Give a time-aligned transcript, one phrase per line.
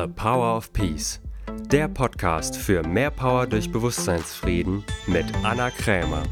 [0.00, 1.20] The Power of Peace,
[1.72, 6.22] der Podcast für mehr Power durch Bewusstseinsfrieden mit Anna Krämer.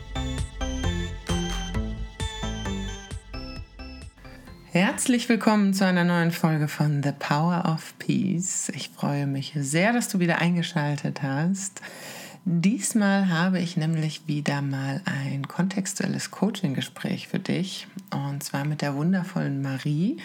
[4.70, 8.68] Herzlich willkommen zu einer neuen Folge von The Power of Peace.
[8.68, 11.80] Ich freue mich sehr, dass du wieder eingeschaltet hast.
[12.44, 18.94] Diesmal habe ich nämlich wieder mal ein kontextuelles Coaching-Gespräch für dich und zwar mit der
[18.94, 20.18] wundervollen Marie.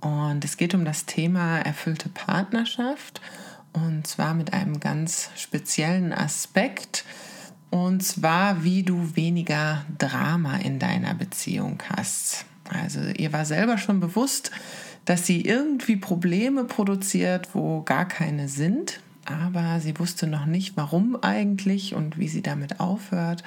[0.00, 3.20] Und es geht um das Thema erfüllte Partnerschaft
[3.72, 7.04] und zwar mit einem ganz speziellen Aspekt
[7.70, 12.46] und zwar, wie du weniger Drama in deiner Beziehung hast.
[12.68, 14.50] Also ihr war selber schon bewusst,
[15.04, 21.16] dass sie irgendwie Probleme produziert, wo gar keine sind aber sie wusste noch nicht, warum
[21.22, 23.42] eigentlich und wie sie damit aufhört.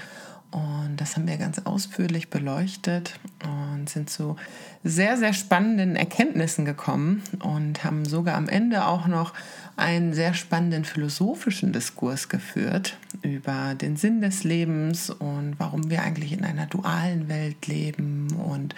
[0.53, 4.35] Und das haben wir ganz ausführlich beleuchtet und sind zu
[4.83, 9.33] sehr, sehr spannenden Erkenntnissen gekommen und haben sogar am Ende auch noch
[9.77, 16.33] einen sehr spannenden philosophischen Diskurs geführt über den Sinn des Lebens und warum wir eigentlich
[16.33, 18.75] in einer dualen Welt leben und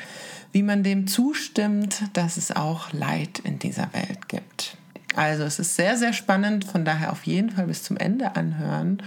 [0.54, 4.78] wie man dem zustimmt, dass es auch Leid in dieser Welt gibt.
[5.16, 9.02] Also es ist sehr, sehr spannend, von daher auf jeden Fall bis zum Ende anhören.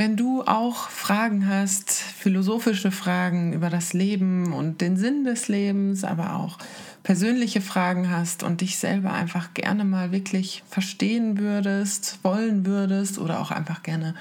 [0.00, 6.04] Wenn du auch Fragen hast, philosophische Fragen über das Leben und den Sinn des Lebens,
[6.04, 6.56] aber auch
[7.02, 13.40] persönliche Fragen hast und dich selber einfach gerne mal wirklich verstehen würdest, wollen würdest oder
[13.40, 14.14] auch einfach gerne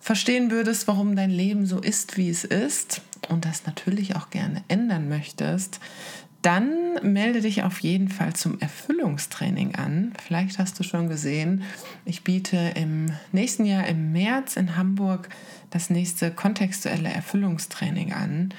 [0.00, 4.62] verstehen würdest, warum dein Leben so ist, wie es ist und das natürlich auch gerne
[4.68, 5.80] ändern möchtest,
[6.42, 10.12] dann melde dich auf jeden Fall zum Erfüllungstraining an.
[10.26, 11.62] Vielleicht hast du schon gesehen,
[12.04, 15.28] ich biete im nächsten Jahr im März in Hamburg
[15.70, 18.52] das nächste kontextuelle Erfüllungstraining an.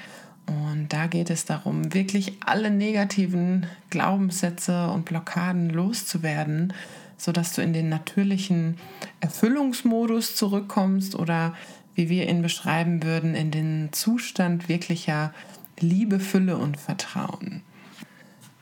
[0.46, 6.72] Und da geht es darum, wirklich alle negativen Glaubenssätze und Blockaden loszuwerden,
[7.16, 8.76] sodass du in den natürlichen
[9.20, 11.54] Erfüllungsmodus zurückkommst oder
[11.94, 15.32] wie wir ihn beschreiben würden, in den Zustand wirklicher
[15.80, 17.62] Liebe, Fülle und Vertrauen.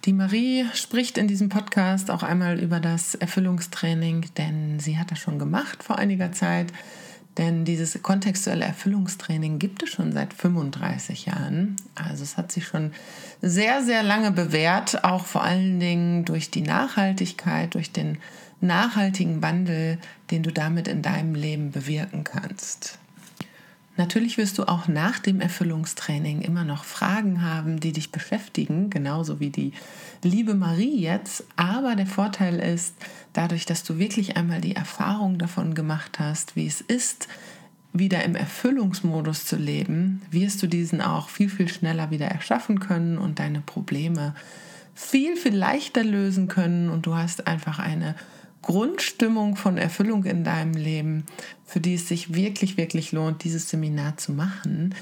[0.05, 5.21] Die Marie spricht in diesem Podcast auch einmal über das Erfüllungstraining, denn sie hat das
[5.21, 6.73] schon gemacht vor einiger Zeit.
[7.39, 11.77] Denn dieses kontextuelle Erfüllungstraining gibt es schon seit 35 Jahren.
[11.95, 12.91] Also es hat sich schon
[13.41, 18.19] sehr, sehr lange bewährt, auch vor allen Dingen durch die Nachhaltigkeit, durch den
[18.61, 19.99] nachhaltigen Wandel,
[20.33, 22.99] den du damit in deinem Leben bewirken kannst.
[23.97, 29.39] Natürlich wirst du auch nach dem Erfüllungstraining immer noch Fragen haben, die dich beschäftigen, genauso
[29.39, 29.73] wie die
[30.23, 31.45] liebe Marie jetzt.
[31.57, 32.95] Aber der Vorteil ist,
[33.35, 37.29] dadurch, dass du wirklich einmal die Erfahrung davon gemacht hast, wie es ist,
[37.93, 43.19] wieder im Erfüllungsmodus zu leben, wirst du diesen auch viel, viel schneller wieder erschaffen können
[43.19, 44.35] und deine Probleme
[44.95, 46.89] viel, viel leichter lösen können.
[46.89, 48.15] Und du hast einfach eine
[48.63, 51.27] Grundstimmung von Erfüllung in deinem Leben,
[51.67, 54.95] für die es sich wirklich, wirklich lohnt, dieses Seminar zu machen.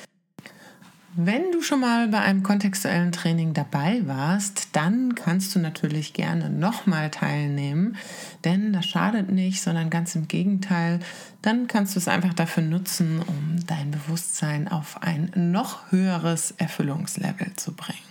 [1.17, 6.49] Wenn du schon mal bei einem kontextuellen Training dabei warst, dann kannst du natürlich gerne
[6.49, 7.97] nochmal teilnehmen,
[8.45, 11.01] denn das schadet nicht, sondern ganz im Gegenteil,
[11.43, 17.55] dann kannst du es einfach dafür nutzen, um dein Bewusstsein auf ein noch höheres Erfüllungslevel
[17.57, 18.10] zu bringen.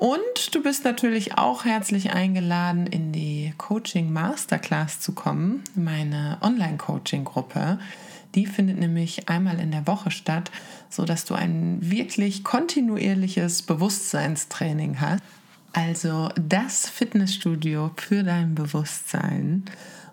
[0.00, 7.78] Und du bist natürlich auch herzlich eingeladen, in die Coaching Masterclass zu kommen, meine Online-Coaching-Gruppe.
[8.34, 10.50] Die findet nämlich einmal in der Woche statt,
[10.88, 15.22] sodass du ein wirklich kontinuierliches Bewusstseinstraining hast.
[15.74, 19.66] Also das Fitnessstudio für dein Bewusstsein.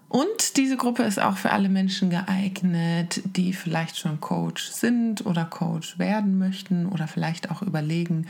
[0.09, 5.44] Und diese Gruppe ist auch für alle Menschen geeignet, die vielleicht schon Coach sind oder
[5.44, 8.25] Coach werden möchten oder vielleicht auch überlegen,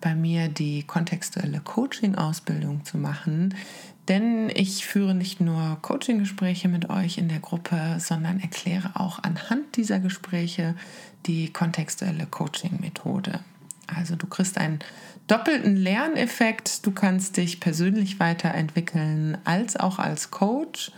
[0.00, 3.54] bei mir die kontextuelle Coaching-Ausbildung zu machen.
[4.08, 9.76] Denn ich führe nicht nur Coaching-Gespräche mit euch in der Gruppe, sondern erkläre auch anhand
[9.76, 10.74] dieser Gespräche
[11.26, 13.40] die kontextuelle Coaching-Methode.
[13.86, 14.80] Also du kriegst einen
[15.26, 16.86] doppelten Lerneffekt.
[16.86, 20.92] Du kannst dich persönlich weiterentwickeln als auch als Coach.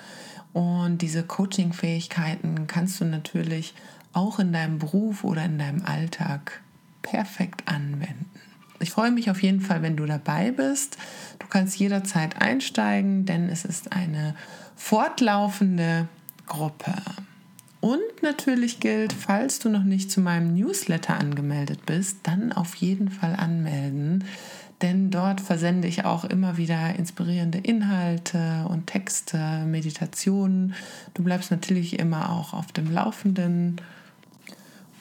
[0.53, 3.75] Und diese Coaching-Fähigkeiten kannst du natürlich
[4.13, 6.61] auch in deinem Beruf oder in deinem Alltag
[7.01, 8.42] perfekt anwenden.
[8.83, 10.97] Ich freue mich auf jeden Fall, wenn du dabei bist.
[11.39, 14.35] Du kannst jederzeit einsteigen, denn es ist eine
[14.77, 16.09] fortlaufende
[16.47, 16.95] Gruppe.
[17.81, 23.11] Und natürlich gilt, falls du noch nicht zu meinem Newsletter angemeldet bist, dann auf jeden
[23.11, 24.25] Fall anmelden
[24.83, 30.75] denn dort versende ich auch immer wieder inspirierende Inhalte und Texte, Meditationen.
[31.15, 33.81] Du bleibst natürlich immer auch auf dem Laufenden.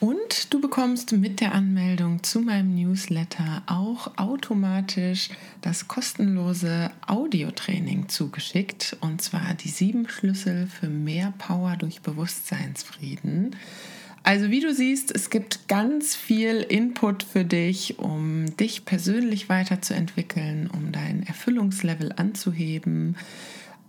[0.01, 5.30] Und du bekommst mit der Anmeldung zu meinem Newsletter auch automatisch
[5.62, 8.98] das kostenlose Audiotraining zugeschickt.
[9.01, 13.56] Und zwar die sieben Schlüssel für mehr Power durch Bewusstseinsfrieden.
[14.24, 20.68] Also wie du siehst, es gibt ganz viel Input für dich, um dich persönlich weiterzuentwickeln,
[20.74, 23.18] um dein Erfüllungslevel anzuheben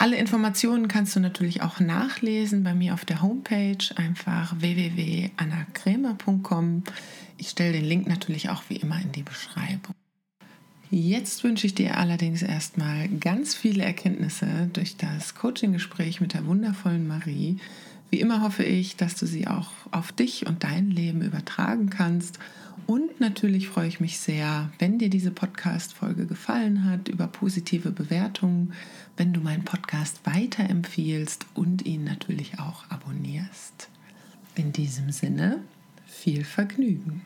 [0.02, 6.82] alle Informationen kannst du natürlich auch nachlesen bei mir auf der Homepage, einfach www.annakrämer.com.
[7.38, 9.94] Ich stelle den Link natürlich auch wie immer in die Beschreibung.
[10.90, 17.06] Jetzt wünsche ich dir allerdings erstmal ganz viele Erkenntnisse durch das Coaching-Gespräch mit der wundervollen
[17.06, 17.58] Marie.
[18.12, 22.38] Wie immer hoffe ich, dass du sie auch auf dich und dein Leben übertragen kannst
[22.86, 28.74] und natürlich freue ich mich sehr, wenn dir diese Podcast-Folge gefallen hat, über positive Bewertungen,
[29.16, 33.88] wenn du meinen Podcast weiterempfiehlst und ihn natürlich auch abonnierst.
[34.56, 35.64] In diesem Sinne,
[36.04, 37.22] viel Vergnügen.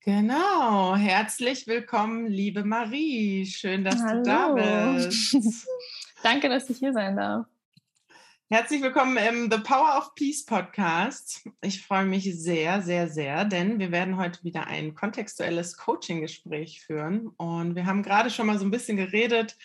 [0.00, 3.44] Genau, herzlich willkommen, liebe Marie.
[3.44, 4.22] Schön, dass Hallo.
[4.22, 5.36] du da bist.
[6.22, 7.46] Danke, dass ich hier sein darf.
[8.48, 11.48] Herzlich willkommen im The Power of Peace Podcast.
[11.62, 17.28] Ich freue mich sehr, sehr, sehr, denn wir werden heute wieder ein kontextuelles Coaching-Gespräch führen.
[17.38, 19.56] Und wir haben gerade schon mal so ein bisschen geredet.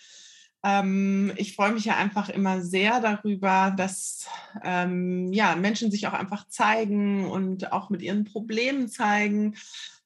[0.64, 4.28] Ähm, ich freue mich ja einfach immer sehr darüber, dass
[4.64, 9.56] ähm, ja, Menschen sich auch einfach zeigen und auch mit ihren Problemen zeigen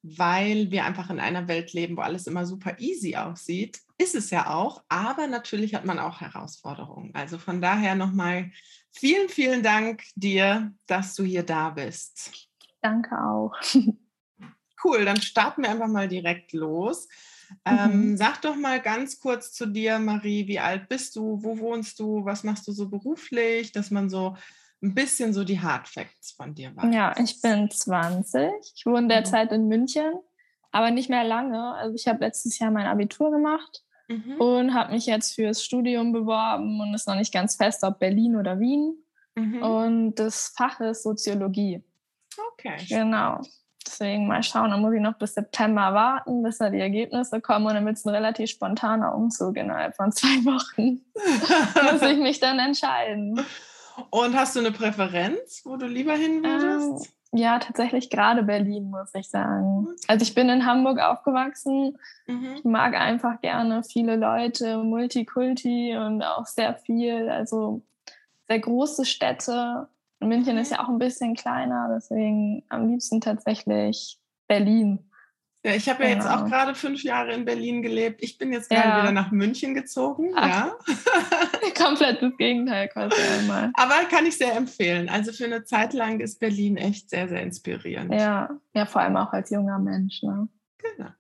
[0.03, 3.81] weil wir einfach in einer Welt leben, wo alles immer super easy aussieht.
[4.01, 7.11] Ist es ja auch, aber natürlich hat man auch Herausforderungen.
[7.13, 8.49] Also von daher nochmal
[8.91, 12.31] vielen, vielen Dank dir, dass du hier da bist.
[12.81, 13.53] Danke auch.
[14.83, 17.07] Cool, dann starten wir einfach mal direkt los.
[17.65, 18.17] Ähm, mhm.
[18.17, 22.25] sag doch mal ganz kurz zu dir, Marie, wie alt bist du, wo wohnst du,
[22.25, 24.35] was machst du so beruflich, dass man so
[24.81, 26.91] ein bisschen so die Hard Facts von dir war.
[26.91, 28.49] Ja, ich bin 20.
[28.75, 29.09] Ich wohne mhm.
[29.09, 30.13] derzeit in München,
[30.71, 31.75] aber nicht mehr lange.
[31.75, 34.41] Also ich habe letztes Jahr mein Abitur gemacht mhm.
[34.41, 38.35] und habe mich jetzt fürs Studium beworben und ist noch nicht ganz fest, ob Berlin
[38.35, 38.95] oder Wien.
[39.35, 39.63] Mhm.
[39.63, 41.83] Und das Fach ist Soziologie.
[42.53, 42.77] Okay.
[42.87, 43.41] Genau.
[43.85, 47.65] Deswegen mal schauen, dann muss ich noch bis September warten, bis da die Ergebnisse kommen
[47.65, 51.01] und dann wird es ein relativ spontaner Umzug innerhalb von zwei Wochen.
[51.91, 53.43] muss ich mich dann entscheiden.
[54.09, 57.07] Und hast du eine Präferenz, wo du lieber hin würdest?
[57.07, 59.87] Ähm, ja, tatsächlich gerade Berlin, muss ich sagen.
[60.07, 61.97] Also ich bin in Hamburg aufgewachsen.
[62.27, 62.55] Mhm.
[62.57, 67.81] Ich mag einfach gerne viele Leute, Multikulti und auch sehr viel, also
[68.49, 69.87] sehr große Städte.
[70.19, 70.61] München mhm.
[70.61, 75.10] ist ja auch ein bisschen kleiner, deswegen am liebsten tatsächlich Berlin.
[75.63, 76.23] Ja, ich habe ja genau.
[76.23, 78.23] jetzt auch gerade fünf Jahre in Berlin gelebt.
[78.23, 79.01] Ich bin jetzt gerade ja.
[79.03, 80.31] wieder nach München gezogen.
[80.35, 80.75] Ach, ja.
[81.83, 83.71] komplett das Gegenteil quasi einmal.
[83.75, 85.07] Aber kann ich sehr empfehlen.
[85.07, 88.11] Also für eine Zeit lang ist Berlin echt sehr, sehr inspirierend.
[88.11, 90.23] Ja, ja vor allem auch als junger Mensch.
[90.23, 90.47] Ne?
[90.79, 91.11] Genau.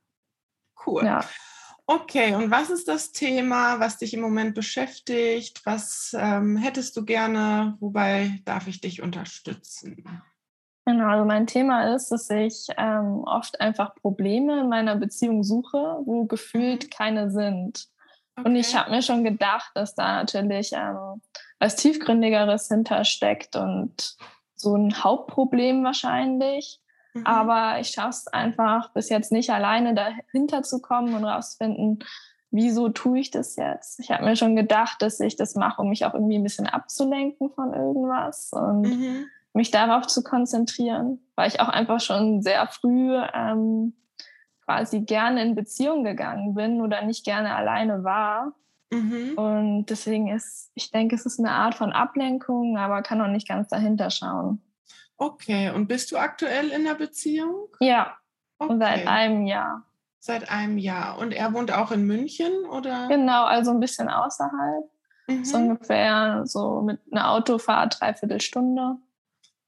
[0.85, 1.05] Cool.
[1.05, 1.23] Ja.
[1.85, 5.61] Okay, und was ist das Thema, was dich im Moment beschäftigt?
[5.65, 7.75] Was ähm, hättest du gerne?
[7.79, 10.03] Wobei darf ich dich unterstützen?
[10.91, 16.01] Genau, also mein Thema ist, dass ich ähm, oft einfach Probleme in meiner Beziehung suche,
[16.03, 16.89] wo gefühlt mhm.
[16.89, 17.87] keine sind.
[18.35, 18.49] Okay.
[18.49, 21.21] Und ich habe mir schon gedacht, dass da natürlich ähm,
[21.59, 24.17] was Tiefgründigeres hintersteckt und
[24.53, 26.81] so ein Hauptproblem wahrscheinlich.
[27.13, 27.25] Mhm.
[27.25, 31.99] Aber ich schaffe es einfach bis jetzt nicht alleine dahinter zu kommen und rauszufinden,
[32.49, 34.01] wieso tue ich das jetzt?
[34.01, 36.67] Ich habe mir schon gedacht, dass ich das mache, um mich auch irgendwie ein bisschen
[36.67, 38.51] abzulenken von irgendwas.
[38.51, 43.93] Und mhm mich darauf zu konzentrieren, weil ich auch einfach schon sehr früh ähm,
[44.65, 48.53] quasi gerne in Beziehung gegangen bin oder nicht gerne alleine war.
[48.91, 49.33] Mhm.
[49.35, 53.47] Und deswegen ist, ich denke, es ist eine Art von Ablenkung, aber kann auch nicht
[53.47, 54.61] ganz dahinter schauen.
[55.17, 57.67] Okay, und bist du aktuell in einer Beziehung?
[57.79, 58.15] Ja,
[58.59, 58.77] okay.
[58.79, 59.83] seit einem Jahr.
[60.19, 61.17] Seit einem Jahr.
[61.17, 63.07] Und er wohnt auch in München, oder?
[63.07, 64.89] Genau, also ein bisschen außerhalb.
[65.27, 65.45] Mhm.
[65.45, 68.97] So ungefähr so mit einer Autofahrt, dreiviertel Stunde.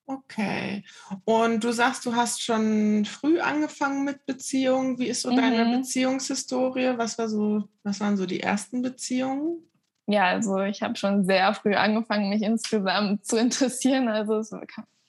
[0.05, 0.83] Okay.
[1.23, 4.99] Und du sagst, du hast schon früh angefangen mit Beziehungen.
[4.99, 5.37] Wie ist so mhm.
[5.37, 6.97] deine Beziehungshistorie?
[6.97, 9.69] Was, war so, was waren so die ersten Beziehungen?
[10.05, 14.09] Ja, also ich habe schon sehr früh angefangen, mich insgesamt zu interessieren.
[14.09, 14.51] Also es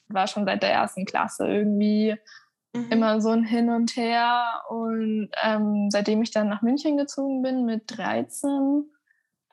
[0.08, 2.14] war schon seit der ersten Klasse irgendwie
[2.72, 2.90] mhm.
[2.90, 4.62] immer so ein Hin und Her.
[4.68, 8.84] Und ähm, seitdem ich dann nach München gezogen bin mit 13,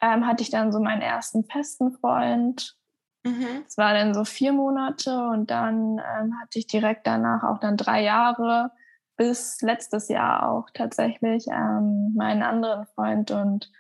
[0.04, 2.78] ähm, hatte ich dann so meinen ersten festen Freund
[3.24, 3.64] Mhm.
[3.68, 7.78] Es war dann so vier Monate und dann ähm, hatte ich direkt danach auch dann
[7.78, 8.72] drei Jahre
[9.18, 13.72] bis letztes Jahr auch tatsächlich ähm, meinen anderen Freund und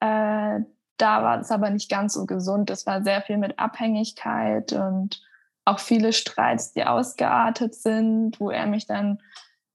[0.00, 0.60] äh,
[0.98, 2.68] da war es aber nicht ganz so gesund.
[2.68, 5.22] Es war sehr viel mit Abhängigkeit und
[5.64, 9.18] auch viele Streits, die ausgeartet sind, wo er mich dann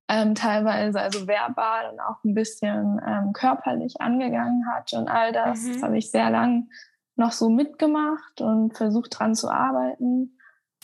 [0.07, 5.63] ähm, teilweise also verbal und auch ein bisschen ähm, körperlich angegangen hat und all das.
[5.63, 5.73] Mhm.
[5.73, 6.69] Das habe ich sehr lang
[7.15, 10.37] noch so mitgemacht und versucht dran zu arbeiten.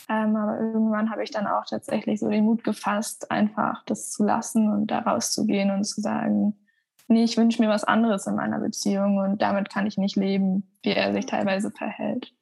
[0.08, 4.24] Ähm, aber irgendwann habe ich dann auch tatsächlich so den Mut gefasst, einfach das zu
[4.24, 6.58] lassen und da rauszugehen und zu sagen,
[7.08, 10.70] nee, ich wünsche mir was anderes in meiner Beziehung und damit kann ich nicht leben,
[10.82, 12.32] wie er sich teilweise verhält.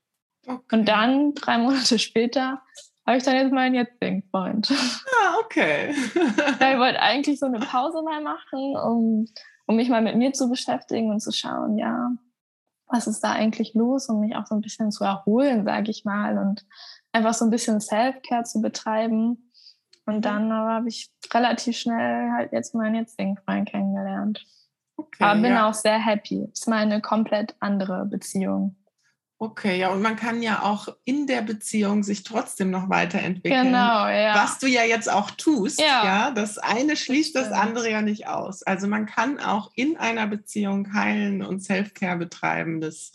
[0.46, 0.60] Okay.
[0.72, 2.62] Und dann, drei Monate später,
[3.06, 4.70] habe ich dann jetzt meinen jetzigen Freund.
[5.22, 5.94] Ah, okay.
[6.60, 9.26] ja, ich wollte eigentlich so eine Pause mal machen, um,
[9.66, 12.10] um mich mal mit mir zu beschäftigen und zu schauen, ja,
[12.90, 16.04] was ist da eigentlich los, um mich auch so ein bisschen zu erholen, sage ich
[16.04, 16.66] mal, und
[17.12, 19.50] einfach so ein bisschen Self-Care zu betreiben.
[20.06, 20.22] Und mhm.
[20.22, 24.44] dann habe ich relativ schnell halt jetzt meinen jetzigen Freund kennengelernt.
[24.96, 25.68] Okay, Aber bin ja.
[25.68, 26.48] auch sehr happy.
[26.52, 28.76] Ist meine komplett andere Beziehung.
[29.42, 33.68] Okay, ja, und man kann ja auch in der Beziehung sich trotzdem noch weiterentwickeln.
[33.68, 34.34] Genau, ja.
[34.34, 36.04] Was du ja jetzt auch tust, ja.
[36.04, 38.62] ja das eine schließt das, das andere ja nicht aus.
[38.62, 42.82] Also man kann auch in einer Beziehung heilen und Self-Care betreiben.
[42.82, 43.12] Das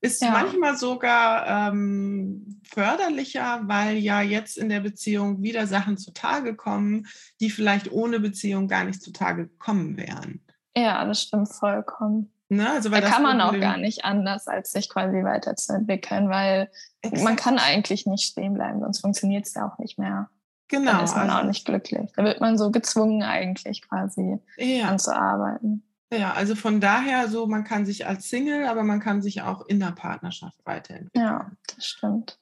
[0.00, 0.30] ist ja.
[0.30, 7.06] manchmal sogar ähm, förderlicher, weil ja jetzt in der Beziehung wieder Sachen zutage kommen,
[7.38, 10.40] die vielleicht ohne Beziehung gar nicht zutage gekommen wären.
[10.74, 12.32] Ja, das stimmt vollkommen.
[12.52, 12.68] Ne?
[12.68, 16.68] Also, da kann man Problem, auch gar nicht anders, als sich quasi weiterzuentwickeln, weil
[17.00, 17.22] exakt.
[17.22, 20.28] man kann eigentlich nicht stehen bleiben, sonst funktioniert es ja auch nicht mehr.
[20.66, 20.92] Genau.
[20.92, 22.10] Dann ist man also, auch nicht glücklich.
[22.16, 24.88] Da wird man so gezwungen eigentlich quasi ja.
[24.88, 25.84] anzuarbeiten.
[26.12, 29.66] Ja, also von daher so, man kann sich als Single, aber man kann sich auch
[29.66, 31.24] in der Partnerschaft weiterentwickeln.
[31.24, 32.38] Ja, das stimmt.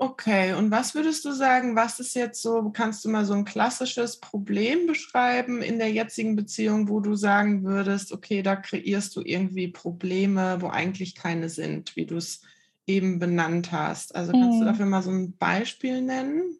[0.00, 3.44] Okay, und was würdest du sagen, was ist jetzt so, kannst du mal so ein
[3.44, 9.22] klassisches Problem beschreiben in der jetzigen Beziehung, wo du sagen würdest, okay, da kreierst du
[9.22, 12.42] irgendwie Probleme, wo eigentlich keine sind, wie du es
[12.86, 14.14] eben benannt hast.
[14.14, 14.60] Also kannst hm.
[14.60, 16.56] du dafür mal so ein Beispiel nennen?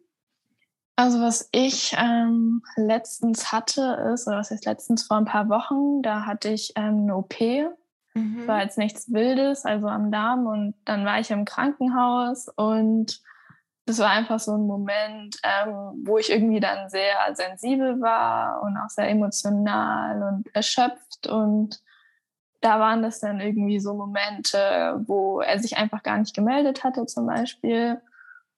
[0.97, 6.01] Also was ich ähm, letztens hatte ist, oder was heißt letztens vor ein paar Wochen,
[6.01, 7.35] da hatte ich ähm, eine OP.
[8.13, 8.47] Mhm.
[8.47, 10.47] War jetzt nichts Wildes, also am Darm.
[10.47, 13.21] Und dann war ich im Krankenhaus und
[13.89, 18.77] das war einfach so ein Moment, ähm, wo ich irgendwie dann sehr sensibel war und
[18.77, 21.25] auch sehr emotional und erschöpft.
[21.27, 21.81] Und
[22.61, 27.07] da waren das dann irgendwie so Momente, wo er sich einfach gar nicht gemeldet hatte
[27.07, 27.99] zum Beispiel.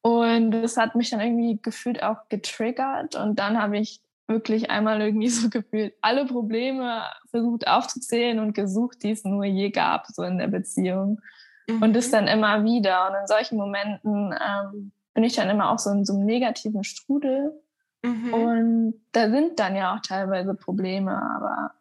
[0.02, 3.16] Und das hat mich dann irgendwie gefühlt auch getriggert.
[3.16, 9.04] Und dann habe ich wirklich einmal irgendwie so gefühlt alle Probleme versucht aufzuzählen und gesucht,
[9.04, 11.22] die es nur je gab, so in der Beziehung.
[11.68, 11.82] Mhm.
[11.82, 12.12] Und das mhm.
[12.12, 13.10] dann immer wieder.
[13.10, 16.84] Und in solchen Momenten ähm, bin ich dann immer auch so in so einem negativen
[16.84, 17.54] Strudel.
[18.04, 18.34] Mhm.
[18.34, 21.72] Und da sind dann ja auch teilweise Probleme, aber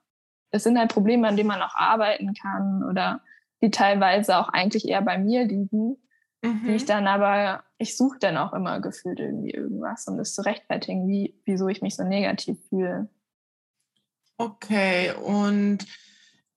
[0.50, 3.21] es sind halt Probleme, an denen man auch arbeiten kann oder
[3.62, 5.97] die teilweise auch eigentlich eher bei mir liegen,
[6.42, 6.62] mhm.
[6.66, 6.88] die ich mhm.
[6.88, 11.35] dann aber, ich suche dann auch immer gefühlt irgendwie irgendwas, um das zu rechtfertigen, wie,
[11.47, 13.09] wieso ich mich so negativ fühle.
[14.37, 15.87] Okay, und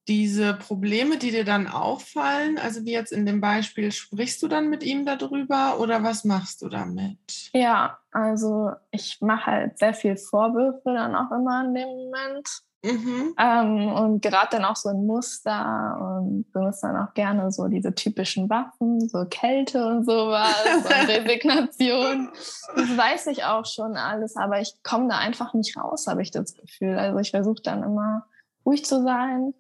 [0.10, 4.70] diese Probleme, die dir dann auffallen, also wie jetzt in dem Beispiel, sprichst du dann
[4.70, 7.52] mit ihm darüber oder was machst du damit?
[7.54, 12.50] Ja, also ich mache halt sehr viel Vorwürfe dann auch immer in dem Moment.
[12.84, 13.34] Mhm.
[13.40, 17.96] Ähm, und gerade dann auch so ein Muster und benutze dann auch gerne so diese
[17.96, 22.30] typischen Waffen, so Kälte und sowas und Resignation.
[22.76, 26.32] Das weiß ich auch schon alles, aber ich komme da einfach nicht raus, habe ich
[26.32, 26.98] das Gefühl.
[26.98, 28.26] Also ich versuche dann immer
[28.66, 29.54] ruhig zu sein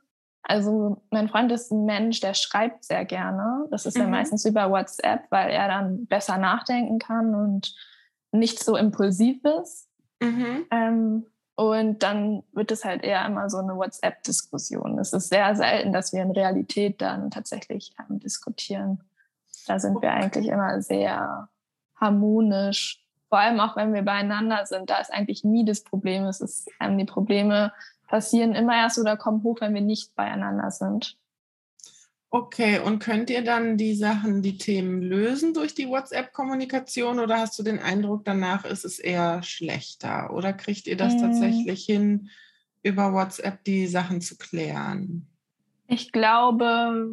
[0.44, 3.65] also mein Freund ist ein Mensch, der schreibt sehr gerne.
[3.72, 4.03] Das ist mhm.
[4.03, 7.74] ja meistens über WhatsApp, weil er dann besser nachdenken kann und
[8.32, 9.89] nicht so impulsiv ist.
[10.22, 10.65] Mhm.
[10.70, 14.98] Ähm, und dann wird es halt eher immer so eine WhatsApp-Diskussion.
[14.98, 19.03] Es ist sehr selten, dass wir in Realität dann tatsächlich ähm, diskutieren.
[19.67, 21.50] Da sind wir eigentlich immer sehr
[21.95, 23.03] harmonisch.
[23.29, 26.25] Vor allem auch, wenn wir beieinander sind, da ist eigentlich nie das Problem.
[26.25, 27.72] Es ist ähm, die Probleme
[28.07, 31.17] passieren immer erst oder kommen hoch, wenn wir nicht beieinander sind.
[32.35, 37.59] Okay, und könnt ihr dann die Sachen, die Themen lösen durch die WhatsApp-Kommunikation oder hast
[37.59, 40.33] du den Eindruck, danach ist es eher schlechter?
[40.33, 41.19] Oder kriegt ihr das mm.
[41.19, 42.31] tatsächlich hin,
[42.81, 45.27] über WhatsApp die Sachen zu klären?
[45.85, 47.11] Ich glaube,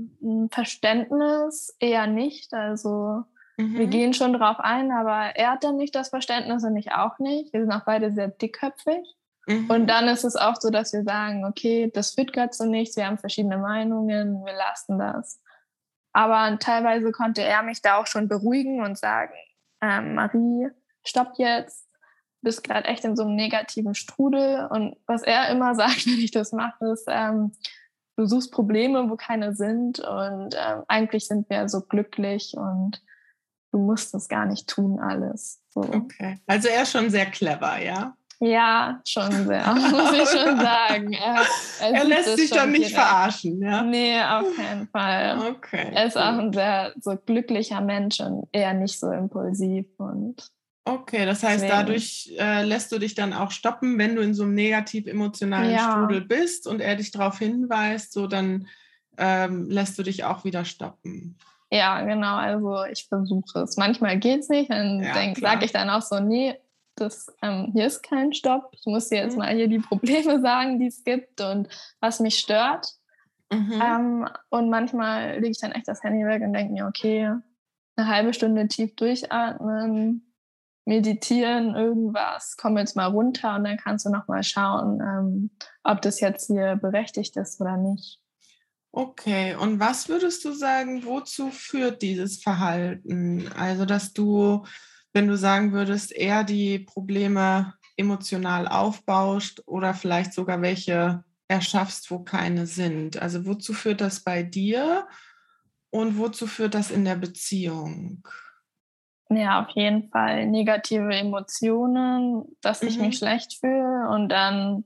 [0.51, 2.55] Verständnis eher nicht.
[2.55, 3.25] Also
[3.59, 3.77] mhm.
[3.77, 7.19] wir gehen schon drauf ein, aber er hat dann nicht das Verständnis und ich auch
[7.19, 7.53] nicht.
[7.53, 9.17] Wir sind auch beide sehr dickköpfig.
[9.51, 9.71] Mhm.
[9.71, 12.97] Und dann ist es auch so, dass wir sagen, okay, das führt gerade zu nichts,
[12.97, 15.41] wir haben verschiedene Meinungen, wir lassen das.
[16.13, 19.35] Aber teilweise konnte er mich da auch schon beruhigen und sagen,
[19.81, 20.69] ähm, Marie,
[21.05, 24.69] stopp jetzt, du bist gerade echt in so einem negativen Strudel.
[24.71, 27.53] Und was er immer sagt, wenn ich das mache, ist, ähm,
[28.17, 30.01] du suchst Probleme, wo keine sind.
[30.01, 33.03] Und ähm, eigentlich sind wir so glücklich und
[33.73, 35.63] du musst das gar nicht tun alles.
[35.71, 35.81] So.
[35.81, 36.41] Okay.
[36.47, 38.17] Also er ist schon sehr clever, ja?
[38.43, 41.13] Ja, schon sehr, muss ich schon sagen.
[41.13, 41.43] Er,
[41.81, 42.97] er, er lässt sich dann nicht direkt.
[42.97, 43.83] verarschen, ja?
[43.83, 45.39] Nee, auf keinen Fall.
[45.51, 45.93] Okay.
[45.95, 46.23] Er ist cool.
[46.23, 50.51] auch ein sehr so glücklicher Mensch und eher nicht so impulsiv und
[50.87, 51.71] Okay, das heißt, deswegen.
[51.71, 55.73] dadurch äh, lässt du dich dann auch stoppen, wenn du in so einem negativ emotionalen
[55.73, 55.93] ja.
[55.93, 58.67] Strudel bist und er dich darauf hinweist, so dann
[59.19, 61.37] ähm, lässt du dich auch wieder stoppen.
[61.71, 62.37] Ja, genau.
[62.37, 63.77] Also ich versuche es.
[63.77, 66.57] Manchmal geht es nicht, dann ja, sage ich dann auch so, nee,
[67.01, 68.71] das, ähm, hier ist kein Stopp.
[68.73, 69.39] Ich muss dir jetzt mhm.
[69.39, 71.69] mal hier die Probleme sagen, die es gibt und
[72.01, 72.87] was mich stört.
[73.53, 73.83] Mhm.
[73.83, 77.35] Ähm, und manchmal lege ich dann echt das Handy weg und denke mir, okay,
[77.97, 80.33] eine halbe Stunde tief durchatmen,
[80.85, 85.51] meditieren, irgendwas, komm jetzt mal runter und dann kannst du noch mal schauen, ähm,
[85.83, 88.21] ob das jetzt hier berechtigt ist oder nicht.
[88.93, 93.49] Okay, und was würdest du sagen, wozu führt dieses Verhalten?
[93.57, 94.65] Also, dass du
[95.13, 102.21] wenn du sagen würdest, eher die Probleme emotional aufbaust oder vielleicht sogar welche erschaffst, wo
[102.21, 103.21] keine sind.
[103.21, 105.09] Also wozu führt das bei dir
[105.91, 108.27] und wozu führt das in der Beziehung?
[109.29, 113.07] Ja, auf jeden Fall negative Emotionen, dass ich mhm.
[113.07, 114.85] mich schlecht fühle und dann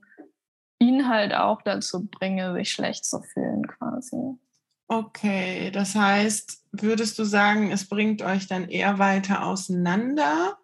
[0.79, 4.37] ihn halt auch dazu bringe, sich schlecht zu fühlen quasi.
[4.87, 10.57] Okay, das heißt, würdest du sagen, es bringt euch dann eher weiter auseinander?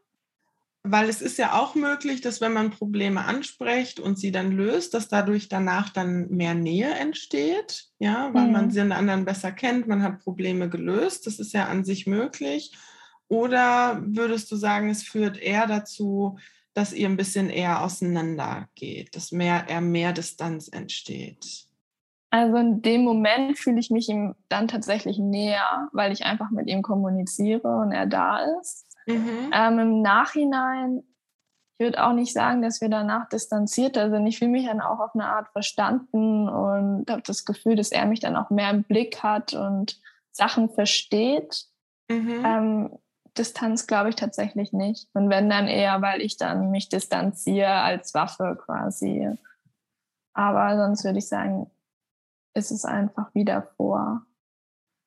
[0.84, 4.96] Weil es ist ja auch möglich, dass wenn man Probleme anspricht und sie dann löst,
[4.96, 8.52] dass dadurch danach dann mehr Nähe entsteht, ja, weil mhm.
[8.52, 12.76] man den anderen besser kennt, man hat Probleme gelöst, das ist ja an sich möglich.
[13.28, 16.38] Oder würdest du sagen, es führt eher dazu,
[16.74, 21.71] dass ihr ein bisschen eher auseinander geht, dass mehr, eher mehr Distanz entsteht?
[22.32, 26.68] Also in dem Moment fühle ich mich ihm dann tatsächlich näher, weil ich einfach mit
[26.68, 28.88] ihm kommuniziere und er da ist.
[29.06, 29.52] Mhm.
[29.54, 31.04] Ähm, Im Nachhinein,
[31.74, 34.26] ich würde auch nicht sagen, dass wir danach distanzierter sind.
[34.28, 38.06] Ich fühle mich dann auch auf eine Art verstanden und habe das Gefühl, dass er
[38.06, 40.00] mich dann auch mehr im Blick hat und
[40.32, 41.66] Sachen versteht.
[42.10, 42.46] Mhm.
[42.46, 43.00] Ähm,
[43.38, 45.10] Distanz glaube ich tatsächlich nicht.
[45.14, 49.30] Und wenn dann eher, weil ich dann mich distanziere als Waffe quasi.
[50.34, 51.70] Aber sonst würde ich sagen,
[52.54, 54.26] ist es einfach wieder vor.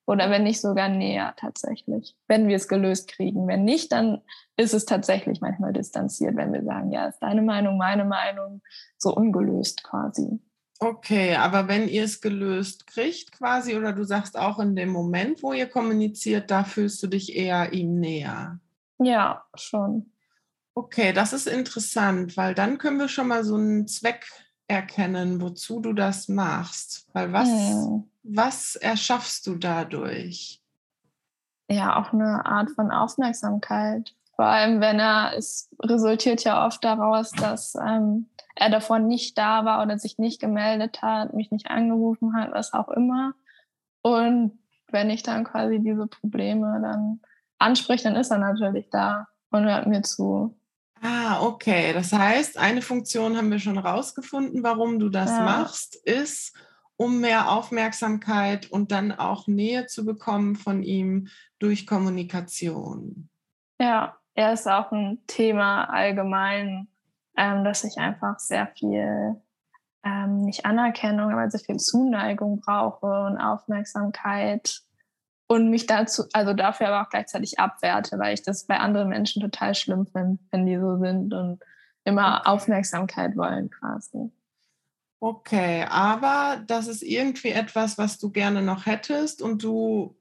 [0.06, 3.48] Oder wenn nicht sogar näher tatsächlich, wenn wir es gelöst kriegen.
[3.48, 4.20] Wenn nicht, dann
[4.56, 8.60] ist es tatsächlich manchmal distanziert, wenn wir sagen, ja, ist deine Meinung, meine Meinung,
[8.98, 10.40] so ungelöst quasi.
[10.78, 15.42] Okay, aber wenn ihr es gelöst kriegt quasi, oder du sagst auch in dem Moment,
[15.42, 18.60] wo ihr kommuniziert, da fühlst du dich eher ihm näher.
[18.98, 20.12] Ja, schon.
[20.74, 24.26] Okay, das ist interessant, weil dann können wir schon mal so einen Zweck
[24.68, 27.06] erkennen, wozu du das machst.
[27.12, 28.04] Weil was, hm.
[28.22, 30.60] was erschaffst du dadurch?
[31.68, 34.14] Ja, auch eine Art von Aufmerksamkeit.
[34.36, 39.64] Vor allem, wenn er, es resultiert ja oft daraus, dass ähm, er davon nicht da
[39.64, 43.34] war oder sich nicht gemeldet hat, mich nicht angerufen hat, was auch immer.
[44.02, 44.58] Und
[44.90, 47.20] wenn ich dann quasi diese Probleme dann
[47.58, 50.56] anspreche, dann ist er natürlich da und hört mir zu.
[51.02, 51.92] Ah, okay.
[51.92, 55.44] Das heißt, eine Funktion haben wir schon rausgefunden, warum du das ja.
[55.44, 56.56] machst, ist,
[56.96, 61.28] um mehr Aufmerksamkeit und dann auch Nähe zu bekommen von ihm
[61.58, 63.28] durch Kommunikation.
[63.80, 66.88] Ja, er ist auch ein Thema allgemein,
[67.36, 69.40] ähm, dass ich einfach sehr viel,
[70.04, 74.83] ähm, nicht Anerkennung, aber sehr viel Zuneigung brauche und Aufmerksamkeit
[75.46, 79.42] und mich dazu, also dafür aber auch gleichzeitig abwerte, weil ich das bei anderen Menschen
[79.42, 81.60] total schlimm finde, wenn die so sind und
[82.04, 82.50] immer okay.
[82.50, 84.30] Aufmerksamkeit wollen quasi.
[85.20, 90.16] Okay, aber das ist irgendwie etwas, was du gerne noch hättest und du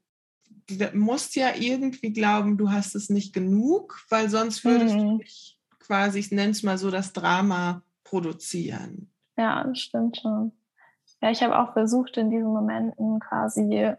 [0.94, 5.00] musst ja irgendwie glauben, du hast es nicht genug, weil sonst würdest mhm.
[5.00, 9.12] du nicht quasi, ich nenne es mal so, das Drama produzieren.
[9.38, 10.54] Ja, das stimmt schon.
[11.22, 13.94] Ja, ich habe auch versucht, in diesen Momenten quasi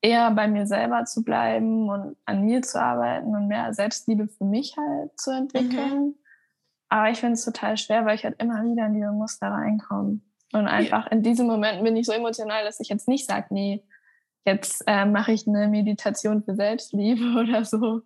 [0.00, 4.44] eher bei mir selber zu bleiben und an mir zu arbeiten und mehr Selbstliebe für
[4.44, 6.04] mich halt zu entwickeln.
[6.04, 6.14] Mhm.
[6.88, 10.20] Aber ich finde es total schwer, weil ich halt immer wieder in diese Muster reinkomme.
[10.52, 11.12] Und einfach ja.
[11.12, 13.82] in diesem Moment bin ich so emotional, dass ich jetzt nicht sage, nee,
[14.44, 18.02] jetzt äh, mache ich eine Meditation für Selbstliebe oder so.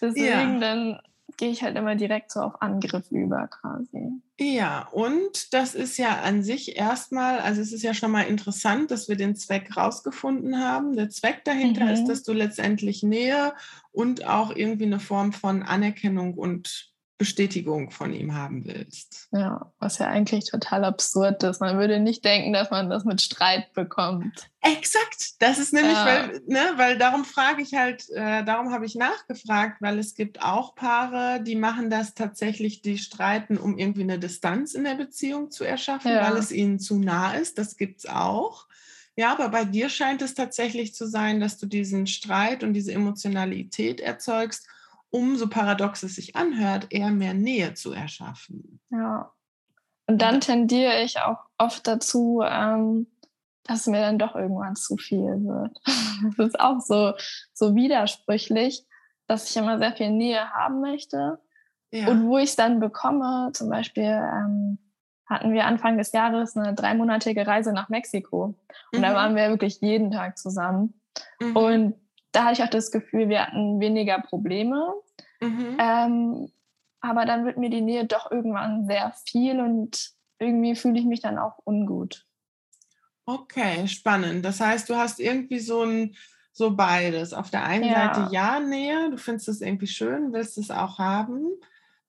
[0.00, 0.58] Deswegen ja.
[0.60, 1.00] dann
[1.36, 4.10] gehe ich halt immer direkt so auf Angriff über quasi.
[4.38, 8.90] Ja, und das ist ja an sich erstmal, also es ist ja schon mal interessant,
[8.90, 10.94] dass wir den Zweck rausgefunden haben.
[10.94, 11.90] Der Zweck dahinter mhm.
[11.90, 13.54] ist, dass du letztendlich Nähe
[13.92, 19.28] und auch irgendwie eine Form von Anerkennung und Bestätigung von ihm haben willst.
[19.32, 21.60] Ja, was ja eigentlich total absurd ist.
[21.60, 24.50] Man würde nicht denken, dass man das mit Streit bekommt.
[24.60, 26.04] Exakt, das ist nämlich, ja.
[26.04, 30.42] weil, ne, weil darum frage ich halt, äh, darum habe ich nachgefragt, weil es gibt
[30.42, 35.50] auch Paare, die machen das tatsächlich, die streiten, um irgendwie eine Distanz in der Beziehung
[35.50, 36.28] zu erschaffen, ja.
[36.28, 37.56] weil es ihnen zu nah ist.
[37.56, 38.66] Das gibt es auch.
[39.14, 42.92] Ja, aber bei dir scheint es tatsächlich zu sein, dass du diesen Streit und diese
[42.92, 44.66] Emotionalität erzeugst,
[45.10, 48.80] um, so paradox es sich anhört, eher mehr Nähe zu erschaffen.
[48.90, 49.32] Ja.
[50.06, 53.08] Und dann tendiere ich auch oft dazu, ähm,
[53.64, 55.78] dass mir dann doch irgendwann zu viel wird.
[56.38, 57.12] Das ist auch so,
[57.52, 58.86] so widersprüchlich,
[59.26, 61.38] dass ich immer sehr viel Nähe haben möchte.
[61.90, 62.08] Ja.
[62.08, 64.78] Und wo ich es dann bekomme, zum Beispiel ähm,
[65.26, 68.54] hatten wir Anfang des Jahres eine dreimonatige Reise nach Mexiko.
[68.92, 69.02] Und mhm.
[69.02, 71.00] da waren wir wirklich jeden Tag zusammen.
[71.40, 71.56] Mhm.
[71.56, 71.94] Und
[72.36, 74.92] da hatte ich auch das Gefühl, wir hatten weniger Probleme.
[75.40, 75.76] Mhm.
[75.80, 76.52] Ähm,
[77.00, 81.20] aber dann wird mir die Nähe doch irgendwann sehr viel und irgendwie fühle ich mich
[81.20, 82.26] dann auch ungut.
[83.24, 84.44] Okay, spannend.
[84.44, 86.14] Das heißt, du hast irgendwie so ein
[86.52, 87.32] so beides.
[87.32, 88.14] Auf der einen ja.
[88.14, 91.46] Seite ja Nähe, du findest es irgendwie schön, willst es auch haben.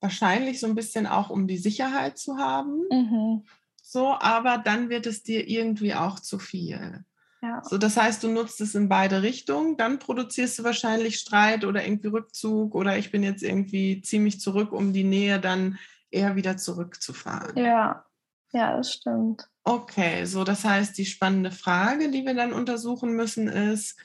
[0.02, 2.84] Wahrscheinlich so ein bisschen auch, um die Sicherheit zu haben.
[2.92, 3.46] Mhm.
[3.82, 7.06] So, aber dann wird es dir irgendwie auch zu viel.
[7.42, 7.62] Ja.
[7.64, 11.86] So, das heißt, du nutzt es in beide Richtungen, dann produzierst du wahrscheinlich Streit oder
[11.86, 15.78] irgendwie Rückzug oder ich bin jetzt irgendwie ziemlich zurück, um die Nähe dann
[16.10, 17.56] eher wieder zurückzufahren.
[17.58, 18.06] Ja,
[18.54, 19.48] ja, das stimmt.
[19.64, 24.00] Okay, so das heißt, die spannende Frage, die wir dann untersuchen müssen, ist,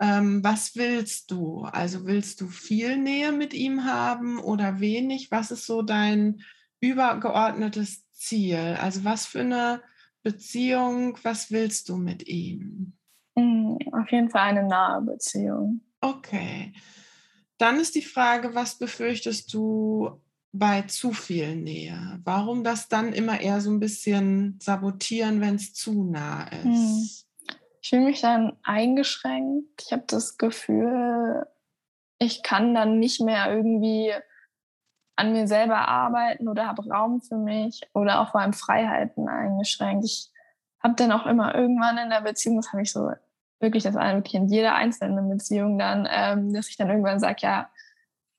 [0.00, 1.62] ähm, was willst du?
[1.64, 5.30] Also willst du viel Nähe mit ihm haben oder wenig?
[5.30, 6.42] Was ist so dein
[6.80, 8.76] übergeordnetes Ziel?
[8.80, 9.82] Also was für eine
[10.22, 12.92] Beziehung, was willst du mit ihm?
[13.34, 15.80] Mm, auf jeden Fall eine nahe Beziehung.
[16.00, 16.72] Okay.
[17.58, 20.20] Dann ist die Frage, was befürchtest du
[20.52, 22.20] bei zu viel Nähe?
[22.24, 26.72] Warum das dann immer eher so ein bisschen sabotieren, wenn es zu nah hm.
[26.72, 27.26] ist?
[27.82, 29.82] Ich fühle mich dann eingeschränkt.
[29.86, 31.46] Ich habe das Gefühl,
[32.18, 34.12] ich kann dann nicht mehr irgendwie
[35.20, 40.04] an mir selber arbeiten oder habe Raum für mich oder auch vor allem Freiheiten eingeschränkt.
[40.04, 40.30] Ich
[40.82, 43.10] habe dann auch immer irgendwann in der Beziehung, das habe ich so
[43.60, 47.36] wirklich, das war wirklich in jeder einzelnen Beziehung dann, ähm, dass ich dann irgendwann sage,
[47.40, 47.68] ja,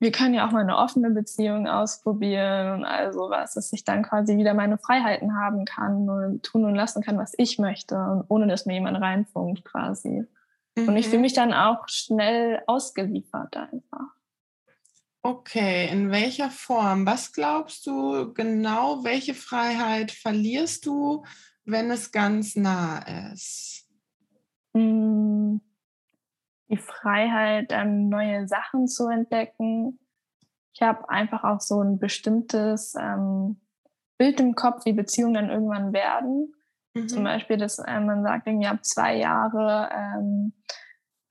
[0.00, 4.02] wir können ja auch mal eine offene Beziehung ausprobieren und all sowas, dass ich dann
[4.02, 8.24] quasi wieder meine Freiheiten haben kann und tun und lassen kann, was ich möchte und
[8.28, 10.26] ohne dass mir jemand reinfunkt quasi.
[10.74, 10.88] Mhm.
[10.88, 11.22] Und ich fühle mhm.
[11.22, 14.08] mich dann auch schnell ausgeliefert einfach.
[15.24, 17.06] Okay, in welcher Form?
[17.06, 21.24] Was glaubst du genau, welche Freiheit verlierst du,
[21.64, 22.98] wenn es ganz nah
[23.32, 23.88] ist?
[24.74, 25.60] Hm,
[26.68, 30.00] die Freiheit, ähm, neue Sachen zu entdecken.
[30.74, 33.60] Ich habe einfach auch so ein bestimmtes ähm,
[34.18, 36.52] Bild im Kopf, wie Beziehungen dann irgendwann werden.
[36.94, 37.08] Mhm.
[37.08, 40.52] Zum Beispiel, dass äh, man sagt, irgendwie ab zwei Jahre ähm,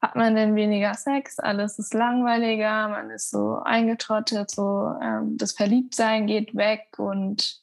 [0.02, 5.52] hat man denn weniger Sex, alles ist langweiliger, man ist so eingetrottet, so ähm, das
[5.52, 7.62] Verliebtsein geht weg und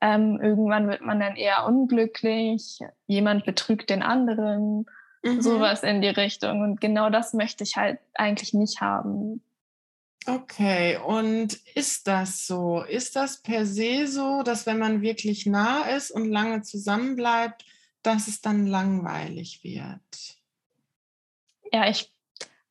[0.00, 4.86] ähm, irgendwann wird man dann eher unglücklich, jemand betrügt den anderen,
[5.22, 5.42] mhm.
[5.42, 6.62] sowas in die Richtung.
[6.62, 9.42] Und genau das möchte ich halt eigentlich nicht haben.
[10.26, 12.82] Okay, und ist das so?
[12.82, 17.64] Ist das per se so, dass wenn man wirklich nah ist und lange zusammenbleibt,
[18.02, 20.39] dass es dann langweilig wird?
[21.72, 22.12] Ja, ich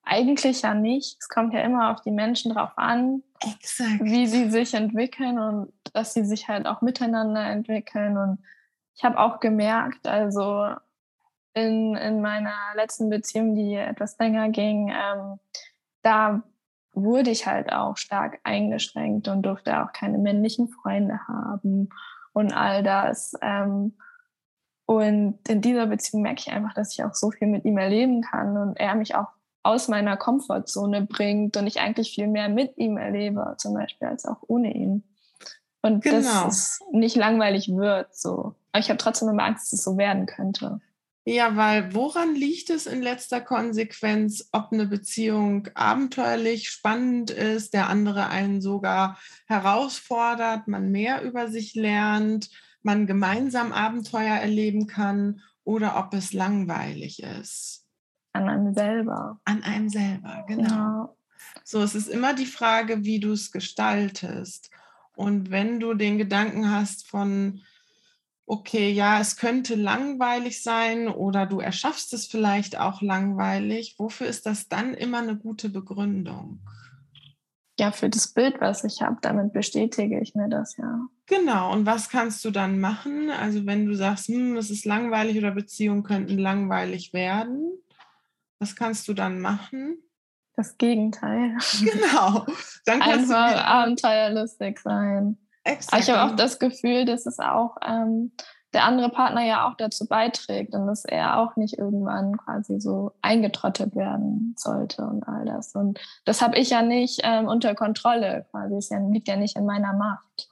[0.03, 1.17] eigentlich ja nicht.
[1.19, 4.01] Es kommt ja immer auf die Menschen drauf an, Exakt.
[4.01, 8.17] wie sie sich entwickeln und dass sie sich halt auch miteinander entwickeln.
[8.17, 8.39] Und
[8.95, 10.73] ich habe auch gemerkt, also
[11.53, 15.39] in, in meiner letzten Beziehung, die etwas länger ging, ähm,
[16.01, 16.41] da
[16.93, 21.89] wurde ich halt auch stark eingeschränkt und durfte auch keine männlichen Freunde haben
[22.33, 23.33] und all das.
[23.41, 23.95] Ähm,
[24.89, 28.23] und in dieser Beziehung merke ich einfach, dass ich auch so viel mit ihm erleben
[28.23, 29.27] kann und er mich auch
[29.61, 34.25] aus meiner Komfortzone bringt und ich eigentlich viel mehr mit ihm erlebe, zum Beispiel, als
[34.25, 35.03] auch ohne ihn.
[35.83, 36.45] Und genau.
[36.45, 38.15] dass es nicht langweilig wird.
[38.15, 38.55] So.
[38.71, 40.81] Aber ich habe trotzdem immer Angst, dass es so werden könnte.
[41.23, 47.89] Ja, weil woran liegt es in letzter Konsequenz, ob eine Beziehung abenteuerlich, spannend ist, der
[47.89, 52.49] andere einen sogar herausfordert, man mehr über sich lernt,
[52.81, 57.85] man gemeinsam Abenteuer erleben kann oder ob es langweilig ist.
[58.33, 59.39] An einem selber.
[59.45, 60.67] An einem selber, genau.
[60.67, 61.15] Ja.
[61.63, 64.69] So, es ist immer die Frage, wie du es gestaltest.
[65.15, 67.61] Und wenn du den Gedanken hast von,
[68.45, 74.45] okay, ja, es könnte langweilig sein oder du erschaffst es vielleicht auch langweilig, wofür ist
[74.45, 76.61] das dann immer eine gute Begründung?
[77.79, 81.07] Ja, für das Bild, was ich habe, damit bestätige ich mir das ja.
[81.25, 83.29] Genau, und was kannst du dann machen?
[83.29, 87.71] Also wenn du sagst, hm, es ist langweilig oder Beziehungen könnten langweilig werden,
[88.59, 89.97] was kannst du dann machen?
[90.55, 91.57] Das Gegenteil.
[91.79, 92.45] Genau.
[92.85, 95.37] Dann kannst Einfach du abenteuerlustig sein.
[95.63, 95.93] Exakt.
[95.93, 98.33] Aber ich habe auch das Gefühl, dass es auch ähm,
[98.73, 103.13] der andere Partner ja auch dazu beiträgt und dass er auch nicht irgendwann quasi so
[103.21, 105.73] eingetrottet werden sollte und all das.
[105.73, 108.75] Und das habe ich ja nicht ähm, unter Kontrolle quasi.
[108.75, 110.49] Es liegt ja nicht in meiner Macht.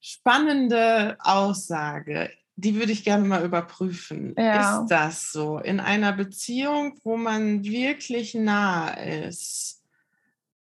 [0.00, 2.30] Spannende Aussage.
[2.56, 4.34] Die würde ich gerne mal überprüfen.
[4.38, 4.80] Ja.
[4.80, 5.58] Ist das so?
[5.58, 9.82] In einer Beziehung, wo man wirklich nah ist,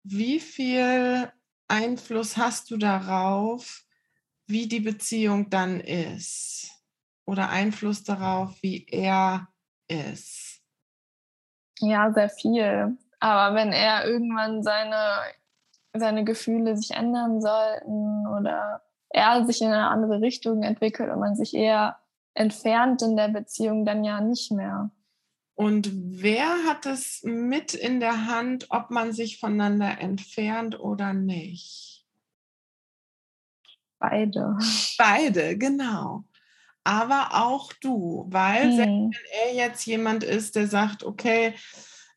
[0.03, 1.31] wie viel
[1.67, 3.85] Einfluss hast du darauf,
[4.47, 6.74] wie die Beziehung dann ist?
[7.27, 9.49] Oder Einfluss darauf, wie er
[9.89, 10.61] ist?
[11.81, 12.97] Ja, sehr viel.
[13.21, 15.19] Aber wenn er irgendwann seine,
[15.93, 21.37] seine Gefühle sich ändern sollten oder er sich in eine andere Richtung entwickelt und man
[21.37, 21.99] sich eher
[22.35, 24.91] entfernt in der Beziehung, dann ja nicht mehr.
[25.57, 32.05] Und wer hat es mit in der Hand, ob man sich voneinander entfernt oder nicht?
[34.01, 34.59] Beide.
[34.99, 36.25] Beide, genau
[36.85, 38.79] aber auch du, weil mhm.
[38.79, 39.13] wenn
[39.47, 41.55] er jetzt jemand ist, der sagt, okay,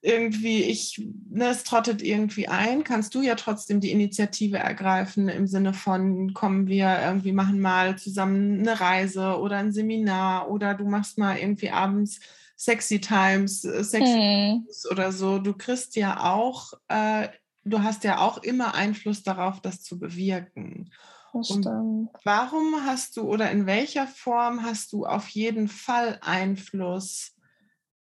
[0.01, 5.47] irgendwie, ich, ne, es trottet irgendwie ein, kannst du ja trotzdem die Initiative ergreifen im
[5.47, 10.86] Sinne von, kommen wir irgendwie, machen mal zusammen eine Reise oder ein Seminar oder du
[10.86, 12.19] machst mal irgendwie abends
[12.58, 14.67] Sexy Times, äh, Sexy mhm.
[14.91, 15.39] oder so.
[15.39, 17.30] Du kriegst ja auch, äh,
[17.63, 20.91] du hast ja auch immer Einfluss darauf, das zu bewirken.
[21.34, 21.66] Und
[22.24, 27.36] warum hast du oder in welcher Form hast du auf jeden Fall Einfluss,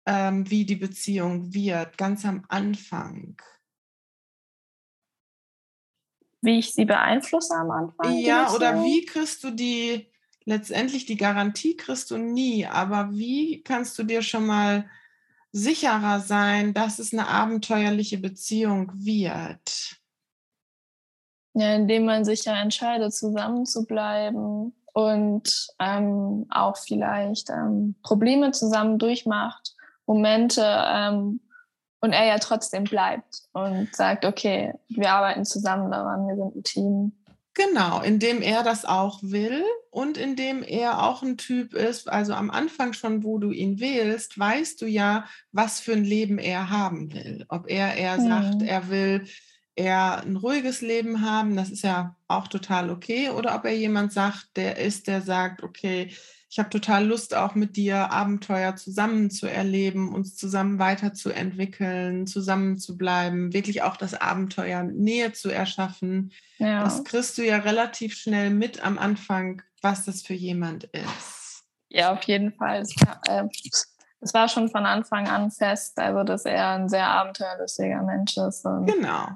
[0.07, 3.37] ähm, wie die Beziehung wird, ganz am Anfang?
[6.43, 8.19] Wie ich sie beeinflusse am Anfang?
[8.19, 10.11] Ja, oder wie kriegst du die,
[10.45, 14.89] letztendlich die Garantie kriegst du nie, aber wie kannst du dir schon mal
[15.53, 20.04] sicherer sein, dass es eine abenteuerliche Beziehung wird?
[21.55, 28.51] Ja, indem man sich ja entscheidet, zusammen zu bleiben und ähm, auch vielleicht ähm, Probleme
[28.51, 29.75] zusammen durchmacht,
[30.07, 31.41] Momente ähm,
[32.01, 36.63] und er ja trotzdem bleibt und sagt, okay, wir arbeiten zusammen daran, wir sind ein
[36.63, 37.13] Team.
[37.55, 42.51] Genau, indem er das auch will und indem er auch ein Typ ist, also am
[42.51, 47.13] Anfang schon, wo du ihn wählst, weißt du ja, was für ein Leben er haben
[47.13, 47.47] will.
[47.49, 48.29] Ob er eher mhm.
[48.29, 49.27] sagt, er will
[49.77, 54.13] eher ein ruhiges Leben haben, das ist ja auch total okay, oder ob er jemand
[54.13, 56.11] sagt, der ist, der sagt, okay,
[56.55, 62.79] ich habe total Lust auch mit dir Abenteuer zusammen zu erleben, uns zusammen weiterzuentwickeln, zusammen
[62.79, 66.31] zu bleiben, wirklich auch das Abenteuer Nähe zu erschaffen.
[66.59, 66.85] Ja.
[66.85, 71.65] Das kriegst du ja relativ schnell mit am Anfang, was das für jemand ist.
[71.89, 72.83] Ja, auf jeden Fall.
[72.83, 73.49] Es war, äh,
[74.33, 78.63] war schon von Anfang an fest, also dass er ein sehr abenteuerlustiger Mensch ist.
[78.63, 79.27] genau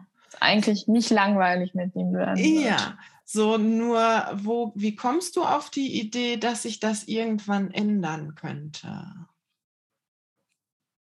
[0.41, 2.65] eigentlich nicht langweilig mit ihm werden wird.
[2.65, 4.01] Ja, so nur,
[4.35, 9.29] wo, wie kommst du auf die Idee, dass sich das irgendwann ändern könnte?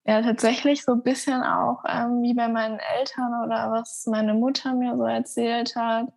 [0.09, 4.73] Ja, tatsächlich so ein bisschen auch ähm, wie bei meinen Eltern oder was meine Mutter
[4.73, 6.13] mir so erzählt hat,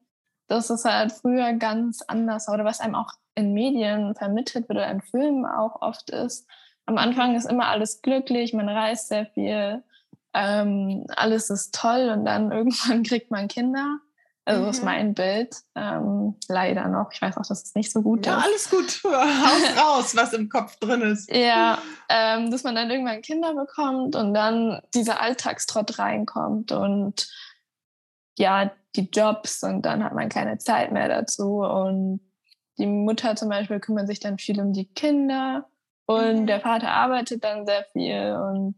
[0.48, 4.78] dass es halt früher ganz anders war oder was einem auch in Medien vermittelt wird
[4.78, 6.48] oder in Filmen auch oft ist.
[6.86, 9.84] Am Anfang ist immer alles glücklich, man reist sehr viel,
[10.34, 14.00] ähm, alles ist toll und dann irgendwann kriegt man Kinder.
[14.46, 14.70] Also mhm.
[14.70, 15.56] ist mein Bild.
[15.76, 17.12] Ähm, leider noch.
[17.12, 18.40] Ich weiß auch, dass es nicht so gut ja, ist.
[18.40, 19.04] Ja, alles gut.
[19.14, 21.32] Haus raus, was im Kopf drin ist.
[21.32, 21.78] Ja,
[22.10, 27.30] ähm, dass man dann irgendwann Kinder bekommt und dann dieser Alltagstrott reinkommt und
[28.40, 31.60] ja, die Jobs und dann hat man keine Zeit mehr dazu.
[31.60, 32.22] Und
[32.80, 35.70] die Mutter zum Beispiel kümmert sich dann viel um die Kinder
[36.08, 36.48] und mhm.
[36.48, 38.76] der Vater arbeitet dann sehr viel und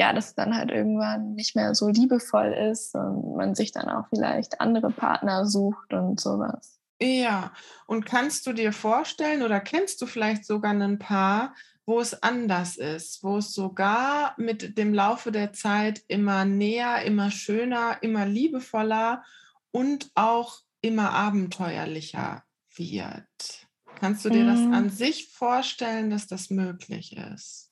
[0.00, 4.08] ja, das dann halt irgendwann nicht mehr so liebevoll ist und man sich dann auch
[4.08, 6.80] vielleicht andere Partner sucht und sowas.
[7.02, 7.52] Ja,
[7.86, 12.78] und kannst du dir vorstellen oder kennst du vielleicht sogar ein Paar, wo es anders
[12.78, 19.22] ist, wo es sogar mit dem Laufe der Zeit immer näher, immer schöner, immer liebevoller
[19.70, 22.42] und auch immer abenteuerlicher
[22.74, 23.66] wird?
[23.96, 24.90] Kannst du dir das an mhm.
[24.90, 27.69] sich vorstellen, dass das möglich ist?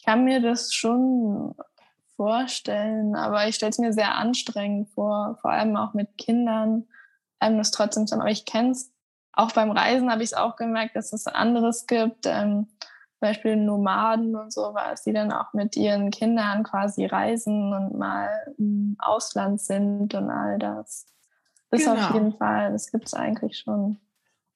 [0.00, 1.54] Ich kann mir das schon
[2.16, 6.88] vorstellen, aber ich stelle es mir sehr anstrengend vor, vor allem auch mit Kindern,
[7.38, 8.22] ähm, das trotzdem zu haben.
[8.22, 8.90] Aber ich kenne es
[9.34, 12.24] auch beim Reisen, habe ich es auch gemerkt, dass es anderes gibt.
[12.24, 12.68] Ähm,
[13.20, 18.96] Beispiel Nomaden und sowas, die dann auch mit ihren Kindern quasi reisen und mal im
[18.98, 21.04] Ausland sind und all das.
[21.68, 21.92] Das genau.
[21.92, 24.00] auf jeden Fall, das gibt es eigentlich schon.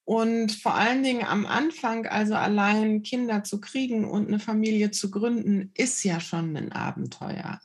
[0.04, 5.10] Und vor allen Dingen am Anfang, also allein Kinder zu kriegen und eine Familie zu
[5.10, 7.60] gründen, ist ja schon ein Abenteuer.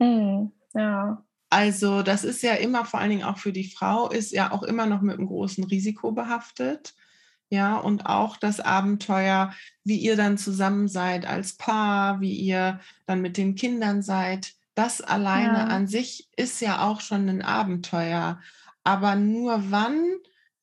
[0.00, 1.24] Hm, ja.
[1.50, 4.64] Also das ist ja immer, vor allen Dingen auch für die Frau, ist ja auch
[4.64, 6.94] immer noch mit einem großen Risiko behaftet.
[7.50, 13.22] Ja, und auch das Abenteuer, wie ihr dann zusammen seid als Paar, wie ihr dann
[13.22, 15.64] mit den Kindern seid, das alleine ja.
[15.64, 18.40] an sich ist ja auch schon ein Abenteuer.
[18.84, 20.04] Aber nur wann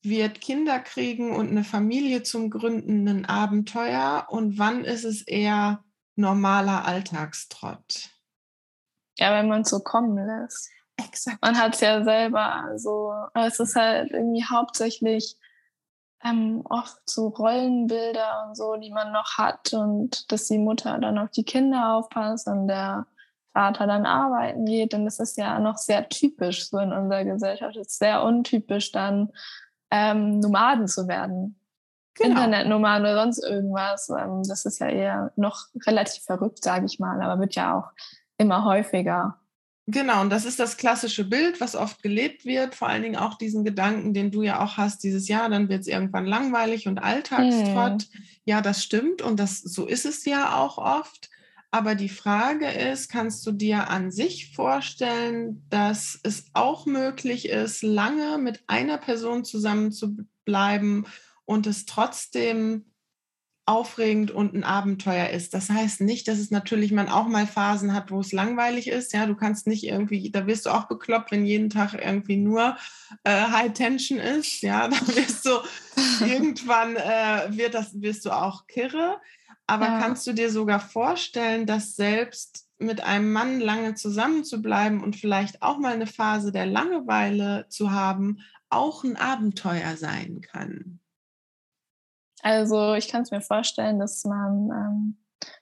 [0.08, 5.84] wird Kinder kriegen und eine Familie zum Gründen ein Abenteuer und wann ist es eher
[6.16, 8.10] normaler Alltagstrott?
[9.18, 10.70] Ja, wenn man es so kommen lässt.
[10.96, 11.42] Exakt.
[11.42, 12.54] Man hat es ja selber.
[12.64, 15.36] Also es ist halt irgendwie hauptsächlich
[16.24, 21.18] ähm, oft so Rollenbilder und so, die man noch hat und dass die Mutter dann
[21.18, 23.06] auf die Kinder aufpasst und der
[23.52, 24.94] Vater dann arbeiten geht.
[24.94, 27.76] Und das ist ja noch sehr typisch so in unserer Gesellschaft.
[27.76, 29.32] Es ist sehr untypisch dann
[29.96, 31.58] ähm, Nomaden zu werden.
[32.14, 32.30] Genau.
[32.30, 34.08] Internetnomaden oder sonst irgendwas.
[34.08, 37.90] Ähm, das ist ja eher noch relativ verrückt, sage ich mal, aber wird ja auch
[38.38, 39.38] immer häufiger.
[39.88, 43.38] Genau, und das ist das klassische Bild, was oft gelebt wird, vor allen Dingen auch
[43.38, 46.98] diesen Gedanken, den du ja auch hast, dieses Jahr, dann wird es irgendwann langweilig und
[46.98, 48.02] Alltagstrott.
[48.02, 48.22] Hm.
[48.44, 51.30] Ja, das stimmt und das, so ist es ja auch oft.
[51.70, 57.82] Aber die Frage ist, kannst du dir an sich vorstellen, dass es auch möglich ist,
[57.82, 61.06] lange mit einer Person zusammen zu bleiben
[61.44, 62.86] und es trotzdem
[63.66, 65.52] aufregend und ein Abenteuer ist.
[65.52, 69.12] Das heißt nicht, dass es natürlich man auch mal Phasen hat, wo es langweilig ist.
[69.12, 72.76] Ja, du kannst nicht irgendwie, da wirst du auch bekloppt, wenn jeden Tag irgendwie nur
[73.24, 74.62] äh, High Tension ist.
[74.62, 75.50] Ja, da wirst du
[76.24, 79.20] irgendwann äh, wird das, wirst du auch kirre.
[79.66, 79.98] Aber ja.
[80.00, 85.16] kannst du dir sogar vorstellen, dass selbst mit einem Mann lange zusammen zu bleiben und
[85.16, 91.00] vielleicht auch mal eine Phase der Langeweile zu haben, auch ein Abenteuer sein kann?
[92.42, 95.16] Also ich kann es mir vorstellen, dass man ähm,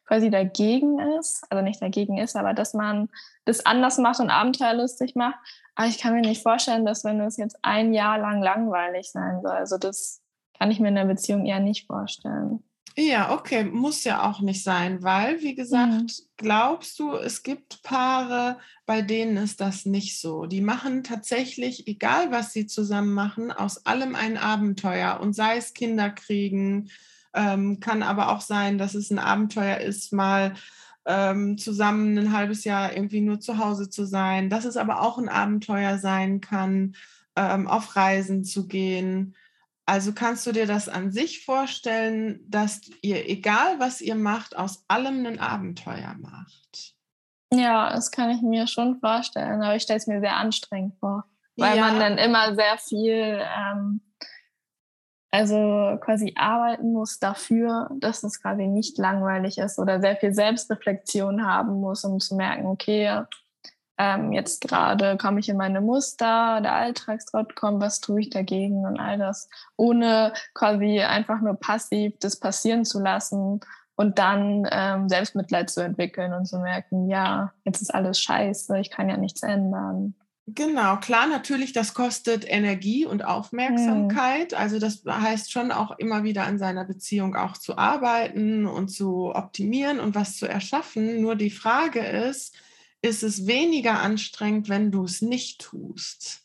[0.05, 3.09] quasi dagegen ist, also nicht dagegen ist, aber dass man
[3.45, 5.39] das anders macht und abenteuerlustig macht.
[5.77, 9.41] Aber ich kann mir nicht vorstellen, dass wenn es jetzt ein Jahr lang langweilig sein
[9.41, 10.23] soll, also das
[10.59, 12.63] kann ich mir in der Beziehung eher nicht vorstellen.
[12.97, 16.09] Ja, okay, muss ja auch nicht sein, weil, wie gesagt, mhm.
[16.37, 20.47] glaubst du, es gibt Paare, bei denen ist das nicht so.
[20.47, 25.75] Die machen tatsächlich, egal was sie zusammen machen, aus allem ein Abenteuer und sei es
[25.75, 26.89] Kinder kriegen,
[27.35, 30.55] ähm, kann aber auch sein, dass es ein Abenteuer ist, mal
[31.05, 35.19] ähm, zusammen ein halbes Jahr irgendwie nur zu Hause zu sein, dass es aber auch
[35.19, 36.95] ein Abenteuer sein kann,
[37.35, 39.35] ähm, auf Reisen zu gehen
[39.87, 44.85] also kannst du dir das an sich vorstellen, dass ihr, egal was ihr macht, aus
[44.89, 46.95] allem ein Abenteuer macht?
[47.53, 51.25] Ja, das kann ich mir schon vorstellen, aber ich stelle es mir sehr anstrengend vor,
[51.57, 51.83] weil ja.
[51.83, 54.01] man dann immer sehr viel, ähm,
[55.31, 61.45] also quasi arbeiten muss dafür, dass es quasi nicht langweilig ist oder sehr viel Selbstreflexion
[61.45, 63.25] haben muss, um zu merken, okay,
[63.97, 68.85] ähm, jetzt gerade komme ich in meine Muster, der Alltagstrott kommt, was tue ich dagegen
[68.87, 73.61] und all das, ohne quasi einfach nur passiv das passieren zu lassen
[73.97, 78.91] und dann ähm, Selbstmitleid zu entwickeln und zu merken, ja, jetzt ist alles scheiße, ich
[78.91, 80.15] kann ja nichts ändern.
[80.47, 84.53] Genau, klar, natürlich, das kostet Energie und Aufmerksamkeit.
[84.53, 84.59] Hm.
[84.59, 89.35] Also das heißt schon auch immer wieder an seiner Beziehung auch zu arbeiten und zu
[89.35, 91.23] optimieren und was zu erschaffen.
[91.23, 92.55] Nur die Frage ist,
[93.05, 96.43] ist es weniger anstrengend, wenn du es nicht tust.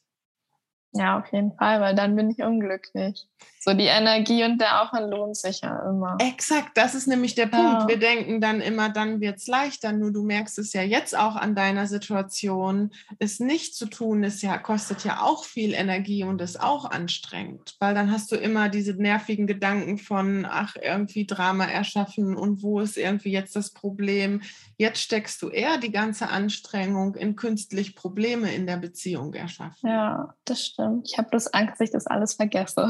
[0.91, 3.27] Ja, auf jeden Fall, weil dann bin ich unglücklich.
[3.61, 6.15] So die Energie und der Aufwand lohnt sich ja immer.
[6.19, 7.81] Exakt, das ist nämlich der Punkt.
[7.81, 7.87] Ja.
[7.89, 11.35] Wir denken dann immer, dann wird es leichter, nur du merkst es ja jetzt auch
[11.35, 12.91] an deiner Situation.
[13.19, 17.75] Es nicht zu tun, ist ja, kostet ja auch viel Energie und ist auch anstrengend,
[17.79, 22.79] weil dann hast du immer diese nervigen Gedanken von, ach, irgendwie Drama erschaffen und wo
[22.79, 24.41] ist irgendwie jetzt das Problem.
[24.77, 29.89] Jetzt steckst du eher die ganze Anstrengung in künstlich Probleme in der Beziehung erschaffen.
[29.89, 31.09] Ja, das stimmt.
[31.11, 32.89] Ich habe bloß Angst, dass ich das alles vergesse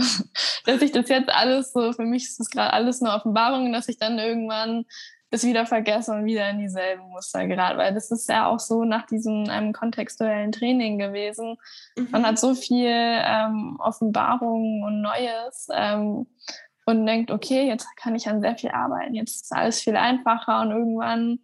[0.65, 3.89] dass ich das jetzt alles so, für mich ist das gerade alles nur Offenbarung, dass
[3.89, 4.85] ich dann irgendwann
[5.31, 7.77] das wieder vergesse und wieder in dieselben Muster gerate.
[7.77, 11.57] Weil das ist ja auch so nach diesem einem kontextuellen Training gewesen.
[11.95, 12.07] Mhm.
[12.11, 16.27] Man hat so viel ähm, Offenbarung und Neues ähm,
[16.85, 20.61] und denkt, okay, jetzt kann ich an sehr viel arbeiten, jetzt ist alles viel einfacher
[20.61, 21.39] und irgendwann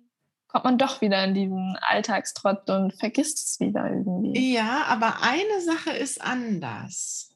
[0.47, 4.53] kommt man doch wieder in diesen Alltagstrott und vergisst es wieder irgendwie.
[4.53, 7.34] Ja, aber eine Sache ist anders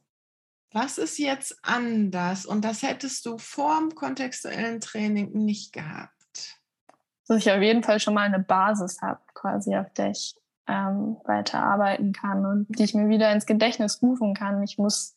[0.72, 2.46] Was ist jetzt anders?
[2.46, 6.14] Und das hättest du vorm kontextuellen Training nicht gehabt.
[7.28, 10.36] Dass ich auf jeden Fall schon mal eine Basis habe, quasi auf der ich
[10.68, 14.62] ähm, weiterarbeiten kann und die ich mir wieder ins Gedächtnis rufen kann.
[14.62, 15.16] Ich muss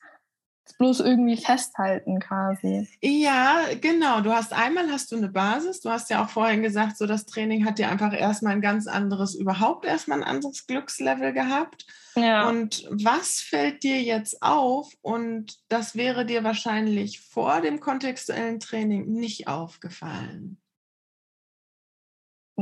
[0.78, 2.88] bloß irgendwie festhalten quasi.
[3.00, 4.20] Ja, genau.
[4.20, 5.80] Du hast einmal hast du eine Basis.
[5.80, 8.86] Du hast ja auch vorhin gesagt, so das Training hat dir einfach erstmal ein ganz
[8.86, 11.86] anderes, überhaupt erstmal ein anderes Glückslevel gehabt.
[12.14, 12.48] Ja.
[12.48, 14.92] Und was fällt dir jetzt auf?
[15.02, 20.61] Und das wäre dir wahrscheinlich vor dem kontextuellen Training nicht aufgefallen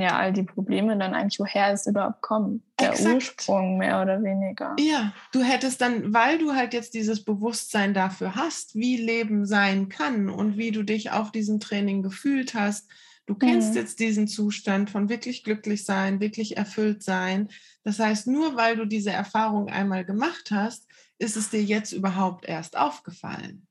[0.01, 2.63] ja, all die Probleme dann eigentlich, woher es überhaupt kommt.
[2.81, 3.15] Der Exakt.
[3.15, 4.75] Ursprung mehr oder weniger.
[4.79, 9.89] Ja, du hättest dann, weil du halt jetzt dieses Bewusstsein dafür hast, wie Leben sein
[9.89, 12.91] kann und wie du dich auf diesem Training gefühlt hast,
[13.27, 13.77] du kennst mhm.
[13.77, 17.49] jetzt diesen Zustand von wirklich glücklich sein, wirklich erfüllt sein.
[17.85, 20.87] Das heißt, nur weil du diese Erfahrung einmal gemacht hast,
[21.19, 23.67] ist es dir jetzt überhaupt erst aufgefallen.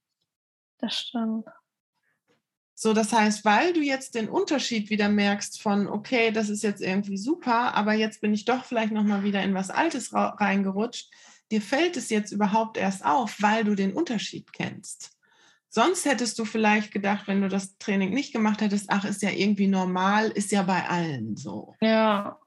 [0.78, 1.46] Das stimmt.
[2.82, 6.82] So, das heißt, weil du jetzt den Unterschied wieder merkst von, okay, das ist jetzt
[6.82, 11.12] irgendwie super, aber jetzt bin ich doch vielleicht nochmal wieder in was Altes reingerutscht,
[11.52, 15.12] dir fällt es jetzt überhaupt erst auf, weil du den Unterschied kennst.
[15.68, 19.32] Sonst hättest du vielleicht gedacht, wenn du das Training nicht gemacht hättest, ach, ist ja
[19.32, 21.76] irgendwie normal, ist ja bei allen so.
[21.82, 22.40] Ja.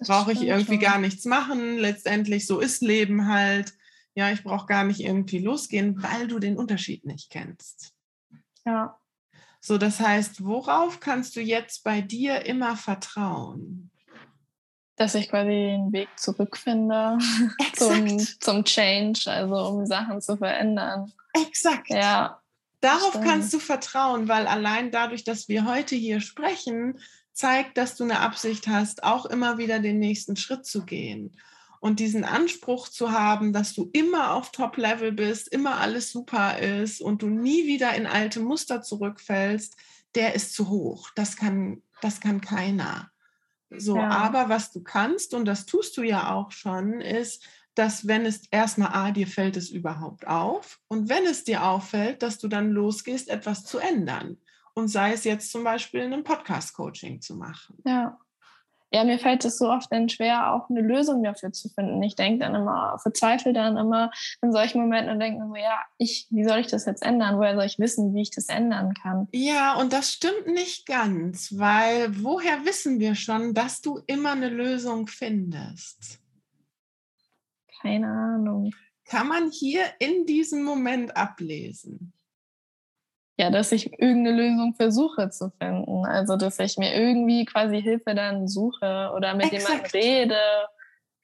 [0.00, 0.80] Brauche ich irgendwie schon.
[0.80, 1.78] gar nichts machen.
[1.78, 3.74] Letztendlich, so ist Leben halt.
[4.16, 7.92] Ja, ich brauche gar nicht irgendwie losgehen, weil du den Unterschied nicht kennst.
[8.66, 8.98] Ja.
[9.60, 13.90] So, das heißt, worauf kannst du jetzt bei dir immer vertrauen?
[14.96, 17.18] Dass ich quasi den Weg zurückfinde
[17.76, 21.12] zum, zum Change, also um Sachen zu verändern.
[21.34, 21.90] Exakt.
[21.90, 22.40] Ja.
[22.80, 23.24] Darauf stimmt.
[23.24, 27.00] kannst du vertrauen, weil allein dadurch, dass wir heute hier sprechen,
[27.32, 31.36] zeigt, dass du eine Absicht hast, auch immer wieder den nächsten Schritt zu gehen
[31.80, 37.00] und diesen Anspruch zu haben, dass du immer auf Top-Level bist, immer alles super ist
[37.00, 39.76] und du nie wieder in alte Muster zurückfällst,
[40.14, 41.10] der ist zu hoch.
[41.14, 43.10] Das kann, das kann keiner.
[43.70, 44.08] So, ja.
[44.08, 48.46] aber was du kannst, und das tust du ja auch schon, ist, dass wenn es
[48.50, 52.70] erstmal A, dir fällt es überhaupt auf und wenn es dir auffällt, dass du dann
[52.70, 54.38] losgehst, etwas zu ändern.
[54.74, 57.78] Und sei es jetzt zum Beispiel ein Podcast-Coaching zu machen.
[57.84, 58.18] Ja
[58.90, 62.02] ja, mir fällt es so oft dann schwer, auch eine Lösung dafür zu finden.
[62.02, 64.10] Ich denke dann immer, verzweifle dann immer
[64.40, 67.38] in solchen Momenten und denke mir so, ja, ich, wie soll ich das jetzt ändern?
[67.38, 69.28] Woher soll ich wissen, wie ich das ändern kann?
[69.32, 74.48] Ja, und das stimmt nicht ganz, weil woher wissen wir schon, dass du immer eine
[74.48, 76.20] Lösung findest?
[77.82, 78.72] Keine Ahnung.
[79.04, 82.12] Kann man hier in diesem Moment ablesen?
[83.38, 86.04] Ja, dass ich irgendeine Lösung versuche zu finden.
[86.04, 89.92] Also, dass ich mir irgendwie quasi Hilfe dann suche oder mit Exakt.
[89.94, 90.40] jemandem rede,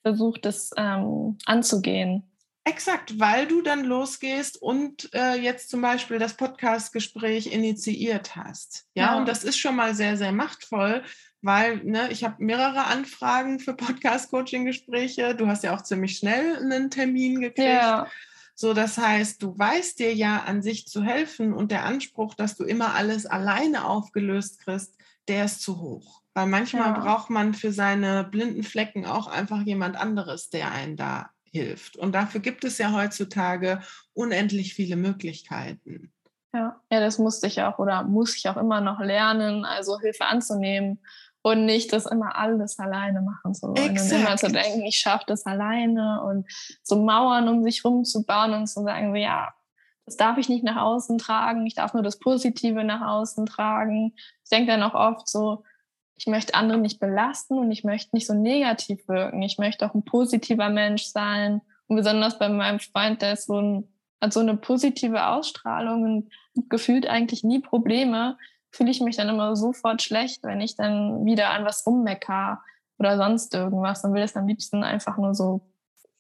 [0.02, 2.22] versuche das ähm, anzugehen.
[2.66, 8.86] Exakt, weil du dann losgehst und äh, jetzt zum Beispiel das Podcast-Gespräch initiiert hast.
[8.94, 11.02] Ja, ja, und das ist schon mal sehr, sehr machtvoll,
[11.42, 15.34] weil ne, ich habe mehrere Anfragen für Podcast-Coaching-Gespräche.
[15.34, 17.68] Du hast ja auch ziemlich schnell einen Termin gekriegt.
[17.68, 18.06] Ja.
[18.54, 22.56] So, das heißt, du weißt dir ja an sich zu helfen und der Anspruch, dass
[22.56, 24.96] du immer alles alleine aufgelöst kriegst,
[25.28, 26.22] der ist zu hoch.
[26.34, 26.98] Weil manchmal ja.
[26.98, 31.96] braucht man für seine blinden Flecken auch einfach jemand anderes, der einen da hilft.
[31.96, 33.80] Und dafür gibt es ja heutzutage
[34.12, 36.12] unendlich viele Möglichkeiten.
[36.52, 40.26] Ja, ja, das musste ich auch oder muss ich auch immer noch lernen, also Hilfe
[40.26, 41.00] anzunehmen
[41.44, 43.90] und nicht das immer alles alleine machen zu wollen.
[43.90, 44.12] Exakt.
[44.12, 46.46] Und immer zu denken, ich schaffe das alleine und
[46.82, 49.52] so Mauern um sich rumzubauen und zu sagen, so, ja,
[50.06, 54.14] das darf ich nicht nach außen tragen, ich darf nur das Positive nach außen tragen.
[54.42, 55.64] Ich denke dann auch oft so,
[56.16, 59.42] ich möchte andere nicht belasten und ich möchte nicht so negativ wirken.
[59.42, 61.60] Ich möchte auch ein positiver Mensch sein.
[61.88, 63.88] Und besonders bei meinem Freund, der ist so ein,
[64.18, 68.38] hat so eine positive Ausstrahlung und gefühlt eigentlich nie Probleme
[68.74, 72.62] fühle ich mich dann immer sofort schlecht, wenn ich dann wieder an was rummecker
[72.98, 75.72] oder sonst irgendwas und will es am liebsten einfach nur so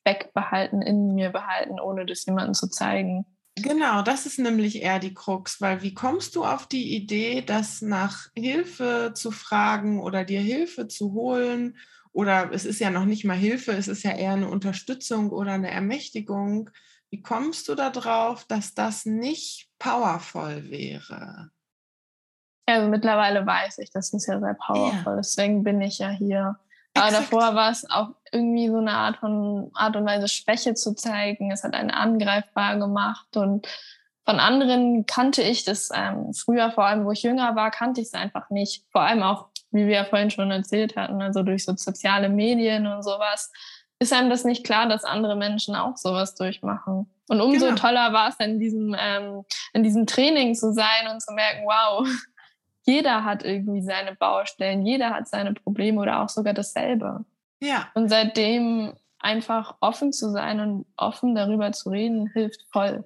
[0.04, 3.26] wegbehalten, in mir behalten, ohne das jemandem zu zeigen.
[3.56, 7.82] Genau, das ist nämlich eher die Krux, weil wie kommst du auf die Idee, dass
[7.82, 11.76] nach Hilfe zu fragen oder dir Hilfe zu holen
[12.12, 15.52] oder es ist ja noch nicht mal Hilfe, es ist ja eher eine Unterstützung oder
[15.52, 16.70] eine Ermächtigung.
[17.10, 21.50] Wie kommst du darauf, dass das nicht powerful wäre?
[22.66, 25.12] Also mittlerweile weiß ich, das ist ja sehr powerful.
[25.12, 25.16] Ja.
[25.16, 26.56] Deswegen bin ich ja hier.
[26.96, 27.32] Aber Exakt.
[27.32, 31.50] davor war es auch irgendwie so eine Art von Art und Weise Schwäche zu zeigen.
[31.50, 33.66] Es hat einen angreifbar gemacht und
[34.24, 38.06] von anderen kannte ich das ähm, früher, vor allem wo ich jünger war, kannte ich
[38.06, 38.84] es einfach nicht.
[38.90, 42.86] Vor allem auch, wie wir ja vorhin schon erzählt hatten, also durch so soziale Medien
[42.86, 43.52] und sowas,
[43.98, 47.10] ist einem das nicht klar, dass andere Menschen auch sowas durchmachen.
[47.28, 47.78] Und umso genau.
[47.78, 52.06] toller war es in diesem, ähm, in diesem Training zu sein und zu merken, wow,
[52.84, 57.24] jeder hat irgendwie seine Baustellen, jeder hat seine Probleme oder auch sogar dasselbe.
[57.60, 57.88] Ja.
[57.94, 63.04] Und seitdem einfach offen zu sein und offen darüber zu reden, hilft voll.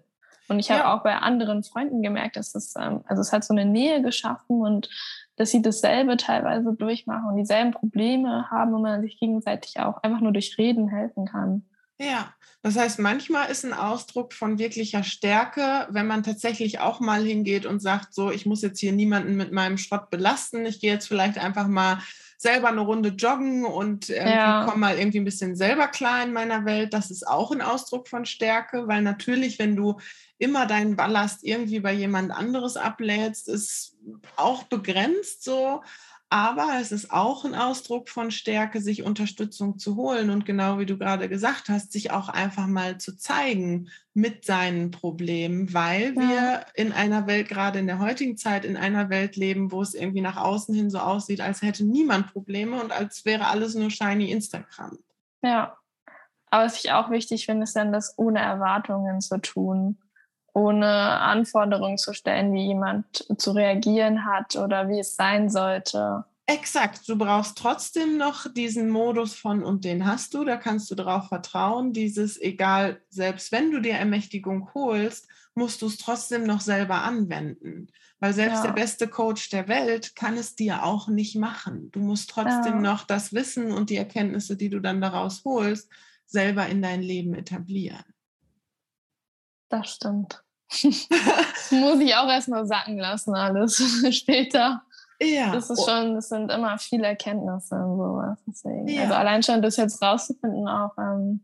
[0.48, 0.94] Und ich habe ja.
[0.94, 4.60] auch bei anderen Freunden gemerkt, dass das, ähm, also es hat so eine Nähe geschaffen
[4.62, 4.88] und
[5.36, 10.20] dass sie dasselbe teilweise durchmachen und dieselben Probleme haben und man sich gegenseitig auch einfach
[10.20, 11.64] nur durch Reden helfen kann.
[12.00, 12.32] Ja,
[12.62, 17.66] das heißt, manchmal ist ein Ausdruck von wirklicher Stärke, wenn man tatsächlich auch mal hingeht
[17.66, 21.08] und sagt, so, ich muss jetzt hier niemanden mit meinem Schrott belasten, ich gehe jetzt
[21.08, 22.00] vielleicht einfach mal
[22.36, 24.64] selber eine Runde joggen und ja.
[24.64, 26.94] komme mal irgendwie ein bisschen selber klar in meiner Welt.
[26.94, 29.98] Das ist auch ein Ausdruck von Stärke, weil natürlich, wenn du
[30.38, 33.96] immer deinen Ballast irgendwie bei jemand anderes ablädst, ist
[34.36, 35.82] auch begrenzt so.
[36.30, 40.84] Aber es ist auch ein Ausdruck von Stärke, sich Unterstützung zu holen und genau wie
[40.84, 46.20] du gerade gesagt hast, sich auch einfach mal zu zeigen mit seinen Problemen, weil ja.
[46.20, 49.94] wir in einer Welt, gerade in der heutigen Zeit, in einer Welt leben, wo es
[49.94, 53.90] irgendwie nach außen hin so aussieht, als hätte niemand Probleme und als wäre alles nur
[53.90, 54.98] shiny Instagram.
[55.42, 55.78] Ja,
[56.50, 59.98] aber was ich auch wichtig finde, ist dann das ohne Erwartungen zu tun
[60.54, 66.24] ohne Anforderungen zu stellen, wie jemand zu reagieren hat oder wie es sein sollte.
[66.46, 70.94] Exakt, du brauchst trotzdem noch diesen Modus von und den hast du, da kannst du
[70.94, 76.62] darauf vertrauen, dieses egal, selbst wenn du dir Ermächtigung holst, musst du es trotzdem noch
[76.62, 77.88] selber anwenden.
[78.18, 78.68] Weil selbst ja.
[78.68, 81.90] der beste Coach der Welt kann es dir auch nicht machen.
[81.92, 82.80] Du musst trotzdem ja.
[82.80, 85.90] noch das Wissen und die Erkenntnisse, die du dann daraus holst,
[86.24, 88.04] selber in dein Leben etablieren.
[89.68, 90.42] Das stimmt.
[90.82, 93.76] Muss ich auch erstmal sacken lassen, alles
[94.10, 94.82] später.
[95.20, 95.52] Ja.
[95.52, 98.38] Das ist schon, das sind immer viele Erkenntnisse und sowas.
[98.46, 98.86] Deswegen.
[98.86, 99.02] Ja.
[99.02, 101.40] Also allein schon das jetzt rauszufinden, auch ähm,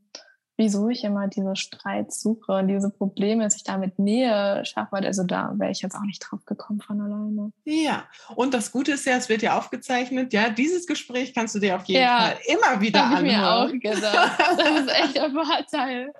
[0.57, 4.97] wieso ich immer diese Streits suche und diese Probleme, dass ich damit Nähe schaffe.
[4.97, 7.53] Also da wäre ich jetzt auch nicht drauf gekommen von alleine.
[7.64, 8.05] Ja,
[8.37, 10.33] und das Gute ist ja, es wird ja aufgezeichnet.
[10.33, 13.27] Ja, dieses Gespräch kannst du dir auf jeden ja, Fall immer wieder anhören.
[13.27, 14.39] Ich mir auch gedacht.
[14.57, 16.12] Das ist echt ein Vorteil.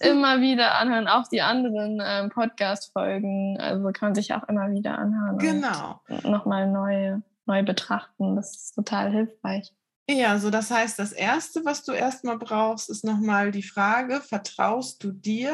[0.00, 3.58] Immer wieder anhören, auch die anderen ähm, Podcast-Folgen.
[3.58, 5.38] Also kann man sich auch immer wieder anhören.
[5.38, 6.00] Genau.
[6.22, 8.36] Nochmal neu, neu betrachten.
[8.36, 9.72] Das ist total hilfreich.
[10.08, 15.04] Ja, so das heißt, das Erste, was du erstmal brauchst, ist nochmal die Frage, vertraust
[15.04, 15.52] du dir,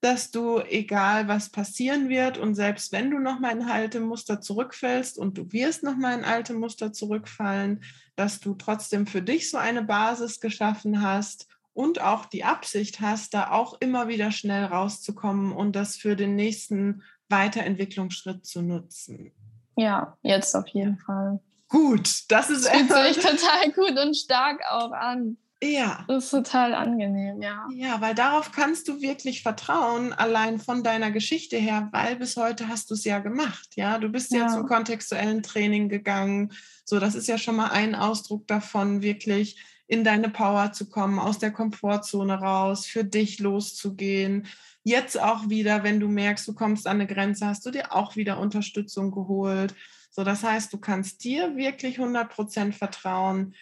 [0.00, 5.18] dass du, egal was passieren wird und selbst wenn du nochmal in alte Muster zurückfällst
[5.18, 7.82] und du wirst nochmal in alte Muster zurückfallen,
[8.14, 11.46] dass du trotzdem für dich so eine Basis geschaffen hast
[11.76, 16.34] und auch die Absicht hast, da auch immer wieder schnell rauszukommen und das für den
[16.34, 19.32] nächsten Weiterentwicklungsschritt zu nutzen.
[19.76, 21.38] Ja, jetzt auf jeden Fall.
[21.68, 25.36] Gut, das ist Fühlt sich total gut und stark auch an.
[25.62, 26.04] Ja.
[26.08, 27.66] Das ist total angenehm, ja.
[27.74, 32.68] Ja, weil darauf kannst du wirklich vertrauen, allein von deiner Geschichte her, weil bis heute
[32.68, 33.98] hast du es ja gemacht, ja.
[33.98, 34.40] Du bist ja.
[34.40, 36.52] ja zum kontextuellen Training gegangen.
[36.86, 41.18] So, das ist ja schon mal ein Ausdruck davon, wirklich in deine Power zu kommen,
[41.18, 44.46] aus der Komfortzone raus, für dich loszugehen.
[44.82, 48.16] Jetzt auch wieder, wenn du merkst, du kommst an eine Grenze, hast du dir auch
[48.16, 49.74] wieder Unterstützung geholt.
[50.10, 53.54] So, das heißt, du kannst dir wirklich 100 Prozent vertrauen,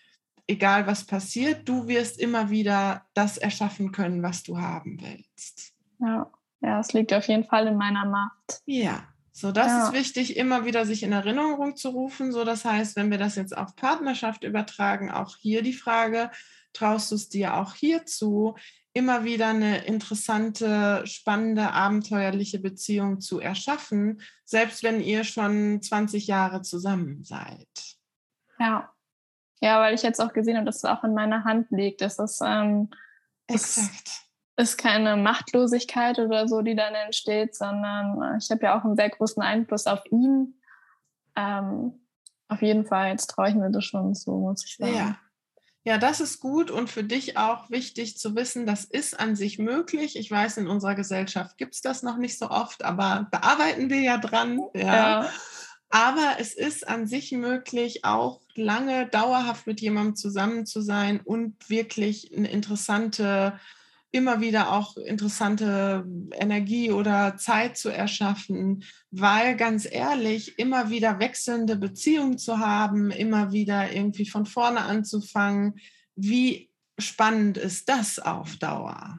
[0.46, 5.72] egal was passiert, du wirst immer wieder das erschaffen können, was du haben willst.
[6.00, 8.62] Ja, ja, es liegt auf jeden Fall in meiner Macht.
[8.66, 9.86] Ja, so, das ja.
[9.86, 12.30] ist wichtig, immer wieder sich in Erinnerung zu rufen.
[12.30, 16.30] So, das heißt, wenn wir das jetzt auf Partnerschaft übertragen, auch hier die Frage,
[16.72, 18.54] traust du es dir auch hierzu,
[18.92, 26.62] immer wieder eine interessante, spannende, abenteuerliche Beziehung zu erschaffen, selbst wenn ihr schon 20 Jahre
[26.62, 27.68] zusammen seid.
[28.60, 28.88] Ja.
[29.60, 32.02] Ja, weil ich jetzt auch gesehen habe, dass es auch in meiner Hand liegt.
[32.02, 32.88] Das ist ähm,
[33.48, 34.23] Exakt
[34.56, 38.96] ist keine Machtlosigkeit oder so, die dann entsteht, sondern äh, ich habe ja auch einen
[38.96, 40.60] sehr großen Einfluss auf ihn.
[41.36, 42.00] Ähm,
[42.48, 44.94] auf jeden Fall, jetzt traue ich mir das schon so, muss ich sagen.
[44.94, 45.18] Ja.
[45.86, 49.58] Ja, das ist gut und für dich auch wichtig zu wissen, das ist an sich
[49.58, 50.16] möglich.
[50.16, 53.90] Ich weiß, in unserer Gesellschaft gibt es das noch nicht so oft, aber da arbeiten
[53.90, 54.60] wir ja dran.
[54.74, 54.80] Ja.
[55.22, 55.30] ja.
[55.90, 61.68] Aber es ist an sich möglich, auch lange dauerhaft mit jemandem zusammen zu sein und
[61.68, 63.60] wirklich eine interessante
[64.14, 71.74] immer wieder auch interessante Energie oder Zeit zu erschaffen, weil ganz ehrlich, immer wieder wechselnde
[71.74, 75.80] Beziehungen zu haben, immer wieder irgendwie von vorne anzufangen,
[76.14, 79.18] wie spannend ist das auf Dauer?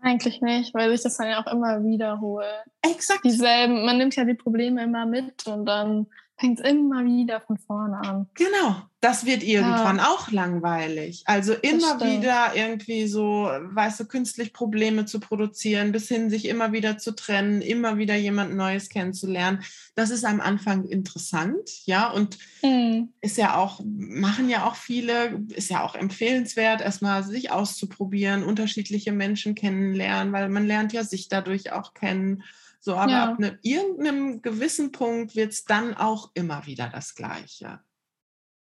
[0.00, 2.46] Eigentlich nicht, weil sich das dann ja auch immer wiederholt.
[2.82, 3.24] Exakt.
[3.24, 6.06] Dieselben, man nimmt ja die Probleme immer mit und dann
[6.38, 8.28] fängt es immer wieder von vorne an.
[8.34, 10.08] Genau, das wird irgendwann ja.
[10.08, 11.22] auch langweilig.
[11.24, 16.72] Also immer wieder irgendwie so, weißt du, künstlich Probleme zu produzieren, bis hin sich immer
[16.72, 19.62] wieder zu trennen, immer wieder jemand Neues kennenzulernen.
[19.94, 23.14] Das ist am Anfang interessant, ja, und mhm.
[23.22, 29.12] ist ja auch, machen ja auch viele, ist ja auch empfehlenswert, erstmal sich auszuprobieren, unterschiedliche
[29.12, 32.42] Menschen kennenlernen, weil man lernt ja sich dadurch auch kennen.
[32.86, 33.32] So, aber ja.
[33.32, 37.80] ab ne, irgendeinem gewissen Punkt wird es dann auch immer wieder das Gleiche.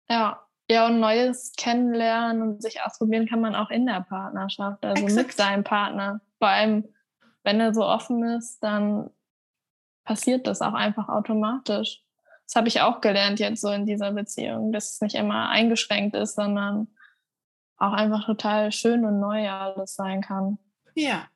[0.08, 5.02] Ja, ja, und Neues kennenlernen und sich ausprobieren kann man auch in der Partnerschaft, also
[5.02, 5.26] Exakt.
[5.26, 6.20] mit seinem Partner.
[6.38, 6.84] Vor allem,
[7.42, 9.10] wenn er so offen ist, dann
[10.04, 12.00] passiert das auch einfach automatisch.
[12.46, 16.14] Das habe ich auch gelernt jetzt so in dieser Beziehung, dass es nicht immer eingeschränkt
[16.14, 16.86] ist, sondern
[17.78, 20.58] auch einfach total schön und neu alles sein kann.
[20.94, 21.26] Ja,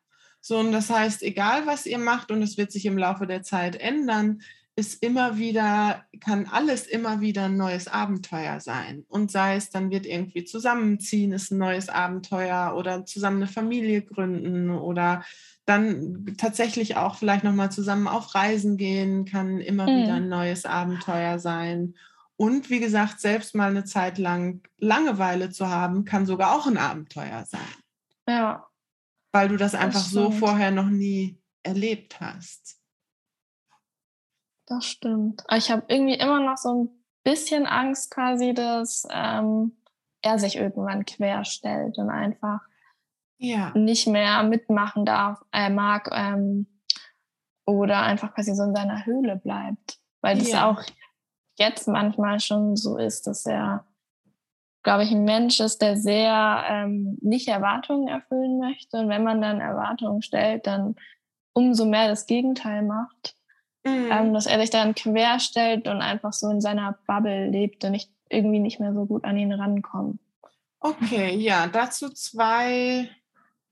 [0.48, 3.42] so, und das heißt, egal was ihr macht, und es wird sich im Laufe der
[3.42, 4.40] Zeit ändern,
[4.76, 9.04] ist immer wieder, kann alles immer wieder ein neues Abenteuer sein.
[9.08, 14.00] Und sei es, dann wird irgendwie zusammenziehen, ist ein neues Abenteuer oder zusammen eine Familie
[14.00, 15.22] gründen oder
[15.66, 20.02] dann tatsächlich auch vielleicht nochmal zusammen auf Reisen gehen, kann immer mhm.
[20.02, 21.94] wieder ein neues Abenteuer sein.
[22.36, 26.78] Und wie gesagt, selbst mal eine Zeit lang Langeweile zu haben, kann sogar auch ein
[26.78, 27.60] Abenteuer sein.
[28.26, 28.67] Ja,
[29.32, 32.78] weil du das einfach das so vorher noch nie erlebt hast.
[34.66, 35.42] Das stimmt.
[35.46, 39.76] Aber ich habe irgendwie immer noch so ein bisschen Angst quasi, dass ähm,
[40.22, 42.60] er sich irgendwann querstellt und einfach
[43.38, 43.72] ja.
[43.74, 46.66] nicht mehr mitmachen darf, äh, mag ähm,
[47.66, 50.00] oder einfach quasi so in seiner Höhle bleibt.
[50.20, 50.68] Weil das ja.
[50.68, 50.82] auch
[51.56, 53.86] jetzt manchmal schon so ist, dass er
[54.88, 58.96] glaube ich, ein Mensch ist, der sehr ähm, nicht Erwartungen erfüllen möchte.
[58.96, 60.96] Und wenn man dann Erwartungen stellt, dann
[61.52, 63.36] umso mehr das Gegenteil macht.
[63.84, 64.08] Mhm.
[64.10, 68.10] Ähm, dass er sich dann querstellt und einfach so in seiner Bubble lebt und nicht,
[68.30, 70.20] irgendwie nicht mehr so gut an ihn rankommt.
[70.80, 73.10] Okay, ja, dazu zwei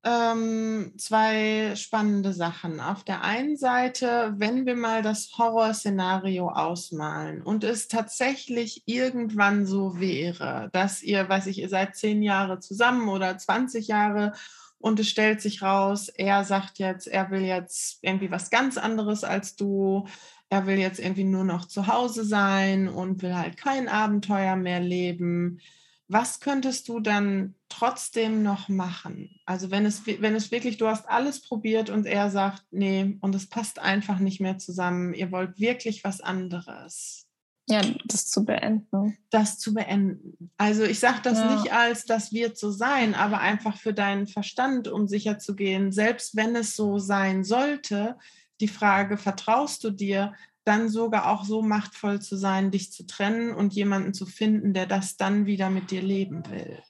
[0.06, 2.80] ähm, zwei spannende Sachen.
[2.80, 9.98] Auf der einen Seite, wenn wir mal das Horrorszenario ausmalen und es tatsächlich irgendwann so
[9.98, 14.32] wäre, dass ihr, weiß ich, ihr seid zehn Jahre zusammen oder 20 Jahre
[14.78, 19.24] und es stellt sich raus, er sagt jetzt, er will jetzt irgendwie was ganz anderes
[19.24, 20.06] als du.
[20.50, 24.78] Er will jetzt irgendwie nur noch zu Hause sein und will halt kein Abenteuer mehr
[24.78, 25.60] leben
[26.08, 29.40] was könntest du dann trotzdem noch machen?
[29.44, 33.34] Also wenn es, wenn es wirklich, du hast alles probiert und er sagt, nee, und
[33.34, 37.26] es passt einfach nicht mehr zusammen, ihr wollt wirklich was anderes.
[37.68, 39.18] Ja, das zu beenden.
[39.30, 40.52] Das zu beenden.
[40.56, 41.56] Also ich sage das ja.
[41.56, 45.90] nicht als, das wird so sein, aber einfach für deinen Verstand, um sicher zu gehen,
[45.90, 48.16] selbst wenn es so sein sollte,
[48.60, 50.32] die Frage, vertraust du dir,
[50.66, 54.86] dann sogar auch so machtvoll zu sein, dich zu trennen und jemanden zu finden, der
[54.86, 56.82] das dann wieder mit dir leben will.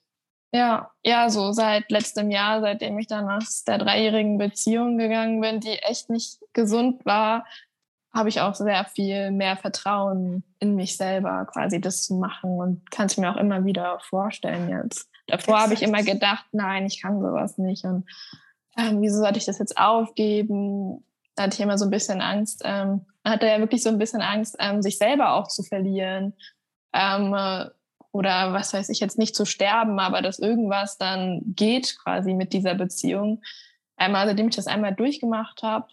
[0.52, 5.60] Ja, ja, so seit letztem Jahr, seitdem ich dann aus der dreijährigen Beziehung gegangen bin,
[5.60, 7.44] die echt nicht gesund war,
[8.14, 12.90] habe ich auch sehr viel mehr Vertrauen in mich selber, quasi das zu machen und
[12.90, 15.10] kann es mir auch immer wieder vorstellen jetzt.
[15.26, 18.06] Davor habe ich immer gedacht, nein, ich kann sowas nicht und
[18.78, 21.04] ähm, wieso sollte ich das jetzt aufgeben?
[21.36, 22.62] Da hatte ich immer so ein bisschen Angst.
[22.64, 26.34] Ähm, hatte ja wirklich so ein bisschen Angst, ähm, sich selber auch zu verlieren.
[26.92, 27.66] Ähm, äh,
[28.12, 32.52] oder was weiß ich jetzt nicht zu sterben, aber dass irgendwas dann geht quasi mit
[32.52, 33.42] dieser Beziehung.
[33.96, 35.88] Einmal, seitdem ich das einmal durchgemacht habe,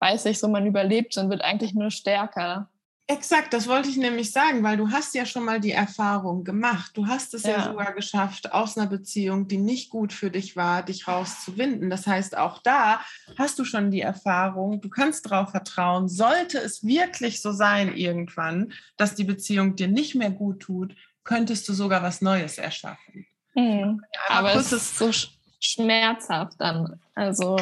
[0.00, 2.68] weiß ich so, man überlebt und wird eigentlich nur stärker.
[3.10, 6.92] Exakt, das wollte ich nämlich sagen, weil du hast ja schon mal die Erfahrung gemacht.
[6.94, 10.54] Du hast es ja, ja sogar geschafft, aus einer Beziehung, die nicht gut für dich
[10.54, 11.90] war, dich rauszuwinden.
[11.90, 13.00] Das heißt, auch da
[13.36, 18.72] hast du schon die Erfahrung, du kannst darauf vertrauen, sollte es wirklich so sein irgendwann,
[18.96, 20.94] dass die Beziehung dir nicht mehr gut tut,
[21.24, 23.26] könntest du sogar was Neues erschaffen.
[23.56, 24.04] Mhm.
[24.28, 25.10] Aber es ist so
[25.58, 27.00] schmerzhaft dann.
[27.16, 27.56] Also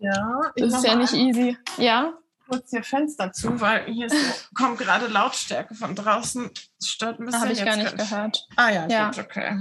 [0.00, 1.56] ja, ist ja nicht easy.
[1.78, 2.12] Ja
[2.48, 6.50] kurz hier Fenster zu, weil hier ist, kommt gerade Lautstärke von draußen.
[6.78, 7.42] Das stört ein bisschen.
[7.42, 8.46] Habe ich gar nicht gehört.
[8.56, 9.10] Ah ja, ja.
[9.10, 9.60] Gut, okay.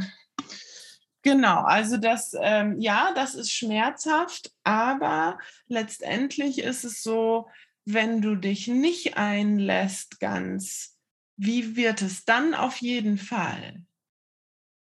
[1.26, 7.50] Genau, also das, ähm, ja, das ist schmerzhaft, aber letztendlich ist es so,
[7.84, 11.00] wenn du dich nicht einlässt ganz,
[11.36, 13.82] wie wird es dann auf jeden Fall?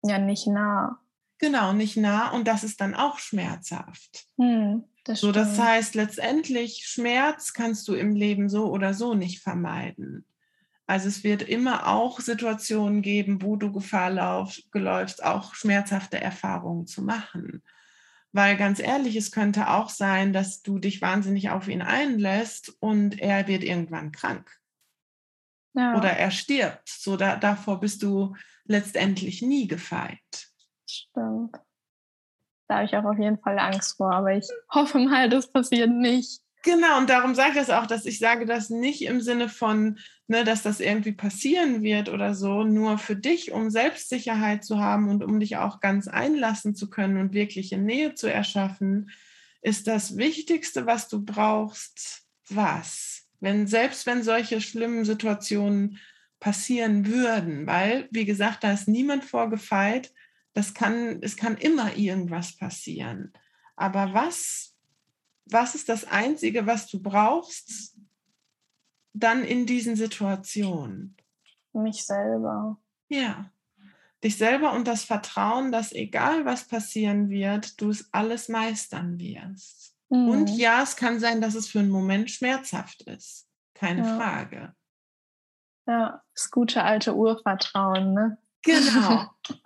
[0.03, 0.99] Ja, nicht nah.
[1.37, 4.25] Genau, nicht nah und das ist dann auch schmerzhaft.
[4.39, 4.83] Hm.
[5.03, 10.25] Das so, das heißt, letztendlich Schmerz kannst du im Leben so oder so nicht vermeiden.
[10.85, 17.01] Also es wird immer auch Situationen geben, wo du Gefahr läufst, auch schmerzhafte Erfahrungen zu
[17.01, 17.63] machen.
[18.33, 23.19] Weil ganz ehrlich, es könnte auch sein, dass du dich wahnsinnig auf ihn einlässt und
[23.19, 24.51] er wird irgendwann krank.
[25.73, 25.97] ja.
[25.97, 26.89] oder er stirbt.
[26.89, 28.35] So da, davor bist du
[28.65, 30.49] letztendlich nie gefeit.
[30.85, 31.57] Stimmt.
[32.71, 35.89] Da habe ich auch auf jeden Fall Angst vor, aber ich hoffe mal, das passiert
[35.89, 36.39] nicht.
[36.63, 39.99] Genau, und darum sage ich das auch, dass ich sage das nicht im Sinne von,
[40.27, 45.09] ne, dass das irgendwie passieren wird oder so, nur für dich, um Selbstsicherheit zu haben
[45.09, 49.11] und um dich auch ganz einlassen zu können und wirkliche Nähe zu erschaffen,
[49.61, 53.27] ist das Wichtigste, was du brauchst, was?
[53.41, 55.99] Wenn, selbst wenn solche schlimmen Situationen
[56.39, 60.13] passieren würden, weil, wie gesagt, da ist niemand vorgefeit,
[60.53, 63.33] das kann, es kann immer irgendwas passieren.
[63.75, 64.75] Aber was,
[65.45, 67.97] was ist das Einzige, was du brauchst,
[69.13, 71.17] dann in diesen Situationen?
[71.73, 72.77] Mich selber.
[73.09, 73.51] Ja.
[74.23, 79.95] Dich selber und das Vertrauen, dass egal was passieren wird, du es alles meistern wirst.
[80.09, 80.29] Mhm.
[80.29, 83.47] Und ja, es kann sein, dass es für einen Moment schmerzhaft ist.
[83.73, 84.17] Keine ja.
[84.17, 84.75] Frage.
[85.87, 88.37] Ja, das gute alte Urvertrauen, ne?
[88.63, 89.25] Genau.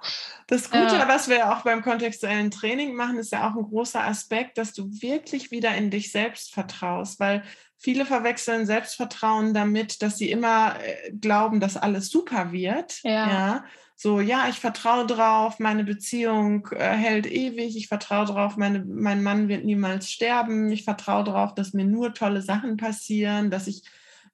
[0.47, 1.07] Das Gute, ja.
[1.07, 4.91] was wir auch beim kontextuellen Training machen, ist ja auch ein großer Aspekt, dass du
[5.01, 7.41] wirklich wieder in dich selbst vertraust, weil
[7.79, 13.01] viele verwechseln Selbstvertrauen damit, dass sie immer äh, glauben, dass alles super wird.
[13.03, 13.11] Ja.
[13.27, 13.65] ja.
[13.95, 19.23] So, ja, ich vertraue drauf, meine Beziehung äh, hält ewig, ich vertraue drauf, meine, mein
[19.23, 23.83] Mann wird niemals sterben, ich vertraue drauf, dass mir nur tolle Sachen passieren, dass ich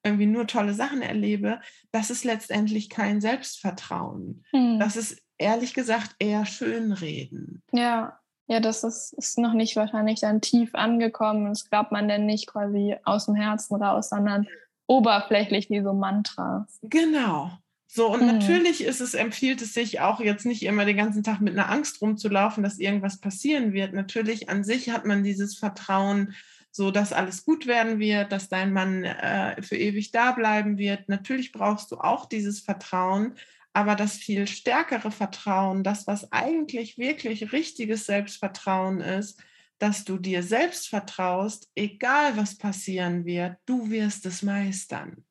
[0.03, 1.59] irgendwie nur tolle Sachen erlebe,
[1.91, 4.43] das ist letztendlich kein Selbstvertrauen.
[4.51, 4.79] Hm.
[4.79, 7.63] Das ist ehrlich gesagt eher Schönreden.
[7.71, 11.45] Ja, ja, das ist, ist noch nicht wahrscheinlich dann tief angekommen.
[11.45, 14.47] Das glaubt man denn nicht quasi aus dem Herzen raus, sondern
[14.87, 16.79] oberflächlich wie so Mantras.
[16.81, 17.51] Genau.
[17.87, 18.27] So, und mhm.
[18.27, 21.69] natürlich ist es, empfiehlt es sich auch jetzt nicht immer den ganzen Tag mit einer
[21.69, 23.93] Angst rumzulaufen, dass irgendwas passieren wird.
[23.93, 26.33] Natürlich an sich hat man dieses Vertrauen,
[26.71, 31.09] so dass alles gut werden wird, dass dein Mann äh, für ewig da bleiben wird.
[31.09, 33.35] Natürlich brauchst du auch dieses Vertrauen,
[33.73, 39.41] aber das viel stärkere Vertrauen, das, was eigentlich wirklich richtiges Selbstvertrauen ist,
[39.79, 45.25] dass du dir selbst vertraust, egal was passieren wird, du wirst es meistern.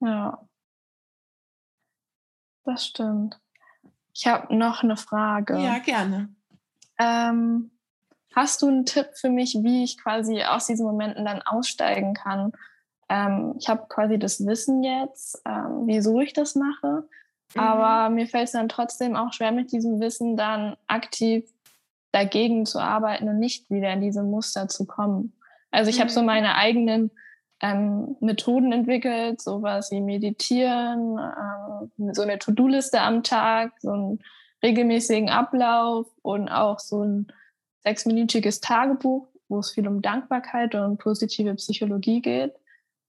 [0.00, 0.46] Ja,
[2.64, 3.40] das stimmt.
[4.14, 5.58] Ich habe noch eine Frage.
[5.58, 6.34] Ja, gerne.
[6.98, 7.70] Ähm,
[8.34, 12.52] Hast du einen Tipp für mich, wie ich quasi aus diesen Momenten dann aussteigen kann?
[13.08, 17.04] Ähm, ich habe quasi das Wissen jetzt, ähm, wieso ich das mache,
[17.54, 17.60] mhm.
[17.60, 21.44] aber mir fällt es dann trotzdem auch schwer, mit diesem Wissen dann aktiv
[22.12, 25.34] dagegen zu arbeiten und nicht wieder in diese Muster zu kommen.
[25.70, 26.00] Also ich mhm.
[26.02, 27.10] habe so meine eigenen
[27.60, 34.18] ähm, Methoden entwickelt, sowas wie Meditieren, ähm, so eine To-Do-Liste am Tag, so einen
[34.62, 37.32] regelmäßigen Ablauf und auch so ein
[37.84, 42.54] sechsminütiges Tagebuch, wo es viel um Dankbarkeit und positive Psychologie geht.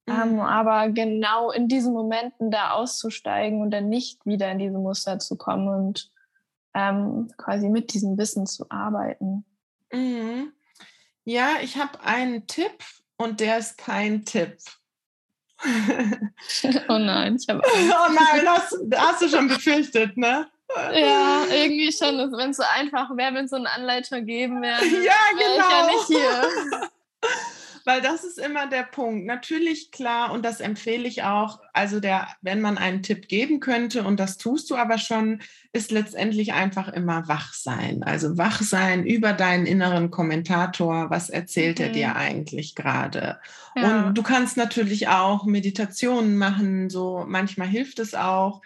[0.05, 0.13] Mhm.
[0.13, 5.19] Ähm, aber genau in diesen Momenten da auszusteigen und dann nicht wieder in diese Muster
[5.19, 6.11] zu kommen und
[6.73, 9.45] ähm, quasi mit diesem Wissen zu arbeiten.
[9.91, 10.51] Mhm.
[11.23, 12.83] Ja, ich habe einen Tipp
[13.17, 14.57] und der ist kein Tipp.
[16.89, 17.61] oh nein, ich habe.
[17.65, 20.47] oh nein, hast, hast du schon befürchtet, ne?
[20.93, 22.17] Ja, irgendwie schon.
[22.37, 25.53] Wenn es so einfach wäre, wenn es so eine Anleitung geben wäre, ja, genau.
[25.57, 26.49] ich ja nicht hier.
[27.85, 29.25] Weil das ist immer der Punkt.
[29.25, 31.59] Natürlich klar, und das empfehle ich auch.
[31.73, 35.41] Also der, wenn man einen Tipp geben könnte, und das tust du aber schon,
[35.73, 38.01] ist letztendlich einfach immer wach sein.
[38.03, 41.09] Also wach sein über deinen inneren Kommentator.
[41.09, 41.85] Was erzählt mhm.
[41.85, 42.15] er dir mhm.
[42.15, 43.39] eigentlich gerade?
[43.75, 44.07] Ja.
[44.07, 46.89] Und du kannst natürlich auch Meditationen machen.
[46.89, 48.61] So manchmal hilft es auch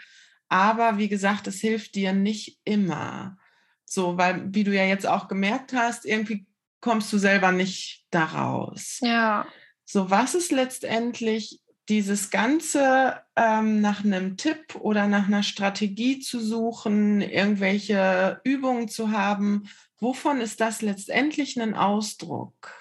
[0.50, 3.38] aber wie gesagt, es hilft dir nicht immer.
[3.86, 6.46] So, weil, wie du ja jetzt auch gemerkt hast, irgendwie
[6.82, 9.00] kommst du selber nicht daraus.
[9.02, 9.48] Ja.
[9.86, 16.40] So, was ist letztendlich dieses Ganze ähm, nach einem Tipp oder nach einer Strategie zu
[16.40, 19.70] suchen, irgendwelche Übungen zu haben?
[20.00, 22.77] Wovon ist das letztendlich ein Ausdruck?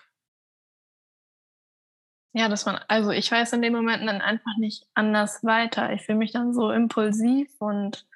[2.38, 5.94] Ja, dass man, also ich weiß in den Momenten dann einfach nicht anders weiter.
[5.94, 8.06] Ich fühle mich dann so impulsiv und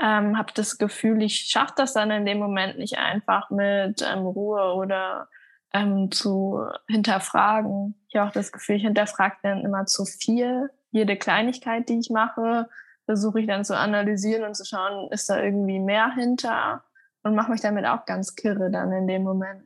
[0.00, 4.20] ähm, habe das Gefühl, ich schaffe das dann in dem Moment nicht einfach mit ähm,
[4.20, 5.28] Ruhe oder
[5.74, 7.96] ähm, zu hinterfragen.
[8.06, 10.70] Ich habe auch das Gefühl, ich hinterfrage dann immer zu viel.
[10.92, 12.68] Jede Kleinigkeit, die ich mache,
[13.04, 16.84] versuche ich dann zu analysieren und zu schauen, ist da irgendwie mehr hinter
[17.24, 19.64] und mache mich damit auch ganz kirre dann in dem Moment.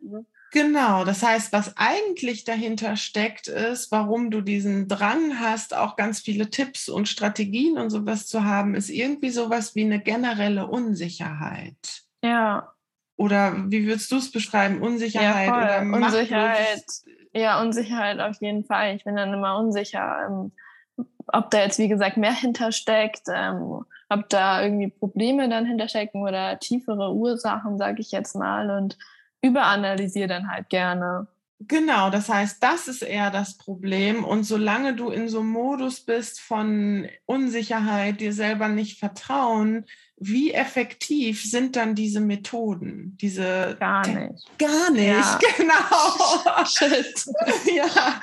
[0.52, 6.20] Genau, das heißt, was eigentlich dahinter steckt, ist, warum du diesen Drang hast, auch ganz
[6.20, 12.02] viele Tipps und Strategien und sowas zu haben, ist irgendwie sowas wie eine generelle Unsicherheit.
[12.24, 12.72] Ja.
[13.16, 14.82] Oder wie würdest du es beschreiben?
[14.82, 16.84] Unsicherheit ja, oder Unsicherheit.
[17.32, 18.96] Ja, Unsicherheit auf jeden Fall.
[18.96, 20.26] Ich bin dann immer unsicher.
[20.26, 20.52] Ähm,
[21.28, 26.58] ob da jetzt, wie gesagt, mehr hintersteckt, ähm, ob da irgendwie Probleme dann hinterstecken oder
[26.58, 28.98] tiefere Ursachen, sage ich jetzt mal, und
[29.42, 31.26] überanalysiere dann halt gerne.
[31.68, 34.24] Genau, das heißt, das ist eher das Problem.
[34.24, 39.84] Und solange du in so einem Modus bist von Unsicherheit, dir selber nicht vertrauen,
[40.16, 43.16] wie effektiv sind dann diese Methoden?
[43.20, 44.58] Diese gar nicht.
[44.58, 45.38] Gar nicht, ja.
[45.56, 46.64] genau.
[46.64, 47.26] Shit.
[47.74, 48.20] ja,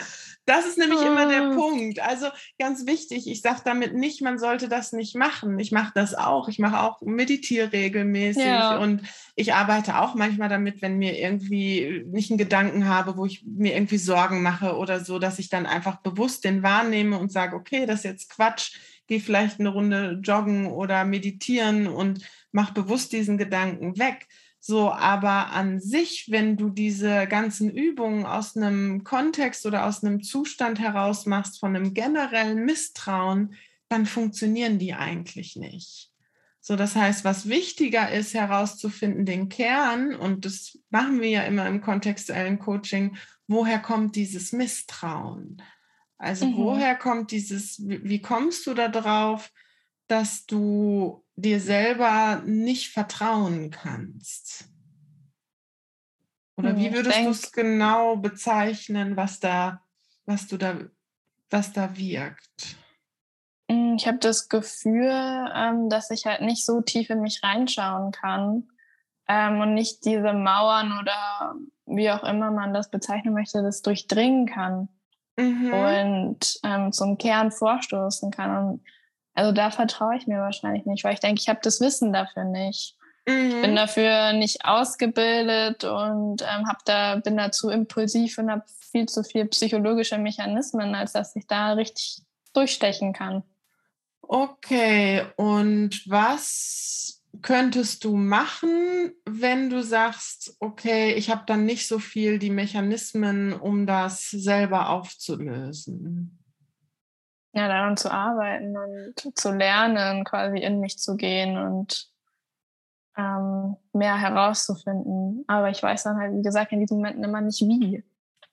[0.47, 1.07] das ist nämlich oh.
[1.07, 1.53] immer der ah.
[1.55, 1.99] Punkt.
[1.99, 2.27] Also
[2.57, 5.59] ganz wichtig, ich sage damit nicht, man sollte das nicht machen.
[5.59, 6.47] Ich mache das auch.
[6.47, 8.77] Ich mache auch meditiere regelmäßig ja.
[8.77, 9.01] und
[9.35, 13.75] ich arbeite auch manchmal damit, wenn mir irgendwie nicht einen Gedanken habe, wo ich mir
[13.75, 17.85] irgendwie Sorgen mache oder so, dass ich dann einfach bewusst den wahrnehme und sage, okay,
[17.85, 18.77] das ist jetzt Quatsch,
[19.07, 24.27] gehe vielleicht eine Runde joggen oder meditieren und mach bewusst diesen Gedanken weg.
[24.70, 30.22] So, aber an sich, wenn du diese ganzen Übungen aus einem Kontext oder aus einem
[30.24, 33.55] Zustand heraus machst, von einem generellen Misstrauen,
[33.88, 36.11] dann funktionieren die eigentlich nicht.
[36.59, 41.65] So, das heißt, was wichtiger ist, herauszufinden, den Kern, und das machen wir ja immer
[41.65, 43.15] im kontextuellen Coaching,
[43.47, 45.61] woher kommt dieses Misstrauen?
[46.18, 46.57] Also, mhm.
[46.57, 49.49] woher kommt dieses, wie, wie kommst du da drauf,
[50.07, 54.65] dass du dir selber nicht vertrauen kannst?
[56.57, 59.81] Oder wie hm, würdest du es genau bezeichnen, was da,
[60.25, 60.79] was du da,
[61.51, 62.75] was da wirkt?
[63.69, 65.11] Hm, ich habe das Gefühl,
[65.55, 68.69] ähm, dass ich halt nicht so tief in mich reinschauen kann
[69.27, 74.47] ähm, und nicht diese Mauern oder wie auch immer man das bezeichnen möchte, das durchdringen
[74.47, 74.89] kann
[75.38, 75.73] mhm.
[75.73, 78.57] und ähm, zum Kern vorstoßen kann.
[78.57, 78.83] Und
[79.38, 82.43] also da vertraue ich mir wahrscheinlich nicht, weil ich denke, ich habe das Wissen dafür
[82.43, 82.97] nicht.
[83.27, 83.49] Mhm.
[83.49, 88.63] Ich bin dafür nicht ausgebildet und ähm, hab da, bin da zu impulsiv und habe
[88.91, 92.23] viel zu viel psychologische Mechanismen, als dass ich da richtig
[92.53, 93.43] durchstechen kann.
[94.23, 101.99] Okay, und was könntest du machen, wenn du sagst, okay, ich habe dann nicht so
[101.99, 106.39] viel die Mechanismen, um das selber aufzulösen?
[107.58, 112.10] Ja, daran zu arbeiten und zu lernen, quasi in mich zu gehen und
[113.18, 115.43] ähm, mehr herauszufinden.
[115.47, 118.03] Aber ich weiß dann halt, wie gesagt, in diesen Momenten immer nicht wie.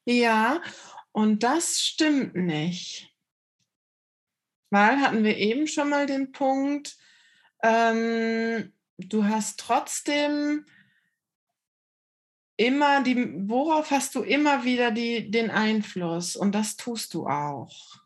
[0.06, 0.60] Ja,
[1.12, 3.14] und das stimmt nicht.
[4.70, 6.96] Weil hatten wir eben schon mal den Punkt,
[7.62, 10.66] ähm, du hast trotzdem
[12.56, 16.36] immer die, worauf hast du immer wieder die, den Einfluss?
[16.36, 18.03] Und das tust du auch.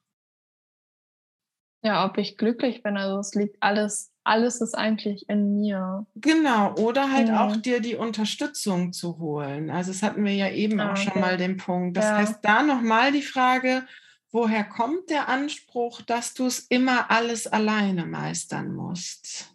[1.88, 2.98] Ja, ob ich glücklich bin.
[2.98, 6.04] Also es liegt alles, alles ist eigentlich in mir.
[6.16, 7.34] Genau, oder halt mhm.
[7.38, 9.70] auch dir die Unterstützung zu holen.
[9.70, 11.96] Also das hatten wir ja eben ah, auch schon mal den Punkt.
[11.96, 12.16] Das ja.
[12.18, 13.84] heißt, da nochmal die Frage,
[14.30, 19.54] woher kommt der Anspruch, dass du es immer alles alleine meistern musst?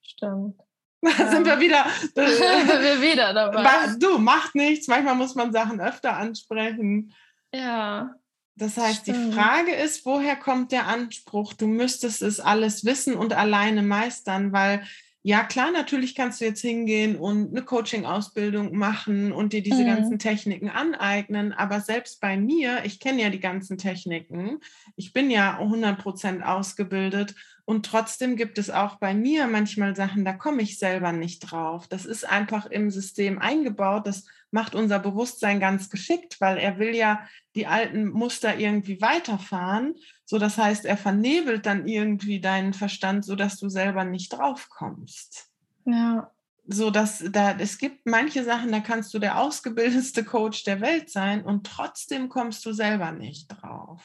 [0.00, 0.58] Stimmt.
[1.02, 1.84] Da sind wir wieder.
[2.14, 3.94] wir wieder dabei.
[4.00, 4.88] Du, macht nichts.
[4.88, 7.12] Manchmal muss man Sachen öfter ansprechen.
[7.52, 8.14] Ja.
[8.56, 9.18] Das heißt, Stimmt.
[9.18, 14.52] die Frage ist, woher kommt der Anspruch, du müsstest es alles wissen und alleine meistern,
[14.52, 14.82] weil
[15.22, 19.88] ja klar, natürlich kannst du jetzt hingehen und eine Coaching-Ausbildung machen und dir diese mhm.
[19.88, 24.60] ganzen Techniken aneignen, aber selbst bei mir, ich kenne ja die ganzen Techniken,
[24.94, 27.34] ich bin ja 100% ausgebildet
[27.64, 31.88] und trotzdem gibt es auch bei mir manchmal Sachen, da komme ich selber nicht drauf.
[31.88, 34.26] Das ist einfach im System eingebaut, das
[34.56, 37.20] macht unser Bewusstsein ganz geschickt, weil er will ja
[37.54, 39.96] die alten Muster irgendwie weiterfahren.
[40.24, 45.50] So, das heißt, er vernebelt dann irgendwie deinen Verstand, sodass du selber nicht drauf kommst.
[45.84, 46.30] Ja.
[46.66, 51.10] So dass da, es gibt manche Sachen, da kannst du der ausgebildetste Coach der Welt
[51.10, 54.02] sein und trotzdem kommst du selber nicht drauf.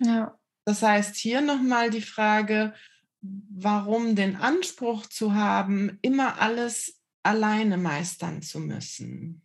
[0.00, 0.36] Ja.
[0.64, 2.74] Das heißt, hier nochmal die Frage,
[3.22, 9.43] warum den Anspruch zu haben, immer alles alleine meistern zu müssen?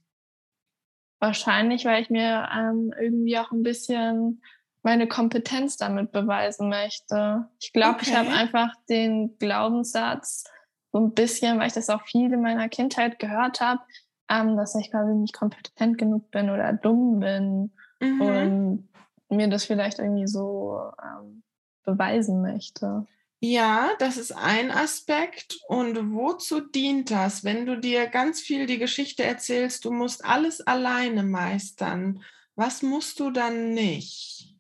[1.20, 4.42] Wahrscheinlich, weil ich mir ähm, irgendwie auch ein bisschen
[4.84, 7.48] meine Kompetenz damit beweisen möchte.
[7.60, 8.10] Ich glaube, okay.
[8.10, 10.46] ich habe einfach den Glaubenssatz
[10.92, 13.82] so ein bisschen, weil ich das auch viel in meiner Kindheit gehört habe,
[14.30, 18.22] ähm, dass ich quasi nicht kompetent genug bin oder dumm bin mhm.
[18.22, 18.90] und
[19.30, 21.44] mir das vielleicht irgendwie so ähm,
[21.84, 23.06] beweisen möchte.
[23.42, 25.60] Ja, das ist ein Aspekt.
[25.68, 30.62] Und wozu dient das, wenn du dir ganz viel die Geschichte erzählst, du musst alles
[30.62, 32.22] alleine meistern?
[32.56, 34.54] Was musst du dann nicht?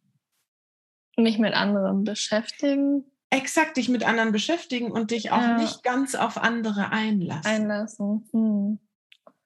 [1.18, 3.04] Mich mit anderen beschäftigen.
[3.30, 5.58] Exakt, dich mit anderen beschäftigen und dich auch ja.
[5.58, 7.52] nicht ganz auf andere einlassen.
[7.52, 8.30] Einlassen.
[8.32, 8.80] Hm.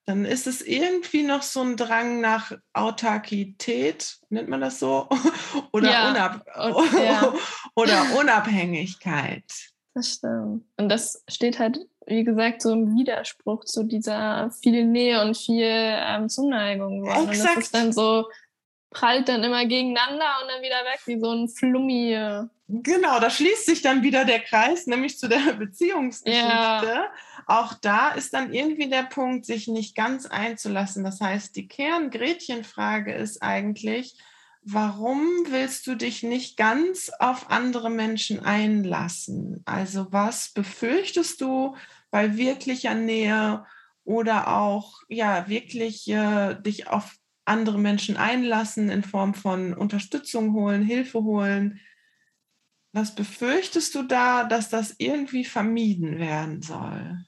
[0.06, 5.08] Dann ist es irgendwie noch so ein Drang nach Autarkität, nennt man das so?
[5.72, 6.10] oder, ja.
[6.10, 6.45] Unab
[6.97, 7.34] ja.
[7.76, 9.45] oder Unabhängigkeit.
[9.93, 10.66] Das stimmt.
[10.78, 15.70] Und das steht halt, wie gesagt, so im Widerspruch zu dieser viel Nähe und viel
[15.70, 17.06] ähm, Zuneigung.
[17.06, 17.28] Exakt.
[17.28, 18.26] Und das ist dann so,
[18.89, 22.47] prallt dann immer gegeneinander und dann wieder weg, wie so ein Flummi.
[22.68, 26.47] Genau, da schließt sich dann wieder der Kreis, nämlich zu der Beziehungsgeschichte.
[26.47, 27.12] Ja.
[27.46, 31.04] Auch da ist dann irgendwie der Punkt, sich nicht ganz einzulassen.
[31.04, 34.18] Das heißt, die Kern-Gretchen-Frage ist eigentlich,
[34.66, 39.62] warum willst du dich nicht ganz auf andere Menschen einlassen?
[39.66, 41.76] Also was befürchtest du
[42.12, 43.66] bei wirklicher Nähe
[44.06, 47.16] oder auch ja wirklich äh, dich auf
[47.46, 51.80] andere Menschen einlassen in Form von Unterstützung holen, Hilfe holen?
[52.94, 57.26] Was befürchtest du da, dass das irgendwie vermieden werden soll?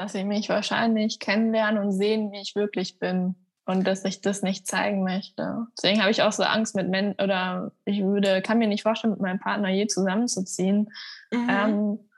[0.00, 3.34] Dass sie mich wahrscheinlich kennenlernen und sehen, wie ich wirklich bin
[3.66, 5.66] und dass ich das nicht zeigen möchte.
[5.76, 9.12] Deswegen habe ich auch so Angst mit Menschen oder ich würde, kann mir nicht vorstellen,
[9.12, 10.90] mit meinem Partner je zusammenzuziehen,
[11.30, 11.48] mhm.
[11.50, 12.10] ähm,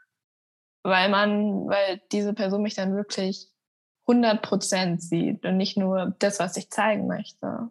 [0.85, 3.49] weil man, weil diese Person mich dann wirklich
[4.07, 7.69] 100 Prozent sieht und nicht nur das, was ich zeigen möchte.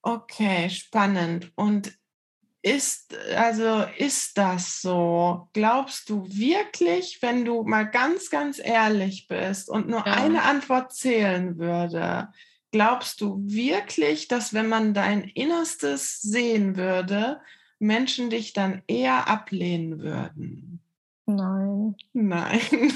[0.00, 1.52] Okay, spannend.
[1.54, 1.92] Und
[2.62, 5.48] ist, also ist das so?
[5.52, 10.12] Glaubst du wirklich, wenn du mal ganz, ganz ehrlich bist und nur ja.
[10.12, 12.28] eine Antwort zählen würde,
[12.72, 17.40] Glaubst du wirklich, dass wenn man dein Innerstes sehen würde,
[17.80, 20.80] Menschen dich dann eher ablehnen würden?
[21.26, 21.96] Nein.
[22.12, 22.60] Nein.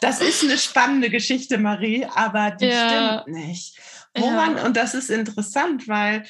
[0.00, 3.22] das ist eine spannende Geschichte, Marie, aber die ja.
[3.22, 3.78] stimmt nicht.
[4.14, 4.64] Woran, ja.
[4.64, 6.24] und das ist interessant, weil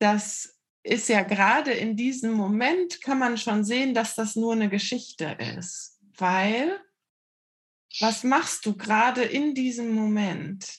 [0.00, 0.57] das
[0.88, 5.36] ist ja gerade in diesem Moment, kann man schon sehen, dass das nur eine Geschichte
[5.56, 6.00] ist.
[6.16, 6.80] Weil,
[8.00, 10.78] was machst du gerade in diesem Moment?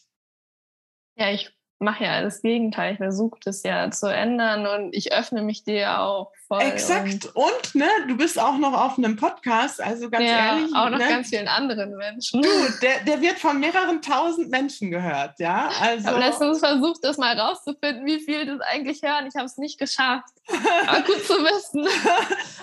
[1.16, 2.94] Ja, ich mache ja das Gegenteil.
[2.94, 6.62] Ich versuche das ja zu ändern und ich öffne mich dir auch voll.
[6.62, 7.28] Exakt.
[7.34, 10.76] Und, und, ne, du bist auch noch auf einem Podcast, also ganz ja, ehrlich.
[10.76, 11.08] Auch noch ne?
[11.08, 12.42] ganz vielen anderen Menschen.
[12.42, 12.50] Du,
[12.82, 15.70] der, der wird von mehreren tausend Menschen gehört, ja.
[15.80, 19.28] Also, ich habe letztens versucht, das mal rauszufinden, wie viel das eigentlich hören.
[19.28, 20.34] Ich habe es nicht geschafft.
[20.88, 21.88] Aber gut zu wissen.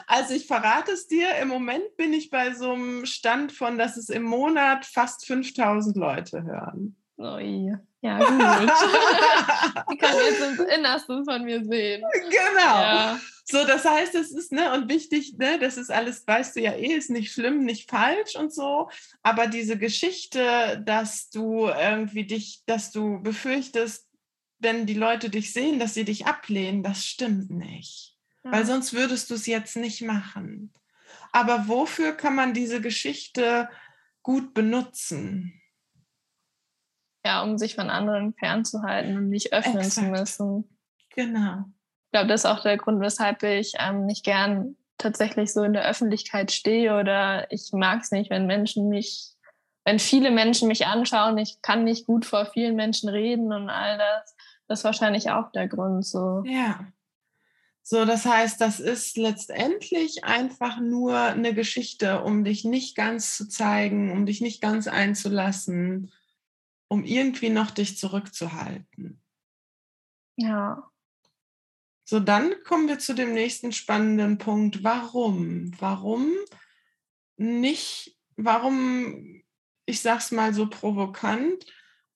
[0.09, 3.97] Also ich verrate es dir, im Moment bin ich bei so einem Stand von, dass
[3.97, 6.97] es im Monat fast 5000 Leute hören.
[7.17, 7.81] Oh, ja.
[8.07, 8.71] Ja, gut.
[9.93, 12.05] Die kann jetzt ins Innerste von mir sehen.
[12.13, 12.81] Genau.
[12.81, 13.21] Ja.
[13.45, 16.73] So, das heißt, es ist, ne, und wichtig, ne, das ist alles, weißt du ja
[16.73, 18.91] eh, ist nicht schlimm, nicht falsch und so.
[19.23, 24.09] Aber diese Geschichte, dass du irgendwie dich, dass du befürchtest,
[24.59, 28.17] wenn die Leute dich sehen, dass sie dich ablehnen, das stimmt nicht.
[28.45, 28.53] Ja.
[28.53, 30.73] Weil sonst würdest du es jetzt nicht machen.
[31.33, 33.69] Aber wofür kann man diese Geschichte
[34.23, 35.61] gut benutzen?
[37.27, 39.95] Ja, um sich von anderen fernzuhalten und nicht öffnen Exakt.
[39.95, 40.79] zu müssen.
[41.11, 41.65] Genau.
[42.05, 45.73] Ich glaube, das ist auch der Grund, weshalb ich ähm, nicht gern tatsächlich so in
[45.73, 49.33] der Öffentlichkeit stehe oder ich mag es nicht, wenn Menschen mich,
[49.85, 53.99] wenn viele Menschen mich anschauen, ich kann nicht gut vor vielen Menschen reden und all
[53.99, 54.37] das.
[54.69, 56.43] Das ist wahrscheinlich auch der Grund so.
[56.47, 56.87] Ja.
[57.83, 63.49] So, das heißt, das ist letztendlich einfach nur eine Geschichte, um dich nicht ganz zu
[63.49, 66.13] zeigen, um dich nicht ganz einzulassen,
[66.89, 69.23] um irgendwie noch dich zurückzuhalten.
[70.37, 70.91] Ja.
[72.05, 74.85] So, dann kommen wir zu dem nächsten spannenden Punkt.
[74.85, 75.73] Warum?
[75.81, 76.31] Warum
[77.37, 79.43] nicht, warum,
[79.87, 81.67] ich sag's mal so provokant,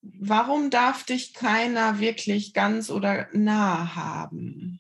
[0.03, 4.80] warum darf dich keiner wirklich ganz oder nah haben?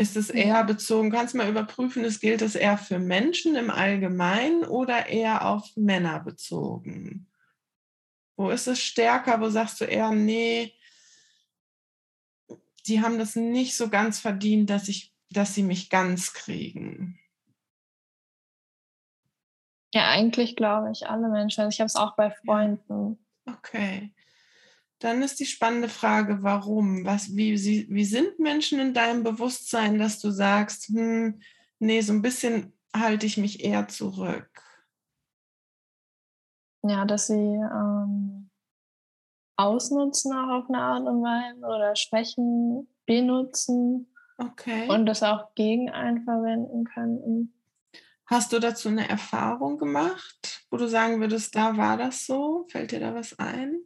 [0.00, 3.68] Ist es eher bezogen, kannst du mal überprüfen, ist, gilt es eher für Menschen im
[3.68, 7.30] Allgemeinen oder eher auf Männer bezogen?
[8.34, 9.42] Wo ist es stärker?
[9.42, 10.72] Wo sagst du eher, nee,
[12.86, 17.20] die haben das nicht so ganz verdient, dass, ich, dass sie mich ganz kriegen?
[19.92, 21.60] Ja, eigentlich glaube ich alle Menschen.
[21.60, 23.18] Also ich habe es auch bei Freunden.
[23.44, 24.14] Okay.
[25.00, 27.04] Dann ist die spannende Frage, warum?
[27.06, 31.40] Was, wie, wie sind Menschen in deinem Bewusstsein, dass du sagst, hm,
[31.78, 34.50] nee, so ein bisschen halte ich mich eher zurück?
[36.82, 38.50] Ja, dass sie ähm,
[39.56, 44.06] ausnutzen auch auf eine Art und Weise oder Schwächen benutzen.
[44.36, 44.88] Okay.
[44.88, 47.54] Und das auch gegen einen verwenden könnten.
[48.26, 52.66] Hast du dazu eine Erfahrung gemacht, wo du sagen würdest, da war das so?
[52.70, 53.80] Fällt dir da was ein?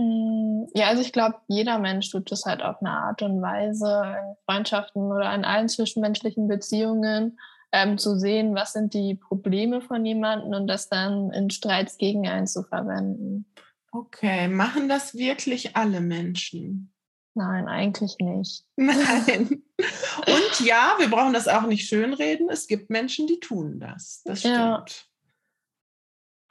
[0.00, 4.16] Mm, ja, also ich glaube, jeder Mensch tut das halt auf eine Art und Weise
[4.18, 7.38] in Freundschaften oder in allen zwischenmenschlichen Beziehungen.
[7.72, 12.26] ähm, zu sehen, was sind die Probleme von jemandem und das dann in Streits gegen
[12.26, 13.46] einen zu verwenden.
[13.92, 16.92] Okay, machen das wirklich alle Menschen?
[17.34, 18.64] Nein, eigentlich nicht.
[18.74, 19.62] Nein.
[19.78, 22.48] Und ja, wir brauchen das auch nicht schönreden.
[22.50, 24.22] Es gibt Menschen, die tun das.
[24.24, 24.56] Das stimmt.
[24.56, 24.84] Ja.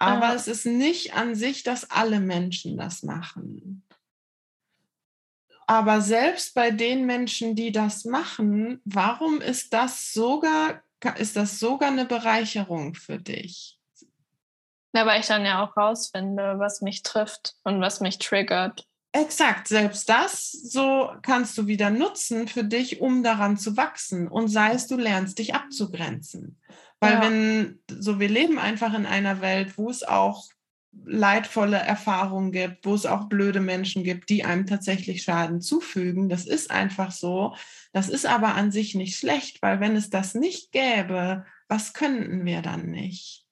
[0.01, 0.33] Aber ja.
[0.33, 3.83] es ist nicht an sich, dass alle Menschen das machen.
[5.67, 10.81] Aber selbst bei den Menschen, die das machen, warum ist das sogar,
[11.17, 13.77] ist das sogar eine Bereicherung für dich?
[14.93, 18.87] Ja, weil ich dann ja auch rausfinde, was mich trifft und was mich triggert.
[19.11, 24.29] Exakt, selbst das so kannst du wieder nutzen für dich, um daran zu wachsen.
[24.29, 26.57] Und sei es, du lernst dich abzugrenzen.
[26.99, 27.21] Weil ja.
[27.21, 30.47] wenn, so wir leben einfach in einer Welt, wo es auch
[30.91, 36.29] leidvolle Erfahrungen gibt, wo es auch blöde Menschen gibt, die einem tatsächlich Schaden zufügen.
[36.29, 37.55] Das ist einfach so.
[37.93, 42.43] Das ist aber an sich nicht schlecht, weil wenn es das nicht gäbe, was könnten
[42.45, 43.45] wir dann nicht?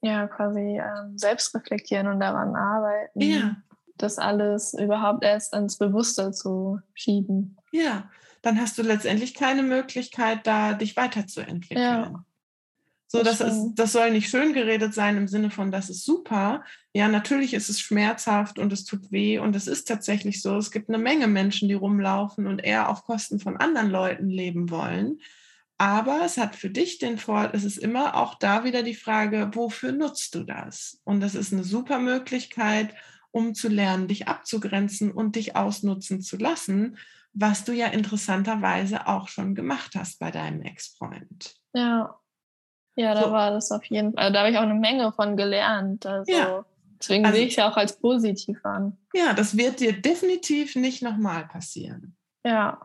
[0.00, 3.20] Ja, quasi ähm, selbst reflektieren und daran arbeiten.
[3.20, 3.56] Ja
[4.02, 7.56] das alles überhaupt erst ins Bewusste zu schieben.
[7.70, 8.10] Ja,
[8.42, 11.78] dann hast du letztendlich keine Möglichkeit, da dich weiterzuentwickeln.
[11.78, 12.24] Ja.
[13.12, 16.02] So, das, das, ist, das soll nicht schön geredet sein im Sinne von, das ist
[16.02, 16.64] super.
[16.94, 20.56] Ja, natürlich ist es schmerzhaft und es tut weh und es ist tatsächlich so.
[20.56, 24.70] Es gibt eine Menge Menschen, die rumlaufen und eher auf Kosten von anderen Leuten leben
[24.70, 25.18] wollen.
[25.76, 29.50] Aber es hat für dich den Vorteil, es ist immer auch da wieder die Frage,
[29.52, 31.00] wofür nutzt du das?
[31.04, 32.94] Und das ist eine super Möglichkeit,
[33.30, 36.96] um zu lernen, dich abzugrenzen und dich ausnutzen zu lassen,
[37.34, 41.54] was du ja interessanterweise auch schon gemacht hast bei deinem Ex-Freund.
[41.74, 42.18] Ja.
[42.94, 43.32] Ja, da so.
[43.32, 46.04] war das auf jeden Fall, da habe ich auch eine Menge von gelernt.
[46.04, 46.64] Also ja.
[47.00, 48.98] deswegen also, sehe ich es ja auch als positiv an.
[49.14, 52.16] Ja, das wird dir definitiv nicht nochmal passieren.
[52.44, 52.80] Ja.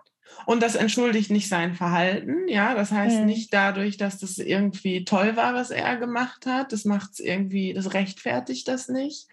[0.46, 2.74] Und das entschuldigt nicht sein Verhalten, ja.
[2.74, 3.26] Das heißt hm.
[3.26, 6.72] nicht dadurch, dass das irgendwie toll war, was er gemacht hat.
[6.72, 9.28] Das macht es irgendwie, das rechtfertigt das nicht.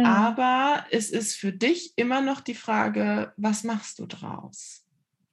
[0.00, 0.06] Mhm.
[0.06, 4.84] Aber es ist für dich immer noch die Frage, was machst du draus?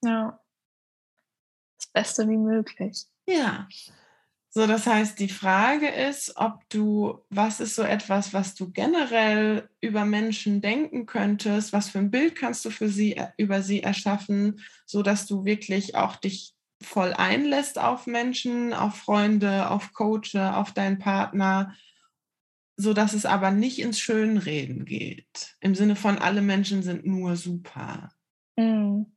[0.04, 0.40] Ja.
[1.78, 3.06] Das Beste wie möglich.
[3.28, 3.68] Ja.
[4.50, 9.70] So, das heißt, die Frage ist, ob du, was ist so etwas, was du generell
[9.82, 11.74] über Menschen denken könntest?
[11.74, 15.46] Was für ein Bild kannst du für sie, äh, über sie erschaffen, so dass du
[15.46, 21.74] wirklich auch dich voll einlässt auf Menschen, auf Freunde, auf Coach, auf deinen Partner,
[22.78, 25.56] so dass es aber nicht ins Schönreden geht.
[25.60, 28.12] Im Sinne von, alle Menschen sind nur super.
[28.56, 29.08] Mhm.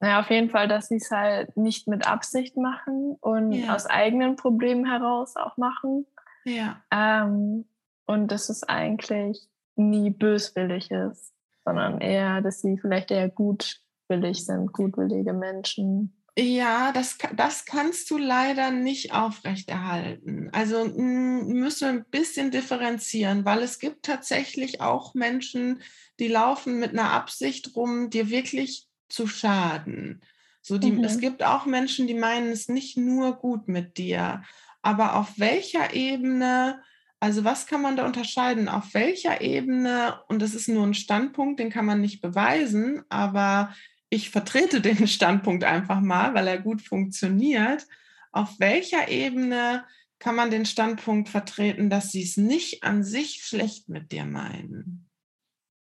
[0.00, 3.74] Ja, auf jeden Fall, dass sie es halt nicht mit Absicht machen und ja.
[3.74, 6.06] aus eigenen Problemen heraus auch machen.
[6.44, 6.82] Ja.
[6.90, 7.66] Ähm,
[8.06, 11.32] und dass es eigentlich nie böswillig ist,
[11.64, 16.21] sondern eher, dass sie vielleicht eher gutwillig sind, gutwillige Menschen.
[16.38, 20.48] Ja, das, das kannst du leider nicht aufrechterhalten.
[20.52, 25.82] Also müssen wir ein bisschen differenzieren, weil es gibt tatsächlich auch Menschen,
[26.18, 30.22] die laufen mit einer Absicht rum, dir wirklich zu schaden.
[30.62, 31.04] So die, mhm.
[31.04, 34.42] Es gibt auch Menschen, die meinen es nicht nur gut mit dir.
[34.80, 36.80] Aber auf welcher Ebene,
[37.20, 38.70] also was kann man da unterscheiden?
[38.70, 43.74] Auf welcher Ebene, und das ist nur ein Standpunkt, den kann man nicht beweisen, aber
[44.12, 47.86] ich vertrete den Standpunkt einfach mal, weil er gut funktioniert.
[48.30, 49.84] Auf welcher Ebene
[50.18, 55.08] kann man den Standpunkt vertreten, dass sie es nicht an sich schlecht mit dir meinen?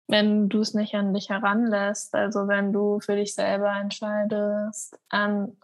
[0.06, 5.56] Wenn du es nicht an dich heranlässt, also wenn du für dich selber entscheidest, ähm,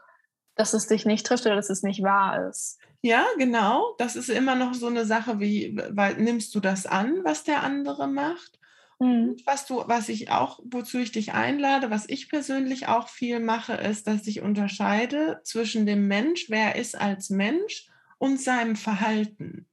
[0.56, 2.78] dass es dich nicht trifft oder dass es nicht wahr ist.
[3.02, 3.94] Ja, genau.
[3.98, 7.62] Das ist immer noch so eine Sache wie, weil nimmst du das an, was der
[7.62, 8.59] andere macht?
[9.00, 9.36] Mhm.
[9.46, 13.72] Was du, was ich auch, wozu ich dich einlade, was ich persönlich auch viel mache,
[13.74, 17.88] ist, dass ich unterscheide zwischen dem Mensch, wer er ist als Mensch
[18.18, 19.66] und seinem Verhalten.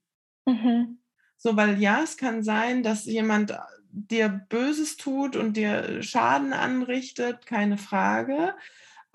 [0.46, 1.00] Mhm.
[1.38, 3.54] So, weil ja, es kann sein, dass jemand
[3.92, 8.56] dir Böses tut und dir Schaden anrichtet, keine Frage.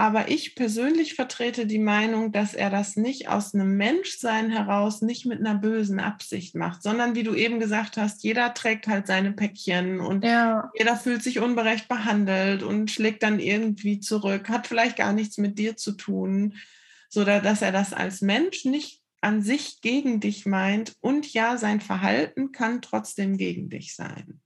[0.03, 5.27] Aber ich persönlich vertrete die Meinung, dass er das nicht aus einem Menschsein heraus, nicht
[5.27, 9.31] mit einer bösen Absicht macht, sondern wie du eben gesagt hast, jeder trägt halt seine
[9.31, 10.73] Päckchen und ja.
[10.77, 15.57] jeder fühlt sich unberecht behandelt und schlägt dann irgendwie zurück, hat vielleicht gar nichts mit
[15.57, 16.55] dir zu tun,
[17.09, 21.81] so dass er das als Mensch nicht an sich gegen dich meint und ja, sein
[21.81, 24.42] Verhalten kann trotzdem gegen dich sein.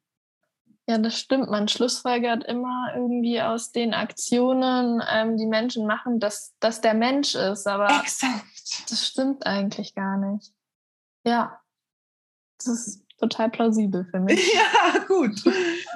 [0.89, 1.51] Ja, das stimmt.
[1.51, 7.35] Man schlussfolgert immer irgendwie aus den Aktionen, ähm, die Menschen machen, dass das der Mensch
[7.35, 7.67] ist.
[7.67, 8.45] Aber Exakt.
[8.89, 10.53] das stimmt eigentlich gar nicht.
[11.25, 11.61] Ja,
[12.59, 14.49] das ist total plausibel für mich.
[14.55, 15.43] Ja, gut.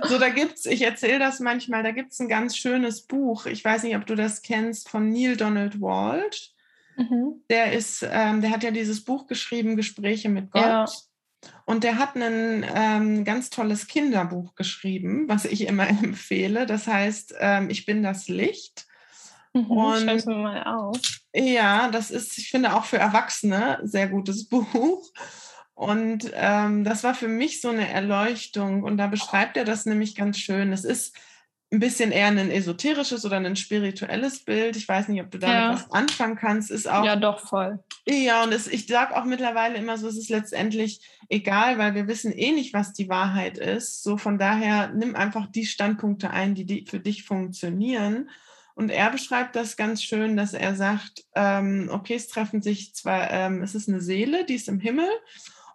[0.08, 3.46] So, da gibt's, ich erzähle das manchmal, da gibt es ein ganz schönes Buch.
[3.46, 6.52] Ich weiß nicht, ob du das kennst, von Neil Donald Walsh.
[6.96, 7.42] Mhm.
[7.48, 10.62] Der ist, ähm, der hat ja dieses Buch geschrieben, Gespräche mit Gott.
[10.62, 10.86] Ja.
[11.64, 16.66] Und der hat ein ähm, ganz tolles Kinderbuch geschrieben, was ich immer empfehle.
[16.66, 18.86] Das heißt, ähm, ich bin das Licht.
[19.52, 20.98] Mhm, und mir mal auf.
[21.34, 25.10] Ja, das ist, ich finde, auch für Erwachsene sehr gutes Buch.
[25.74, 28.82] Und ähm, das war für mich so eine Erleuchtung.
[28.82, 30.72] Und da beschreibt er das nämlich ganz schön.
[30.72, 31.16] Es ist
[31.72, 34.76] ein bisschen eher ein esoterisches oder ein spirituelles Bild.
[34.76, 35.72] Ich weiß nicht, ob du damit ja.
[35.72, 36.70] was anfangen kannst.
[36.70, 37.78] Ist auch, ja, doch, voll.
[38.06, 42.08] Ja, und es, ich sage auch mittlerweile immer so, es ist letztendlich egal, weil wir
[42.08, 44.02] wissen eh nicht, was die Wahrheit ist.
[44.02, 48.30] So von daher nimm einfach die Standpunkte ein, die, die für dich funktionieren.
[48.74, 53.30] Und er beschreibt das ganz schön, dass er sagt, ähm, okay, es treffen sich zwar,
[53.30, 55.08] ähm, es ist eine Seele, die ist im Himmel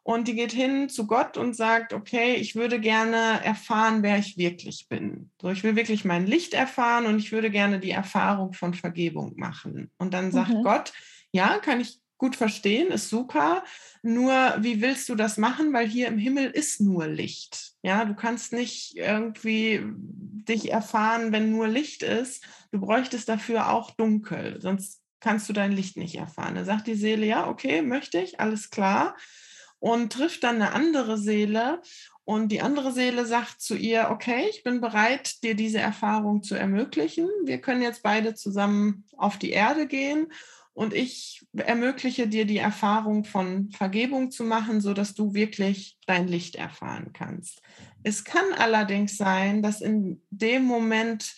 [0.05, 4.37] und die geht hin zu Gott und sagt, okay, ich würde gerne erfahren, wer ich
[4.37, 5.31] wirklich bin.
[5.41, 9.33] So, ich will wirklich mein Licht erfahren und ich würde gerne die Erfahrung von Vergebung
[9.35, 9.89] machen.
[9.97, 10.61] Und dann sagt mhm.
[10.61, 10.93] Gott,
[11.31, 13.63] ja, kann ich gut verstehen, ist super.
[14.03, 15.73] Nur, wie willst du das machen?
[15.73, 17.73] Weil hier im Himmel ist nur Licht.
[17.81, 22.45] Ja, du kannst nicht irgendwie dich erfahren, wenn nur Licht ist.
[22.71, 26.53] Du bräuchtest dafür auch dunkel, sonst kannst du dein Licht nicht erfahren.
[26.53, 29.15] Da sagt die Seele, ja, okay, möchte ich, alles klar
[29.79, 31.81] und trifft dann eine andere Seele.
[32.23, 36.55] Und die andere Seele sagt zu ihr, okay, ich bin bereit, dir diese Erfahrung zu
[36.55, 37.29] ermöglichen.
[37.43, 40.31] Wir können jetzt beide zusammen auf die Erde gehen
[40.75, 46.55] und ich ermögliche dir die Erfahrung von Vergebung zu machen, sodass du wirklich dein Licht
[46.55, 47.61] erfahren kannst.
[48.03, 51.35] Es kann allerdings sein, dass in dem Moment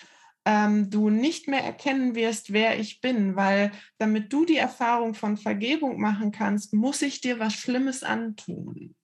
[0.48, 5.36] ähm, du nicht mehr erkennen wirst, wer ich bin, weil damit du die Erfahrung von
[5.36, 8.96] Vergebung machen kannst, muss ich dir was Schlimmes antun.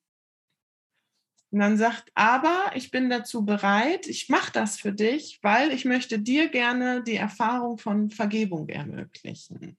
[1.51, 5.83] Und dann sagt, aber ich bin dazu bereit, ich mache das für dich, weil ich
[5.83, 9.77] möchte dir gerne die Erfahrung von Vergebung ermöglichen.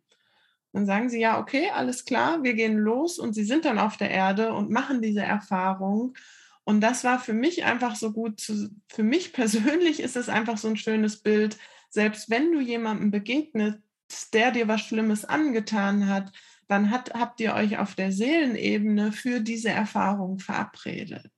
[0.74, 3.96] Dann sagen sie, ja, okay, alles klar, wir gehen los und sie sind dann auf
[3.96, 6.14] der Erde und machen diese Erfahrung.
[6.64, 8.40] Und das war für mich einfach so gut.
[8.40, 11.58] Zu, für mich persönlich ist es einfach so ein schönes Bild.
[11.90, 13.80] Selbst wenn du jemandem begegnest,
[14.32, 16.32] der dir was Schlimmes angetan hat,
[16.68, 21.32] dann hat, habt ihr euch auf der Seelenebene für diese Erfahrung verabredet.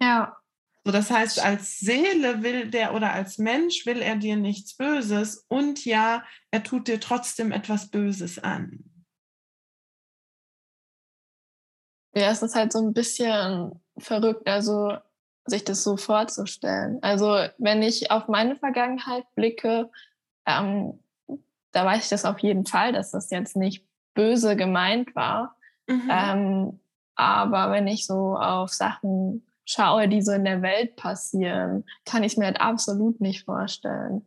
[0.00, 0.36] Ja.
[0.84, 5.44] So, das heißt, als Seele will der oder als Mensch will er dir nichts Böses
[5.48, 8.84] und ja, er tut dir trotzdem etwas Böses an.
[12.14, 14.96] Ja, es ist halt so ein bisschen verrückt, also
[15.46, 16.98] sich das so vorzustellen.
[17.02, 19.90] Also wenn ich auf meine Vergangenheit blicke,
[20.46, 20.98] ähm,
[21.72, 25.56] da weiß ich das auf jeden Fall, dass das jetzt nicht böse gemeint war.
[25.86, 26.08] Mhm.
[26.10, 26.80] Ähm,
[27.14, 32.36] aber wenn ich so auf Sachen schaue, die so in der Welt passieren, kann ich
[32.36, 34.24] mir halt absolut nicht vorstellen.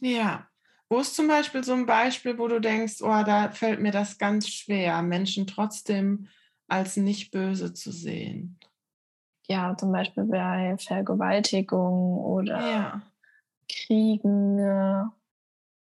[0.00, 0.48] Ja.
[0.88, 4.18] Wo ist zum Beispiel so ein Beispiel, wo du denkst, oh, da fällt mir das
[4.18, 6.28] ganz schwer, Menschen trotzdem
[6.68, 8.58] als nicht böse zu sehen?
[9.48, 13.02] Ja, zum Beispiel bei Vergewaltigung oder ja.
[13.68, 15.04] Kriegen, äh,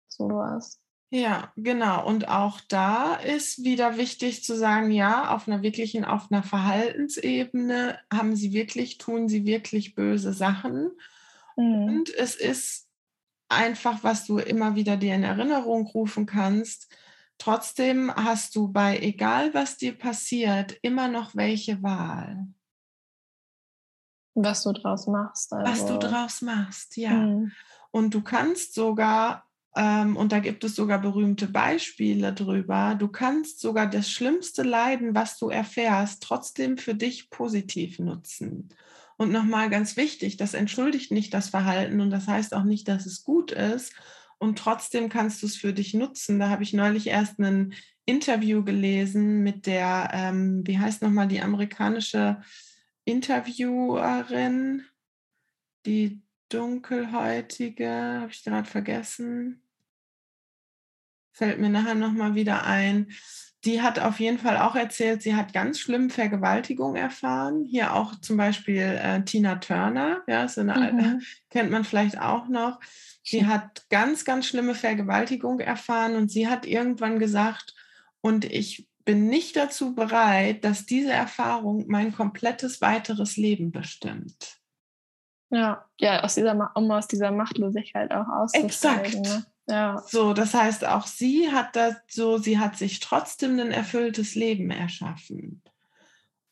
[0.09, 0.81] sowas.
[1.11, 2.05] Ja, genau.
[2.05, 7.99] Und auch da ist wieder wichtig zu sagen, ja, auf einer wirklichen, auf einer Verhaltensebene
[8.13, 10.91] haben sie wirklich, tun sie wirklich böse Sachen.
[11.57, 11.85] Mhm.
[11.85, 12.89] Und es ist
[13.49, 16.93] einfach, was du immer wieder dir in Erinnerung rufen kannst.
[17.39, 22.49] Trotzdem hast du bei egal was dir passiert, immer noch welche Wahl.
[24.35, 25.53] Was du draus machst.
[25.53, 25.71] Also.
[25.71, 27.11] Was du also draus machst, ja.
[27.11, 27.53] Mhm.
[27.91, 29.45] Und du kannst sogar,
[29.77, 35.15] ähm, und da gibt es sogar berühmte Beispiele drüber, du kannst sogar das schlimmste Leiden,
[35.15, 38.71] was du erfährst, trotzdem für dich positiv nutzen.
[39.17, 43.07] Und nochmal ganz wichtig, das entschuldigt nicht das Verhalten und das heißt auch nicht, dass
[43.07, 43.93] es gut ist.
[44.39, 46.41] Und trotzdem kannst du es für dich nutzen.
[46.41, 47.75] Da habe ich neulich erst ein
[48.05, 52.43] Interview gelesen mit der, ähm, wie heißt nochmal die amerikanische
[53.05, 54.85] Interviewerin,
[55.87, 59.63] die dunkelhäutige, habe ich gerade vergessen.
[61.33, 63.11] Fällt mir nachher nochmal wieder ein.
[63.65, 67.65] Die hat auf jeden Fall auch erzählt, sie hat ganz schlimm Vergewaltigung erfahren.
[67.65, 71.23] Hier auch zum Beispiel äh, Tina Turner, ja, ist eine, mhm.
[71.51, 72.79] kennt man vielleicht auch noch.
[73.23, 77.75] Sie hat ganz, ganz schlimme Vergewaltigung erfahren und sie hat irgendwann gesagt,
[78.21, 84.61] und ich bin nicht dazu bereit, dass diese Erfahrung mein komplettes weiteres Leben bestimmt.
[85.51, 89.21] Ja, ja, aus dieser, um aus dieser Machtlosigkeit auch auszusteigen.
[89.21, 89.27] Exakt.
[89.27, 89.47] Ne?
[89.67, 90.03] Ja.
[90.07, 94.71] So, das heißt, auch sie hat das so, sie hat sich trotzdem ein erfülltes Leben
[94.71, 95.63] erschaffen.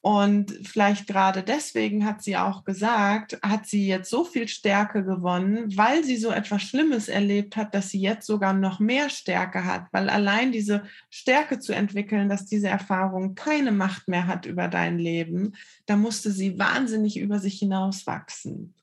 [0.04, 5.76] Und vielleicht gerade deswegen hat sie auch gesagt, hat sie jetzt so viel Stärke gewonnen,
[5.76, 9.86] weil sie so etwas Schlimmes erlebt hat, dass sie jetzt sogar noch mehr Stärke hat,
[9.92, 14.98] weil allein diese Stärke zu entwickeln, dass diese Erfahrung keine Macht mehr hat über dein
[14.98, 15.54] Leben,
[15.86, 18.74] da musste sie wahnsinnig über sich hinaus wachsen.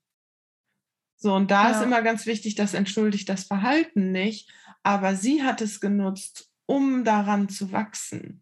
[1.17, 1.75] So, und da ja.
[1.75, 4.49] ist immer ganz wichtig, das entschuldigt das Verhalten nicht,
[4.83, 8.41] aber sie hat es genutzt, um daran zu wachsen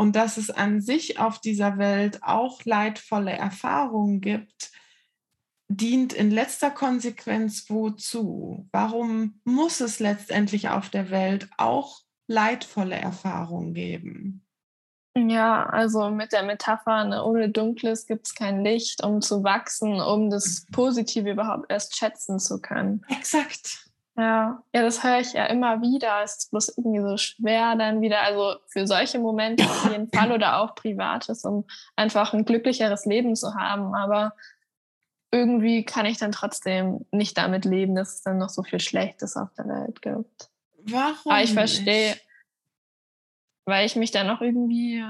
[0.00, 4.72] und dass es an sich auf dieser Welt auch leidvolle Erfahrungen gibt,
[5.68, 8.66] dient in letzter Konsequenz wozu?
[8.72, 14.46] Warum muss es letztendlich auf der Welt auch leidvolle Erfahrungen geben?
[15.14, 20.00] Ja, also mit der Metapher, ne, ohne Dunkles gibt es kein Licht, um zu wachsen,
[20.00, 23.04] um das Positive überhaupt erst schätzen zu können.
[23.10, 23.89] Exakt.
[24.20, 26.22] Ja, ja, das höre ich ja immer wieder.
[26.22, 30.30] Es ist bloß irgendwie so schwer dann wieder, also für solche Momente auf jeden Fall
[30.30, 31.64] oder auch Privates, um
[31.96, 33.94] einfach ein glücklicheres Leben zu haben.
[33.94, 34.34] Aber
[35.32, 39.38] irgendwie kann ich dann trotzdem nicht damit leben, dass es dann noch so viel Schlechtes
[39.38, 40.50] auf der Welt gibt.
[40.84, 41.32] Warum?
[41.32, 42.14] Aber ich verstehe,
[43.64, 45.02] weil ich mich dann noch irgendwie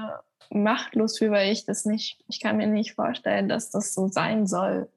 [0.49, 4.47] machtlos fühle, weil ich das nicht, ich kann mir nicht vorstellen, dass das so sein
[4.47, 4.89] soll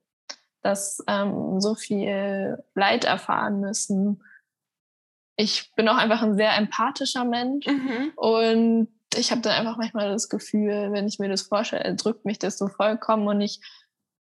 [0.65, 4.23] dass ähm, so viel Leid erfahren müssen.
[5.36, 8.12] Ich bin auch einfach ein sehr empathischer Mensch mhm.
[8.16, 12.39] und ich habe dann einfach manchmal das Gefühl, wenn ich mir das vorstelle, drückt mich
[12.39, 13.61] das so vollkommen und ich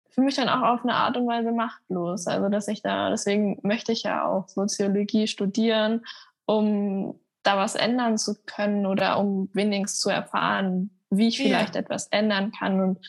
[0.10, 2.28] fühle mich dann auch auf eine Art und Weise machtlos.
[2.28, 6.06] Also dass ich da, deswegen möchte ich ja auch Soziologie studieren,
[6.46, 11.82] um da was ändern zu können oder um wenigstens zu erfahren, wie ich vielleicht ja.
[11.82, 13.00] etwas ändern kann und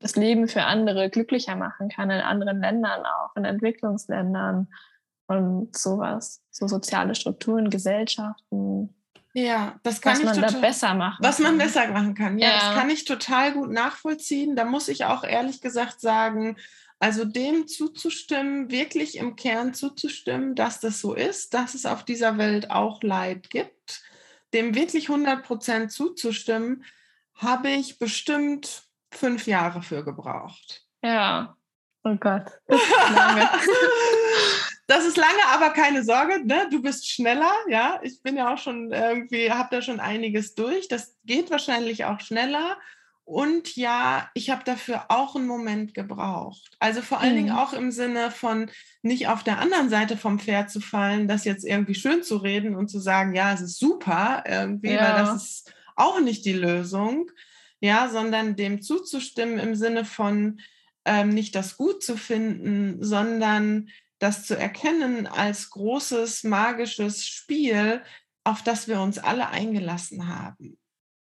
[0.00, 4.68] das Leben für andere glücklicher machen kann, in anderen Ländern auch, in Entwicklungsländern
[5.26, 6.42] und sowas.
[6.50, 8.94] So soziale Strukturen, Gesellschaften.
[9.34, 12.38] Ja, das kann was ich man total, da besser machen Was man besser machen kann.
[12.38, 14.56] Ja, ja, das kann ich total gut nachvollziehen.
[14.56, 16.56] Da muss ich auch ehrlich gesagt sagen,
[16.98, 22.38] also dem zuzustimmen, wirklich im Kern zuzustimmen, dass das so ist, dass es auf dieser
[22.38, 24.02] Welt auch Leid gibt,
[24.52, 26.84] dem wirklich 100 Prozent zuzustimmen,
[27.34, 30.86] habe ich bestimmt fünf Jahre für gebraucht.
[31.02, 31.56] Ja.
[32.04, 32.46] Oh Gott.
[32.66, 33.48] Das ist lange.
[34.86, 36.68] das ist lange, aber keine Sorge, ne?
[36.70, 37.52] du bist schneller.
[37.68, 40.88] Ja, ich bin ja auch schon irgendwie, habe da schon einiges durch.
[40.88, 42.78] Das geht wahrscheinlich auch schneller.
[43.28, 46.70] Und ja, ich habe dafür auch einen Moment gebraucht.
[46.78, 47.36] Also vor allen mhm.
[47.36, 48.70] Dingen auch im Sinne von
[49.02, 52.74] nicht auf der anderen Seite vom Pferd zu fallen, das jetzt irgendwie schön zu reden
[52.74, 55.02] und zu sagen, ja, es ist super, irgendwie, ja.
[55.02, 57.30] weil das ist auch nicht die Lösung,
[57.80, 60.60] ja, sondern dem zuzustimmen im Sinne von
[61.04, 63.88] ähm, nicht das gut zu finden, sondern
[64.18, 68.02] das zu erkennen als großes magisches Spiel,
[68.44, 70.78] auf das wir uns alle eingelassen haben.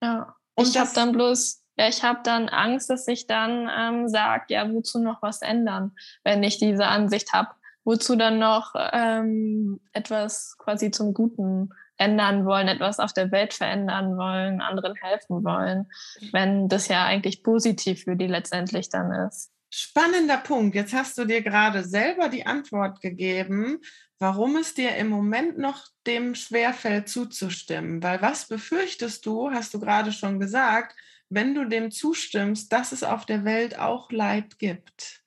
[0.02, 4.08] Ja, und ich habe dann bloß, ja, ich habe dann Angst, dass ich dann ähm,
[4.08, 5.92] sage, ja, wozu noch was ändern,
[6.24, 7.50] wenn ich diese Ansicht habe,
[7.84, 14.16] wozu dann noch ähm, etwas quasi zum Guten ändern wollen, etwas auf der Welt verändern
[14.16, 15.90] wollen, anderen helfen wollen,
[16.32, 19.50] wenn das ja eigentlich positiv für die letztendlich dann ist.
[19.70, 20.76] Spannender Punkt.
[20.76, 23.80] Jetzt hast du dir gerade selber die Antwort gegeben,
[24.20, 28.00] warum es dir im Moment noch dem schwerfällt zuzustimmen.
[28.02, 30.94] Weil was befürchtest du, hast du gerade schon gesagt,
[31.28, 35.23] wenn du dem zustimmst, dass es auf der Welt auch Leid gibt?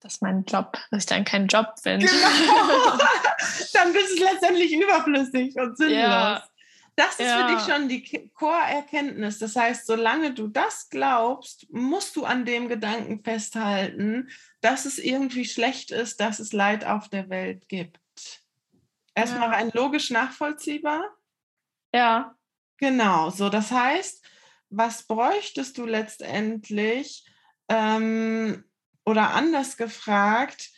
[0.00, 2.00] Das ist mein Job, dass ich dann keinen Job bin.
[2.00, 2.08] Genau.
[3.74, 5.98] dann bist du letztendlich überflüssig und sinnlos.
[5.98, 6.44] Ja.
[6.96, 7.48] Das ist ja.
[7.48, 9.38] für dich schon die Core-Erkenntnis.
[9.38, 14.28] Das heißt, solange du das glaubst, musst du an dem Gedanken festhalten,
[14.60, 18.00] dass es irgendwie schlecht ist, dass es Leid auf der Welt gibt.
[19.14, 19.56] Erstmal ja.
[19.56, 21.02] rein logisch nachvollziehbar?
[21.94, 22.34] Ja.
[22.76, 23.48] Genau, so.
[23.48, 24.24] Das heißt,
[24.70, 27.26] was bräuchtest du letztendlich,
[27.68, 28.64] ähm,
[29.04, 30.70] oder anders gefragt,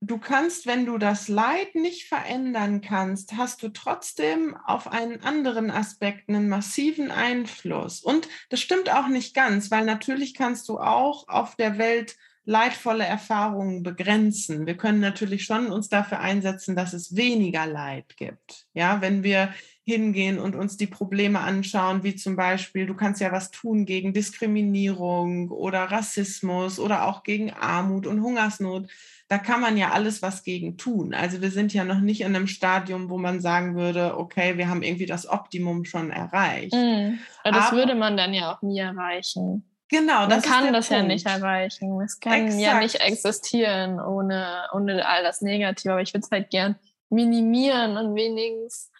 [0.00, 5.70] du kannst, wenn du das Leid nicht verändern kannst, hast du trotzdem auf einen anderen
[5.70, 8.00] Aspekt einen massiven Einfluss.
[8.00, 13.04] Und das stimmt auch nicht ganz, weil natürlich kannst du auch auf der Welt leidvolle
[13.04, 14.66] Erfahrungen begrenzen.
[14.66, 18.66] Wir können natürlich schon uns dafür einsetzen, dass es weniger Leid gibt.
[18.72, 19.52] Ja, wenn wir
[19.84, 24.12] hingehen und uns die Probleme anschauen, wie zum Beispiel, du kannst ja was tun gegen
[24.12, 28.88] Diskriminierung oder Rassismus oder auch gegen Armut und Hungersnot.
[29.28, 31.14] Da kann man ja alles was gegen tun.
[31.14, 34.68] Also wir sind ja noch nicht in einem Stadium, wo man sagen würde, okay, wir
[34.68, 36.74] haben irgendwie das Optimum schon erreicht.
[36.74, 37.18] Mhm.
[37.44, 39.64] Das Aber, würde man dann ja auch nie erreichen.
[39.90, 41.02] Genau, das man kann das Punkt.
[41.02, 42.00] ja nicht erreichen.
[42.00, 42.62] Es kann Exakt.
[42.62, 45.92] ja nicht existieren ohne, ohne all das Negative.
[45.92, 46.76] Aber ich würde es halt gern
[47.08, 48.90] minimieren und wenigstens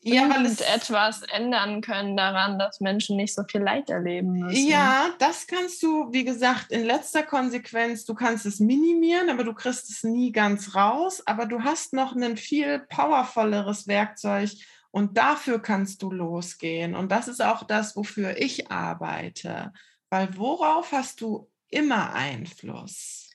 [0.00, 0.28] ja,
[0.74, 4.66] etwas ändern können daran, dass Menschen nicht so viel Leid erleben müssen.
[4.66, 9.52] Ja, das kannst du, wie gesagt, in letzter Konsequenz, du kannst es minimieren, aber du
[9.54, 11.22] kriegst es nie ganz raus.
[11.26, 14.50] Aber du hast noch ein viel powervolleres Werkzeug
[14.98, 16.96] und dafür kannst du losgehen.
[16.96, 19.72] Und das ist auch das, wofür ich arbeite.
[20.10, 23.30] Weil worauf hast du immer Einfluss?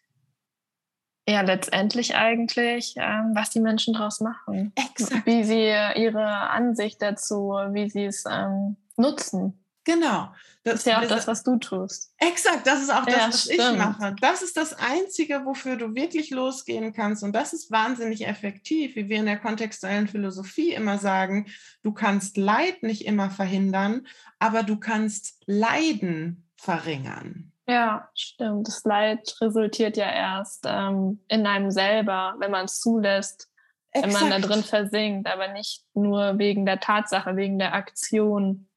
[1.26, 4.74] Ja, letztendlich eigentlich, ähm, was die Menschen daraus machen.
[4.76, 5.26] Exakt.
[5.26, 9.66] Wie sie ihre Ansicht dazu, wie sie es ähm, nutzen.
[9.86, 10.34] Genau.
[10.64, 12.14] Das ist ja auch das, was du tust.
[12.18, 13.60] Exakt, das ist auch das, ja, was stimmt.
[13.60, 14.16] ich mache.
[14.22, 17.22] Das ist das Einzige, wofür du wirklich losgehen kannst.
[17.24, 21.48] Und das ist wahnsinnig effektiv, wie wir in der kontextuellen Philosophie immer sagen.
[21.84, 24.08] Du kannst Leid nicht immer verhindern,
[24.40, 27.52] aber du kannst Leiden verringern.
[27.68, 28.68] Ja, stimmt.
[28.68, 33.50] Das Leid resultiert ja erst ähm, in einem selber, wenn man es zulässt,
[33.92, 34.14] Exakt.
[34.14, 38.68] wenn man da drin versinkt, aber nicht nur wegen der Tatsache, wegen der Aktion.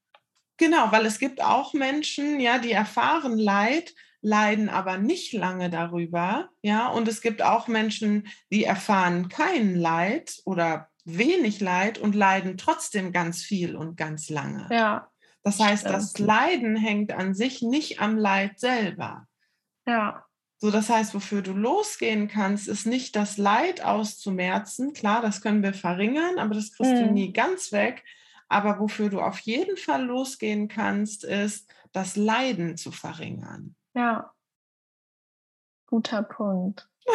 [0.57, 6.49] Genau, weil es gibt auch Menschen, ja, die erfahren Leid, leiden aber nicht lange darüber,
[6.61, 12.57] ja, und es gibt auch Menschen, die erfahren kein Leid oder wenig Leid und leiden
[12.57, 14.67] trotzdem ganz viel und ganz lange.
[14.71, 15.09] Ja,
[15.47, 19.27] das heißt, das Leiden hängt an sich nicht am Leid selber.
[19.85, 20.25] Ja.
[20.57, 24.91] So, das heißt, wofür du losgehen kannst, ist nicht das Leid auszumerzen.
[24.91, 26.99] Klar, das können wir verringern, aber das kriegst mhm.
[26.99, 28.03] du nie ganz weg.
[28.49, 33.75] Aber wofür du auf jeden Fall losgehen kannst, ist das Leiden zu verringern.
[33.93, 34.33] Ja.
[35.87, 36.87] Guter Punkt.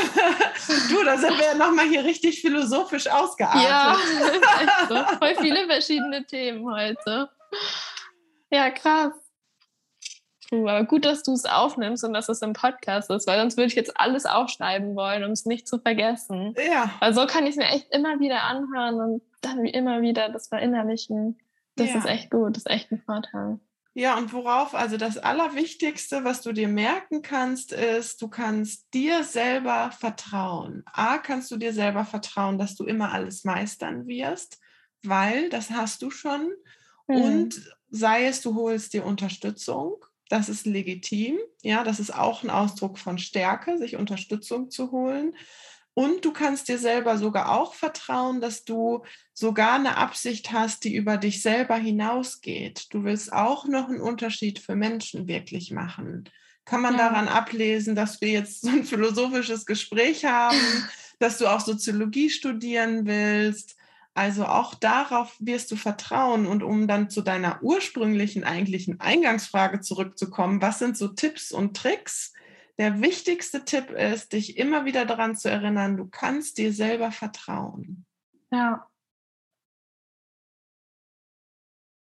[0.89, 3.69] du, da sind wir ja nochmal hier richtig philosophisch ausgearbeitet.
[3.69, 3.97] Ja,
[4.89, 5.17] so.
[5.19, 7.31] voll viele verschiedene Themen heute.
[8.51, 9.13] Ja, krass.
[10.49, 13.57] Puh, aber gut, dass du es aufnimmst und dass es im Podcast ist, weil sonst
[13.57, 16.55] würde ich jetzt alles aufschreiben wollen, um es nicht zu vergessen.
[16.67, 16.91] Ja.
[17.01, 20.49] Weil so kann ich es mir echt immer wieder anhören und dann immer wieder das
[20.49, 21.39] verinnerlichen.
[21.77, 21.99] Das ja.
[21.99, 23.59] ist echt gut, das ist echt ein Vorteil.
[23.95, 29.23] Ja, und worauf, also das Allerwichtigste, was du dir merken kannst, ist, du kannst dir
[29.23, 30.83] selber vertrauen.
[30.87, 34.59] A, kannst du dir selber vertrauen, dass du immer alles meistern wirst,
[35.03, 36.53] weil das hast du schon.
[37.07, 37.17] Mhm.
[37.17, 39.97] Und sei es, du holst dir Unterstützung,
[40.31, 45.37] das ist legitim, ja, das ist auch ein Ausdruck von Stärke, sich Unterstützung zu holen.
[45.95, 49.05] Und du kannst dir selber sogar auch vertrauen, dass du
[49.35, 52.87] sogar eine Absicht hast, die über dich selber hinausgeht.
[52.91, 56.31] Du willst auch noch einen Unterschied für Menschen wirklich machen.
[56.65, 57.09] Kann man ja.
[57.09, 60.57] daran ablesen, dass wir jetzt so ein philosophisches Gespräch haben,
[61.19, 63.77] dass du auch Soziologie studieren willst,
[64.15, 66.47] also auch darauf wirst du vertrauen.
[66.47, 72.33] Und um dann zu deiner ursprünglichen eigentlichen Eingangsfrage zurückzukommen, was sind so Tipps und Tricks?
[72.79, 78.07] Der wichtigste Tipp ist, dich immer wieder daran zu erinnern, du kannst dir selber vertrauen.
[78.51, 78.89] Ja.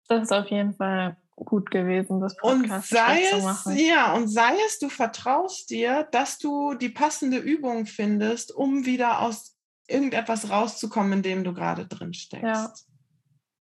[0.07, 3.77] Das ist auf jeden Fall gut gewesen, das Podcast und sei es, zu machen.
[3.77, 9.21] Ja, und sei es, du vertraust dir, dass du die passende Übung findest, um wieder
[9.21, 9.55] aus
[9.87, 12.43] irgendetwas rauszukommen, in dem du gerade drin steckst.
[12.43, 12.73] Ja.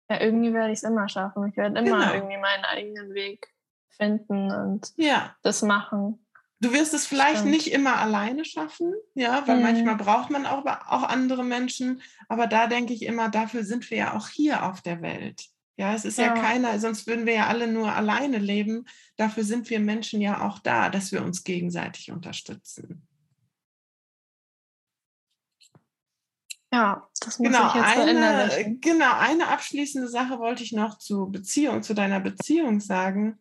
[0.10, 1.48] ja, irgendwie werde ich es immer schaffen.
[1.48, 2.14] Ich werde immer genau.
[2.14, 3.48] irgendwie meinen eigenen Weg
[3.90, 5.36] finden und ja.
[5.42, 6.26] das machen.
[6.62, 7.52] Du wirst es vielleicht Stimmt.
[7.52, 9.64] nicht immer alleine schaffen, ja, weil mhm.
[9.64, 12.04] manchmal braucht man auch, auch andere Menschen.
[12.30, 15.48] Aber da denke ich immer, dafür sind wir ja auch hier auf der Welt.
[15.78, 16.26] Ja, es ist ja.
[16.26, 18.86] ja keiner, sonst würden wir ja alle nur alleine leben.
[19.18, 23.08] Dafür sind wir Menschen ja auch da, dass wir uns gegenseitig unterstützen.
[26.72, 31.32] Ja, das muss genau, ich jetzt eine, Genau, eine abschließende Sache wollte ich noch zu
[31.32, 33.40] Beziehung, zu deiner Beziehung sagen,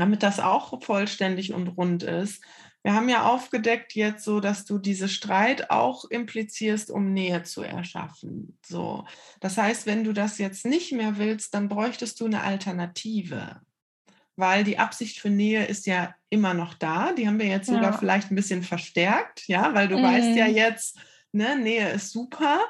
[0.00, 2.42] damit das auch vollständig und rund ist.
[2.82, 7.62] Wir haben ja aufgedeckt jetzt so, dass du diese Streit auch implizierst, um Nähe zu
[7.62, 8.56] erschaffen.
[8.64, 9.04] So,
[9.40, 13.60] das heißt, wenn du das jetzt nicht mehr willst, dann bräuchtest du eine Alternative,
[14.36, 17.12] weil die Absicht für Nähe ist ja immer noch da.
[17.12, 17.74] Die haben wir jetzt ja.
[17.74, 20.04] sogar vielleicht ein bisschen verstärkt, ja, weil du mhm.
[20.04, 20.54] weißt ja mhm.
[20.54, 20.98] jetzt,
[21.32, 22.60] ne, Nähe ist super.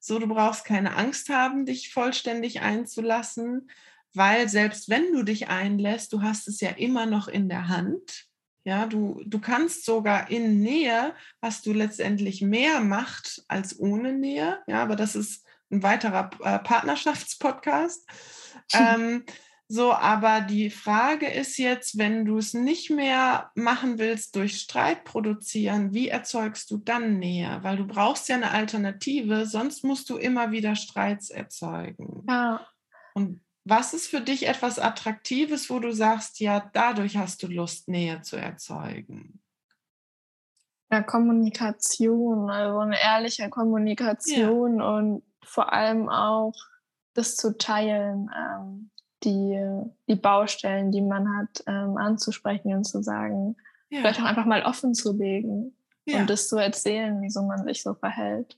[0.00, 3.68] So, du brauchst keine Angst haben, dich vollständig einzulassen,
[4.14, 8.26] weil selbst wenn du dich einlässt, du hast es ja immer noch in der Hand.
[8.64, 14.58] Ja, du, du kannst sogar in Nähe, hast du letztendlich mehr Macht als ohne Nähe.
[14.66, 18.06] Ja, aber das ist ein weiterer äh, Partnerschaftspodcast.
[18.74, 19.24] ähm,
[19.70, 25.04] so, aber die Frage ist jetzt, wenn du es nicht mehr machen willst durch Streit
[25.04, 27.58] produzieren, wie erzeugst du dann Nähe?
[27.62, 32.24] Weil du brauchst ja eine Alternative, sonst musst du immer wieder Streits erzeugen.
[32.28, 32.66] Ja.
[33.12, 37.88] Und was ist für dich etwas Attraktives, wo du sagst, ja, dadurch hast du Lust,
[37.88, 39.40] Nähe zu erzeugen?
[40.90, 44.88] Ja, Kommunikation, also eine ehrliche Kommunikation ja.
[44.88, 46.54] und vor allem auch
[47.12, 48.90] das zu teilen, ähm,
[49.24, 49.60] die,
[50.08, 53.56] die Baustellen, die man hat, ähm, anzusprechen und zu sagen,
[53.90, 54.00] ja.
[54.00, 55.76] vielleicht auch einfach mal offen zu legen
[56.06, 56.20] ja.
[56.20, 58.56] und das zu erzählen, wieso man sich so verhält.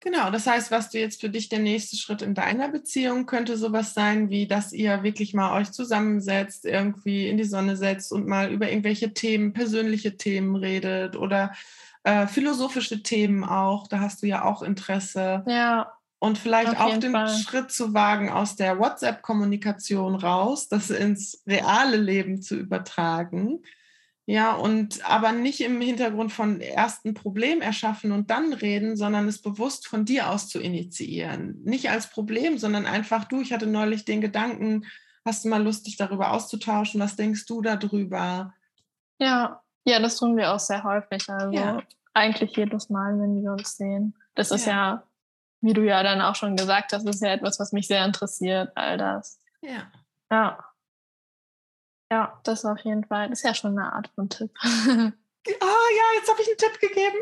[0.00, 3.56] Genau, das heißt, was du jetzt für dich der nächste Schritt in deiner Beziehung könnte
[3.56, 8.26] sowas sein, wie dass ihr wirklich mal euch zusammensetzt, irgendwie in die Sonne setzt und
[8.28, 11.52] mal über irgendwelche Themen, persönliche Themen redet oder
[12.04, 13.88] äh, philosophische Themen auch.
[13.88, 15.42] Da hast du ja auch Interesse.
[15.48, 15.92] Ja.
[16.20, 17.28] Und vielleicht auch den Fall.
[17.28, 23.60] Schritt zu wagen, aus der WhatsApp-Kommunikation raus, das ins reale Leben zu übertragen.
[24.30, 29.40] Ja, und aber nicht im Hintergrund von ersten Problem erschaffen und dann reden, sondern es
[29.40, 31.62] bewusst von dir aus zu initiieren.
[31.64, 34.84] Nicht als Problem, sondern einfach du, ich hatte neulich den Gedanken,
[35.24, 37.00] hast du mal Lust, dich darüber auszutauschen?
[37.00, 38.52] Was denkst du darüber?
[39.18, 41.26] Ja, ja, das tun wir auch sehr häufig.
[41.30, 41.82] Also ja.
[42.12, 44.14] eigentlich jedes Mal, wenn wir uns sehen.
[44.34, 44.72] Das ist ja.
[44.72, 45.02] ja,
[45.62, 48.72] wie du ja dann auch schon gesagt hast, ist ja etwas, was mich sehr interessiert,
[48.74, 49.40] all das.
[49.62, 49.90] Ja.
[50.30, 50.58] Ja.
[52.10, 53.28] Ja, das auf jeden Fall.
[53.28, 54.50] Das ist ja schon eine Art von Tipp.
[55.60, 57.16] Ah ja, jetzt habe ich einen Tipp gegeben.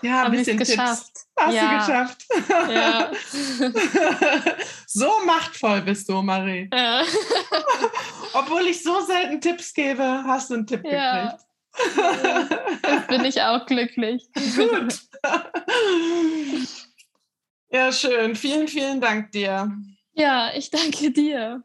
[0.02, 0.70] ja, ein bisschen Tipps.
[0.70, 1.12] Geschafft.
[1.38, 1.70] Hast ja.
[1.70, 2.24] du geschafft.
[2.48, 3.10] Ja.
[4.86, 6.70] so machtvoll bist du, Marie.
[6.72, 7.02] Ja.
[8.32, 11.44] Obwohl ich so selten Tipps gebe, hast du einen Tipp gekriegt.
[12.88, 14.30] Jetzt bin ich auch glücklich.
[14.56, 14.98] Gut.
[17.70, 18.34] Ja, schön.
[18.34, 19.70] Vielen, vielen Dank dir.
[20.14, 21.64] Ja, ich danke dir.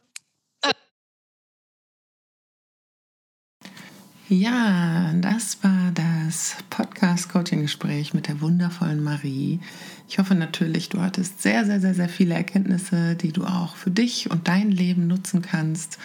[4.28, 9.60] Ja, das war das Podcast-Coaching-Gespräch mit der wundervollen Marie.
[10.08, 13.92] Ich hoffe natürlich, du hattest sehr, sehr, sehr, sehr viele Erkenntnisse, die du auch für
[13.92, 15.98] dich und dein Leben nutzen kannst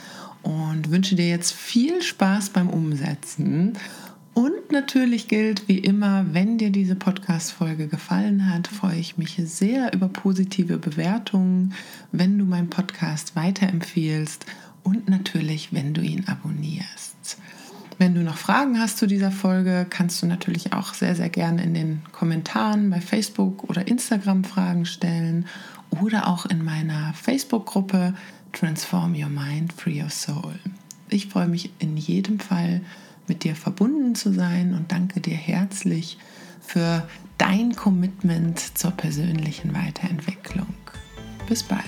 [0.44, 3.78] und wünsche dir jetzt viel Spaß beim Umsetzen.
[4.34, 9.94] Und natürlich gilt wie immer, wenn dir diese Podcast-Folge gefallen hat, freue ich mich sehr
[9.94, 11.74] über positive Bewertungen,
[12.14, 14.46] wenn du meinen Podcast weiterempfiehlst
[14.84, 17.38] und natürlich, wenn du ihn abonnierst.
[17.98, 21.64] Wenn du noch Fragen hast zu dieser Folge, kannst du natürlich auch sehr, sehr gerne
[21.64, 25.46] in den Kommentaren bei Facebook oder Instagram Fragen stellen
[26.02, 28.16] oder auch in meiner Facebook-Gruppe
[28.54, 30.56] Transform Your Mind, Free Your Soul.
[31.10, 32.82] Ich freue mich in jedem Fall,
[33.32, 36.18] mit dir verbunden zu sein und danke dir herzlich
[36.60, 40.68] für dein Commitment zur persönlichen Weiterentwicklung.
[41.48, 41.82] Bis bald.